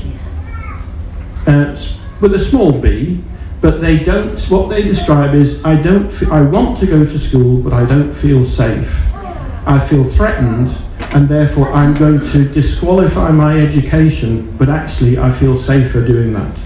uh, 1.48 1.76
with 2.20 2.34
a 2.34 2.38
small 2.38 2.72
b, 2.72 3.22
but 3.60 3.80
they 3.80 3.98
don't. 3.98 4.38
What 4.50 4.68
they 4.68 4.82
describe 4.82 5.34
is, 5.34 5.64
I 5.64 5.80
don't. 5.80 6.06
F- 6.06 6.30
I 6.30 6.42
want 6.42 6.78
to 6.78 6.86
go 6.86 7.04
to 7.04 7.18
school, 7.18 7.60
but 7.60 7.72
I 7.72 7.84
don't 7.84 8.12
feel 8.12 8.44
safe. 8.44 8.94
I 9.66 9.78
feel 9.78 10.04
threatened, 10.04 10.68
and 11.10 11.28
therefore 11.28 11.70
I'm 11.72 11.96
going 11.96 12.20
to 12.20 12.48
disqualify 12.48 13.30
my 13.30 13.58
education. 13.60 14.56
But 14.56 14.68
actually, 14.68 15.18
I 15.18 15.32
feel 15.32 15.56
safer 15.56 16.04
doing 16.04 16.32
that. 16.34 16.58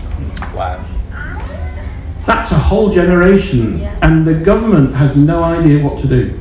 Wow. 0.54 0.84
That's 2.26 2.52
a 2.52 2.58
whole 2.58 2.90
generation, 2.90 3.80
and 4.00 4.26
the 4.26 4.34
government 4.34 4.94
has 4.94 5.16
no 5.16 5.42
idea 5.42 5.82
what 5.82 6.00
to 6.02 6.08
do. 6.08 6.38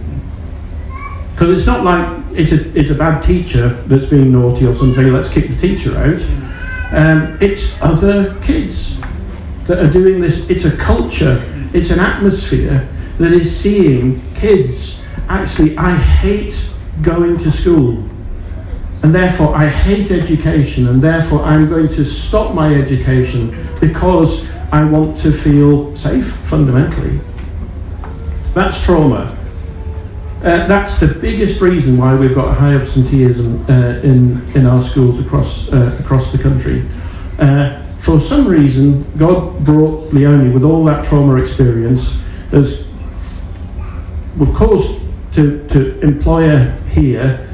Because 1.32 1.58
it's 1.58 1.66
not 1.66 1.84
like 1.84 2.22
it's 2.34 2.52
a, 2.52 2.80
it's 2.80 2.92
a 2.92 2.96
bad 2.96 3.22
teacher 3.22 3.70
that's 3.88 4.06
being 4.06 4.32
naughty 4.32 4.66
or 4.66 4.76
something, 4.76 5.12
let's 5.12 5.28
kick 5.28 5.50
the 5.50 5.56
teacher 5.56 5.98
out. 5.98 6.22
Um, 6.94 7.38
it's 7.42 7.82
other 7.82 8.40
kids 8.42 8.98
that 9.66 9.80
are 9.80 9.90
doing 9.90 10.22
this. 10.22 10.50
It's 10.50 10.66
a 10.66 10.76
culture, 10.76 11.44
it's 11.74 11.90
an 11.90 12.00
atmosphere 12.00 12.88
that 13.18 13.34
is 13.34 13.56
seeing 13.56 14.22
kids. 14.36 15.02
Actually, 15.30 15.78
I 15.78 15.96
hate 15.96 16.71
going 17.02 17.38
to 17.40 17.52
school. 17.52 18.04
And 19.04 19.16
therefore, 19.16 19.56
I 19.56 19.68
hate 19.68 20.12
education, 20.12 20.88
and 20.88 21.02
therefore, 21.02 21.42
I'm 21.44 21.68
going 21.68 21.88
to 21.90 22.06
stop 22.06 22.54
my 22.54 22.74
education 22.76 23.68
because 23.80 24.48
I 24.72 24.84
want 24.84 25.18
to 25.20 25.32
feel 25.32 25.96
safe 25.96 26.28
fundamentally. 26.46 27.20
That's 28.54 28.84
trauma. 28.84 29.38
Uh, 30.44 30.68
that's 30.68 31.00
the 31.00 31.08
biggest 31.08 31.62
reason 31.62 31.98
why 31.98 32.16
we've 32.16 32.36
got 32.36 32.58
high 32.58 32.76
absenteeism 32.76 33.64
uh, 33.70 34.00
in, 34.00 34.42
in 34.56 34.66
our 34.66 34.84
schools 34.84 35.20
across, 35.20 35.72
uh, 35.72 35.96
across 36.00 36.32
the 36.32 36.38
country. 36.38 36.86
Uh, 37.40 37.82
for 38.02 38.20
some 38.20 38.48
reason, 38.48 39.06
God 39.18 39.64
brought 39.64 40.12
Leonie 40.14 40.50
with 40.50 40.64
all 40.64 40.84
that 40.86 41.06
trauma 41.06 41.36
experience. 41.36 42.18
There's, 42.50 42.88
of 44.40 44.54
course, 44.56 45.00
to, 45.34 45.68
to 45.70 46.00
employ 46.02 46.48
her 46.50 46.78
here, 46.90 47.48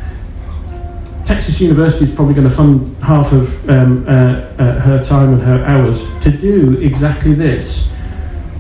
Texas 1.26 1.60
University 1.60 2.06
is 2.06 2.16
probably 2.16 2.34
going 2.34 2.48
to 2.48 2.56
fund 2.56 2.96
half 3.04 3.32
of 3.34 3.70
um, 3.70 4.06
uh, 4.08 4.12
uh, 4.12 4.80
her 4.80 5.04
time 5.04 5.34
and 5.34 5.42
her 5.42 5.64
hours 5.66 6.02
to 6.22 6.32
do 6.32 6.80
exactly 6.80 7.34
this. 7.34 7.92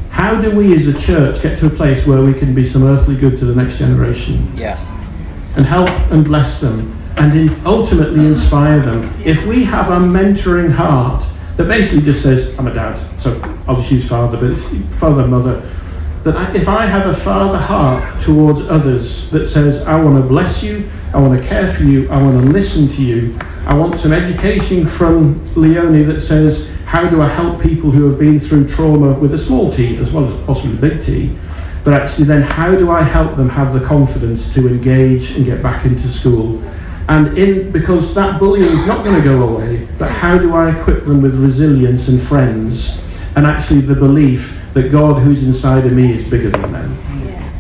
How 0.09 0.39
do 0.41 0.53
we 0.55 0.75
as 0.75 0.87
a 0.87 0.99
church 0.99 1.41
get 1.41 1.57
to 1.59 1.67
a 1.67 1.69
place 1.69 2.05
where 2.05 2.21
we 2.21 2.33
can 2.33 2.53
be 2.53 2.67
some 2.67 2.83
earthly 2.83 3.15
good 3.15 3.37
to 3.37 3.45
the 3.45 3.55
next 3.55 3.77
generation 3.77 4.51
Yeah. 4.57 4.75
and 5.55 5.65
help 5.65 5.89
and 6.11 6.25
bless 6.25 6.59
them 6.59 6.93
and 7.17 7.37
in, 7.37 7.65
ultimately 7.65 8.25
inspire 8.25 8.79
them? 8.79 9.13
If 9.23 9.45
we 9.45 9.63
have 9.63 9.89
a 9.89 9.97
mentoring 10.05 10.71
heart 10.71 11.23
that 11.55 11.67
basically 11.67 12.01
just 12.03 12.21
says, 12.21 12.57
I'm 12.59 12.67
a 12.67 12.73
dad, 12.73 12.99
so 13.21 13.39
I'll 13.67 13.77
just 13.77 13.91
use 13.91 14.07
father, 14.09 14.37
but 14.37 14.57
father, 14.95 15.25
mother. 15.27 15.61
That 16.23 16.55
if 16.55 16.67
I 16.67 16.85
have 16.85 17.07
a 17.07 17.15
father 17.15 17.57
heart 17.57 18.21
towards 18.21 18.61
others 18.61 19.29
that 19.31 19.47
says, 19.47 19.83
I 19.83 20.01
want 20.01 20.21
to 20.21 20.27
bless 20.27 20.61
you, 20.63 20.89
I 21.13 21.21
want 21.21 21.39
to 21.39 21.47
care 21.47 21.73
for 21.73 21.83
you, 21.83 22.09
I 22.09 22.21
want 22.21 22.43
to 22.43 22.49
listen 22.51 22.87
to 22.89 23.01
you, 23.01 23.37
I 23.65 23.73
want 23.73 23.97
some 23.97 24.11
education 24.11 24.85
from 24.85 25.41
Leonie 25.55 26.03
that 26.03 26.21
says, 26.21 26.69
how 26.85 27.09
do 27.09 27.21
I 27.21 27.27
help 27.27 27.61
people 27.61 27.91
who 27.91 28.09
have 28.09 28.17
been 28.17 28.39
through 28.39 28.67
trauma 28.67 29.13
with 29.13 29.33
a 29.33 29.37
small 29.37 29.71
t 29.71 29.97
as 29.97 30.11
well 30.11 30.25
as 30.25 30.45
possibly 30.45 30.71
a 30.71 30.81
big 30.81 31.05
T? 31.05 31.37
But 31.83 31.93
actually, 31.93 32.25
then 32.25 32.41
how 32.41 32.71
do 32.71 32.91
I 32.91 33.01
help 33.01 33.35
them 33.37 33.49
have 33.49 33.73
the 33.73 33.79
confidence 33.79 34.53
to 34.53 34.67
engage 34.67 35.31
and 35.31 35.45
get 35.45 35.63
back 35.63 35.85
into 35.85 36.07
school? 36.09 36.61
And 37.09 37.37
in 37.37 37.71
because 37.71 38.13
that 38.15 38.39
bullying 38.39 38.65
is 38.65 38.85
not 38.85 39.05
going 39.05 39.15
to 39.15 39.21
go 39.21 39.47
away, 39.47 39.87
but 39.97 40.11
how 40.11 40.37
do 40.37 40.53
I 40.53 40.77
equip 40.77 41.05
them 41.05 41.21
with 41.21 41.35
resilience 41.35 42.09
and 42.09 42.21
friends, 42.21 43.01
and 43.35 43.45
actually 43.45 43.81
the 43.81 43.95
belief 43.95 44.56
that 44.77 44.91
God, 44.91 45.21
who's 45.21 45.43
inside 45.43 45.85
of 45.85 45.91
me, 45.93 46.13
is 46.13 46.23
bigger 46.29 46.49
than 46.49 46.71
them? 46.71 46.97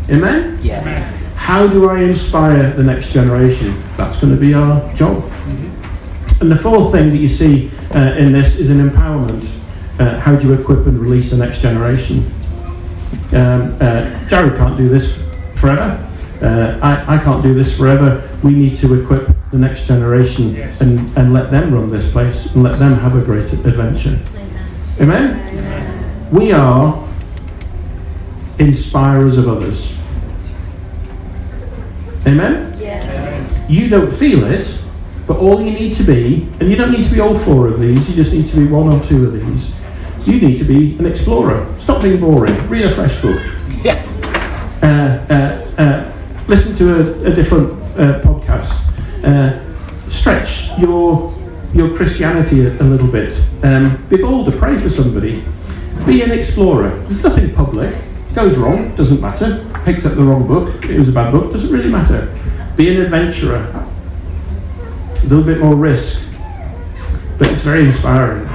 Amen. 0.09 0.59
Yeah. 0.61 0.81
How 1.35 1.67
do 1.67 1.89
I 1.89 2.01
inspire 2.01 2.71
the 2.71 2.83
next 2.83 3.11
generation? 3.13 3.81
That's 3.97 4.17
going 4.17 4.33
to 4.33 4.39
be 4.39 4.53
our 4.53 4.93
job. 4.93 5.23
And 6.39 6.51
the 6.51 6.55
fourth 6.55 6.91
thing 6.91 7.09
that 7.09 7.17
you 7.17 7.27
see 7.27 7.71
uh, 7.95 8.15
in 8.17 8.31
this 8.31 8.57
is 8.59 8.69
an 8.69 8.87
empowerment. 8.89 9.49
Uh, 9.99 10.19
how 10.19 10.35
do 10.35 10.47
you 10.47 10.53
equip 10.53 10.85
and 10.85 10.99
release 10.99 11.31
the 11.31 11.37
next 11.37 11.59
generation? 11.61 12.31
Um, 13.33 13.75
uh, 13.81 14.27
Jared 14.27 14.55
can't 14.57 14.77
do 14.77 14.87
this 14.87 15.17
forever. 15.55 16.03
Uh, 16.41 16.77
I, 16.83 17.15
I 17.15 17.23
can't 17.23 17.41
do 17.41 17.55
this 17.55 17.75
forever. 17.75 18.29
We 18.43 18.51
need 18.51 18.77
to 18.77 19.01
equip 19.01 19.29
the 19.51 19.57
next 19.57 19.87
generation 19.87 20.53
Yes. 20.53 20.81
and, 20.81 21.17
and 21.17 21.33
let 21.33 21.49
them 21.49 21.73
run 21.73 21.89
this 21.89 22.11
place 22.11 22.53
and 22.53 22.63
let 22.63 22.77
them 22.77 22.93
have 22.99 23.15
a 23.15 23.21
great 23.21 23.51
adventure. 23.53 24.19
Amen? 25.01 26.29
We 26.31 26.51
are 26.51 27.06
inspirers 28.59 29.37
of 29.37 29.47
others. 29.47 29.95
Amen? 32.25 32.75
Yes. 32.79 33.69
You 33.69 33.89
don't 33.89 34.11
feel 34.11 34.43
it, 34.45 34.77
but 35.27 35.37
all 35.37 35.61
you 35.61 35.71
need 35.71 35.93
to 35.95 36.03
be, 36.03 36.49
and 36.59 36.69
you 36.69 36.75
don't 36.75 36.91
need 36.91 37.05
to 37.05 37.13
be 37.13 37.19
all 37.19 37.35
four 37.35 37.67
of 37.67 37.79
these, 37.79 38.09
you 38.09 38.15
just 38.15 38.33
need 38.33 38.47
to 38.49 38.55
be 38.57 38.65
one 38.65 38.91
or 38.91 39.03
two 39.05 39.27
of 39.27 39.33
these. 39.33 39.73
You 40.25 40.41
need 40.41 40.57
to 40.57 40.65
be 40.65 40.97
an 40.97 41.05
explorer. 41.05 41.73
Stop 41.79 42.01
being 42.01 42.19
boring. 42.19 42.55
Read 42.67 42.85
a 42.85 42.93
fresh 42.93 43.21
book. 43.21 43.39
Yeah. 43.83 43.95
Uh, 44.81 45.33
uh, 45.33 45.81
uh, 45.81 46.13
listen 46.47 46.75
to 46.75 46.95
a, 46.95 47.31
a 47.31 47.33
different 47.33 47.71
uh, 47.97 48.19
podcast. 48.21 48.83
Uh, 49.23 50.09
stretch 50.09 50.77
your 50.79 51.33
your 51.73 51.95
Christianity 51.95 52.65
a, 52.65 52.81
a 52.81 52.83
little 52.83 53.07
bit. 53.07 53.39
Um, 53.63 54.05
be 54.07 54.17
bolder. 54.17 54.51
Pray 54.51 54.77
for 54.77 54.89
somebody. 54.89 55.43
Be 56.05 56.21
an 56.21 56.31
explorer. 56.31 56.89
There's 57.07 57.23
nothing 57.23 57.53
public. 57.53 57.93
Goes 58.33 58.57
wrong. 58.57 58.95
Doesn't 58.95 59.19
matter. 59.19 59.65
Picked 59.83 60.05
up 60.05 60.15
the 60.15 60.23
wrong 60.23 60.47
book. 60.47 60.85
It 60.85 60.99
was 60.99 61.09
a 61.09 61.11
bad 61.11 61.31
book. 61.31 61.51
Doesn't 61.51 61.71
really 61.71 61.89
matter. 61.89 62.33
Be 62.75 62.95
an 62.95 63.01
adventurer. 63.01 63.87
A 65.19 65.23
little 65.23 65.43
bit 65.43 65.59
more 65.59 65.75
risk, 65.75 66.23
but 67.37 67.47
it's 67.47 67.61
very 67.61 67.87
inspiring. 67.87 68.47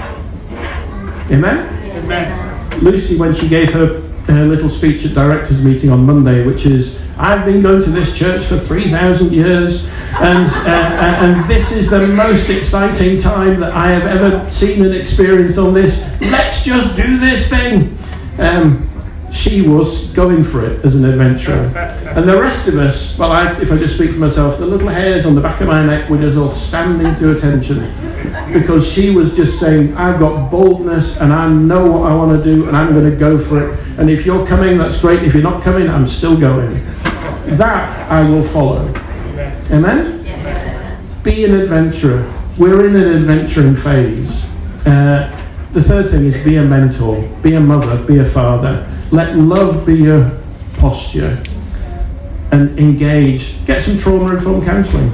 Amen. 1.31 1.87
Amen. 1.91 2.83
Lucy, 2.83 3.17
when 3.17 3.35
she 3.35 3.49
gave 3.49 3.73
her, 3.73 4.01
her 4.27 4.47
little 4.47 4.71
speech 4.71 5.05
at 5.05 5.15
directors' 5.15 5.63
meeting 5.63 5.91
on 5.91 6.07
Monday, 6.07 6.47
which 6.47 6.65
is, 6.65 6.99
I've 7.19 7.45
been 7.45 7.63
going 7.63 7.83
to 7.83 7.91
this 7.91 8.17
church 8.17 8.47
for 8.47 8.59
3,000 8.59 9.33
years, 9.33 9.85
and, 10.21 10.49
uh, 10.49 10.71
uh, 10.71 11.25
and 11.25 11.51
this 11.51 11.73
is 11.73 11.91
the 11.91 12.07
most 12.07 12.49
exciting 12.49 13.21
time 13.21 13.61
that 13.61 13.73
I 13.73 13.89
have 13.89 14.07
ever 14.07 14.49
seen 14.49 14.85
and 14.85 14.95
experienced 14.95 15.59
on 15.59 15.75
this. 15.75 16.01
Let's 16.21 16.65
just 16.65 16.97
do 16.97 17.19
this 17.19 17.49
thing. 17.49 17.99
Um, 18.39 18.89
she 19.33 19.63
was 19.63 20.09
going 20.13 20.45
for 20.45 20.65
it 20.65 20.85
as 20.85 20.95
an 20.95 21.05
adventurer. 21.05 21.99
And 22.13 22.29
the 22.29 22.39
rest 22.39 22.69
of 22.69 22.77
us, 22.77 23.17
well, 23.17 23.33
I, 23.33 23.59
if 23.59 23.73
I 23.73 23.79
just 23.79 23.95
speak 23.97 24.11
for 24.11 24.19
myself, 24.19 24.59
the 24.59 24.67
little 24.67 24.89
hairs 24.89 25.25
on 25.25 25.35
the 25.35 25.41
back 25.41 25.63
of 25.63 25.69
my 25.69 25.83
neck 25.83 26.11
were 26.11 26.19
just 26.19 26.37
all 26.37 26.53
standing 26.53 27.17
to 27.17 27.35
attention 27.35 27.79
because 28.53 28.87
she 28.87 29.09
was 29.09 29.35
just 29.35 29.59
saying, 29.59 29.97
I've 29.97 30.21
got 30.21 30.51
boldness 30.51 31.17
and 31.17 31.33
I 31.33 31.49
know 31.49 31.91
what 31.91 32.11
I 32.11 32.15
want 32.15 32.37
to 32.37 32.45
do 32.45 32.69
and 32.69 32.77
I'm 32.77 32.93
going 32.93 33.11
to 33.11 33.17
go 33.17 33.39
for 33.39 33.73
it. 33.73 33.81
And 33.99 34.11
if 34.11 34.27
you're 34.27 34.47
coming, 34.47 34.77
that's 34.77 35.01
great. 35.01 35.23
If 35.23 35.33
you're 35.33 35.43
not 35.43 35.63
coming, 35.63 35.89
I'm 35.89 36.07
still 36.07 36.39
going. 36.39 36.75
That 37.57 38.11
I 38.11 38.29
will 38.29 38.45
follow. 38.45 38.87
Amen? 39.71 40.23
Be 41.23 41.47
an 41.47 41.55
adventurer. 41.55 42.31
We're 42.59 42.87
in 42.87 42.95
an 42.95 43.15
adventuring 43.15 43.77
phase. 43.77 44.45
Uh, 44.87 45.39
the 45.73 45.83
third 45.83 46.11
thing 46.11 46.27
is 46.27 46.45
be 46.45 46.57
a 46.57 46.63
mentor, 46.63 47.27
be 47.41 47.55
a 47.55 47.61
mother, 47.61 48.05
be 48.05 48.19
a 48.19 48.27
father. 48.27 48.87
Let 49.13 49.37
love 49.37 49.85
be 49.85 49.95
your 49.97 50.31
posture 50.79 51.43
and 52.51 52.79
engage. 52.79 53.63
Get 53.67 53.83
some 53.83 53.99
trauma 53.99 54.37
informed 54.37 54.65
counselling. 54.65 55.13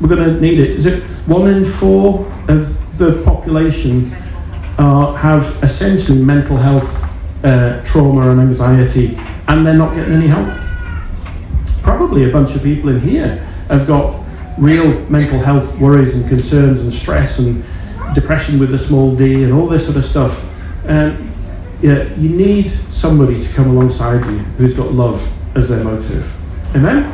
We're 0.00 0.08
going 0.08 0.34
to 0.34 0.40
need 0.40 0.58
it. 0.58 0.70
Is 0.72 0.86
it 0.86 1.04
one 1.26 1.46
in 1.46 1.64
four 1.64 2.26
of 2.48 2.98
the 2.98 3.22
population 3.24 4.12
are, 4.78 5.16
have 5.16 5.62
essentially 5.62 6.20
mental 6.20 6.56
health 6.56 7.08
uh, 7.44 7.84
trauma 7.84 8.32
and 8.32 8.40
anxiety, 8.40 9.16
and 9.46 9.64
they're 9.64 9.74
not 9.74 9.94
getting 9.94 10.14
any 10.14 10.26
help? 10.26 10.48
Probably 11.82 12.28
a 12.28 12.32
bunch 12.32 12.56
of 12.56 12.64
people 12.64 12.90
in 12.90 13.00
here 13.00 13.36
have 13.68 13.86
got 13.86 14.24
real 14.58 15.08
mental 15.08 15.38
health 15.38 15.78
worries 15.78 16.14
and 16.14 16.28
concerns 16.28 16.80
and 16.80 16.92
stress 16.92 17.38
and 17.38 17.64
depression 18.12 18.58
with 18.58 18.74
a 18.74 18.78
small 18.78 19.14
d 19.14 19.44
and 19.44 19.52
all 19.52 19.68
this 19.68 19.84
sort 19.84 19.96
of 19.96 20.04
stuff. 20.04 20.50
Um, 20.88 21.33
yeah, 21.82 22.14
you 22.14 22.30
need 22.30 22.70
somebody 22.90 23.42
to 23.42 23.52
come 23.52 23.70
alongside 23.70 24.24
you 24.26 24.38
who's 24.58 24.74
got 24.74 24.92
love 24.92 25.30
as 25.56 25.68
their 25.68 25.82
motive. 25.82 26.32
Amen? 26.74 27.04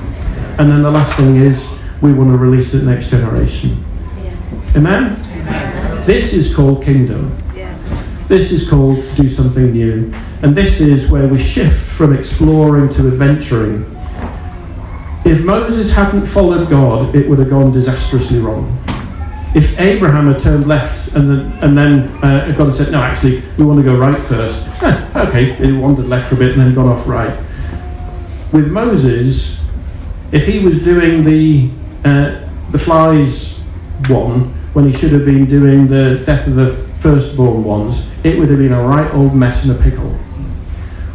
And 0.58 0.70
then 0.70 0.82
the 0.82 0.90
last 0.90 1.16
thing 1.16 1.36
is 1.36 1.66
we 2.00 2.12
want 2.12 2.30
to 2.30 2.36
release 2.36 2.72
the 2.72 2.82
next 2.82 3.10
generation. 3.10 3.84
Yes. 4.22 4.76
Amen? 4.76 5.16
This 6.06 6.32
is 6.32 6.54
called 6.54 6.84
kingdom. 6.84 7.36
This 8.30 8.52
is 8.52 8.70
called 8.70 9.02
do 9.16 9.28
something 9.28 9.72
new. 9.72 10.14
And 10.42 10.56
this 10.56 10.80
is 10.80 11.10
where 11.10 11.26
we 11.26 11.36
shift 11.36 11.84
from 11.90 12.16
exploring 12.16 12.88
to 12.94 13.08
adventuring. 13.08 13.84
If 15.24 15.42
Moses 15.42 15.92
hadn't 15.92 16.26
followed 16.26 16.70
God, 16.70 17.16
it 17.16 17.28
would 17.28 17.40
have 17.40 17.50
gone 17.50 17.72
disastrously 17.72 18.38
wrong. 18.38 18.78
If 19.52 19.80
Abraham 19.80 20.32
had 20.32 20.40
turned 20.40 20.68
left 20.68 21.12
and 21.12 21.28
then, 21.28 21.52
and 21.60 21.76
then 21.76 22.08
uh, 22.22 22.54
God 22.56 22.66
had 22.66 22.74
said, 22.74 22.92
no, 22.92 23.02
actually, 23.02 23.42
we 23.58 23.64
want 23.64 23.78
to 23.78 23.84
go 23.84 23.96
right 23.96 24.22
first. 24.22 24.64
Okay, 25.16 25.54
he 25.54 25.72
wandered 25.72 26.06
left 26.06 26.28
for 26.28 26.36
a 26.36 26.38
bit 26.38 26.52
and 26.52 26.60
then 26.60 26.72
got 26.72 26.86
off 26.86 27.06
right. 27.06 27.36
With 28.52 28.70
Moses, 28.70 29.58
if 30.30 30.46
he 30.46 30.60
was 30.60 30.82
doing 30.84 31.24
the, 31.24 31.70
uh, 32.04 32.48
the 32.70 32.78
flies 32.78 33.58
one 34.08 34.54
when 34.72 34.88
he 34.88 34.96
should 34.96 35.12
have 35.12 35.24
been 35.24 35.46
doing 35.46 35.88
the 35.88 36.22
death 36.24 36.46
of 36.46 36.54
the 36.54 36.76
firstborn 37.00 37.64
ones, 37.64 38.06
it 38.22 38.38
would 38.38 38.50
have 38.50 38.58
been 38.58 38.72
a 38.72 38.82
right 38.82 39.12
old 39.12 39.34
mess 39.34 39.64
in 39.64 39.70
a 39.72 39.74
pickle. 39.74 40.12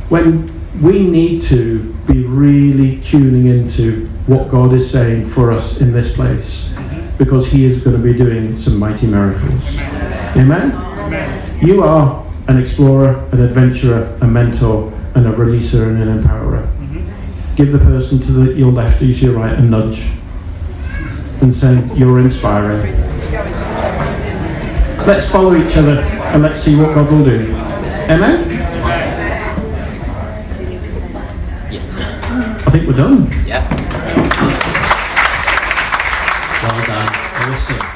When 0.09 0.51
we 0.81 1.07
need 1.07 1.41
to 1.43 1.93
be 2.05 2.23
really 2.23 2.99
tuning 2.99 3.47
into 3.47 4.07
what 4.27 4.49
God 4.49 4.73
is 4.73 4.91
saying 4.91 5.29
for 5.29 5.53
us 5.53 5.79
in 5.79 5.93
this 5.93 6.13
place 6.13 6.73
because 7.18 7.47
He 7.47 7.66
is 7.66 7.82
going 7.84 7.95
to 7.95 8.01
be 8.01 8.13
doing 8.13 8.57
some 8.57 8.78
mighty 8.78 9.07
miracles. 9.07 9.63
Amen? 10.36 10.72
Amen. 10.74 11.66
You 11.66 11.84
are 11.84 12.26
an 12.47 12.59
explorer, 12.59 13.28
an 13.32 13.41
adventurer, 13.41 14.18
a 14.22 14.28
mentor, 14.28 14.91
and 15.16 15.28
a 15.28 15.32
releaser 15.32 15.88
and 15.88 16.01
an 16.01 16.22
empowerer. 16.22 16.68
Mm-hmm. 16.78 17.55
Give 17.55 17.72
the 17.72 17.80
person 17.80 18.20
to 18.20 18.32
the, 18.32 18.53
your 18.53 18.72
left 18.72 18.97
or 18.97 18.99
to 18.99 19.13
your 19.13 19.34
right 19.34 19.57
a 19.57 19.61
nudge 19.61 20.05
and 21.41 21.53
say, 21.53 21.89
You're 21.95 22.20
inspiring. 22.20 22.91
Let's 25.05 25.30
follow 25.30 25.55
each 25.55 25.78
other 25.78 26.01
and 26.01 26.43
let's 26.43 26.61
see 26.61 26.76
what 26.76 26.93
God 26.95 27.11
will 27.11 27.24
do. 27.24 27.55
Amen? 28.09 28.61
I 32.68 32.72
think 32.72 32.88
we're 32.88 32.93
done. 32.93 33.30
Yeah. 33.45 33.84
Well 37.45 37.53
done. 37.53 37.75
Awesome. 37.75 37.94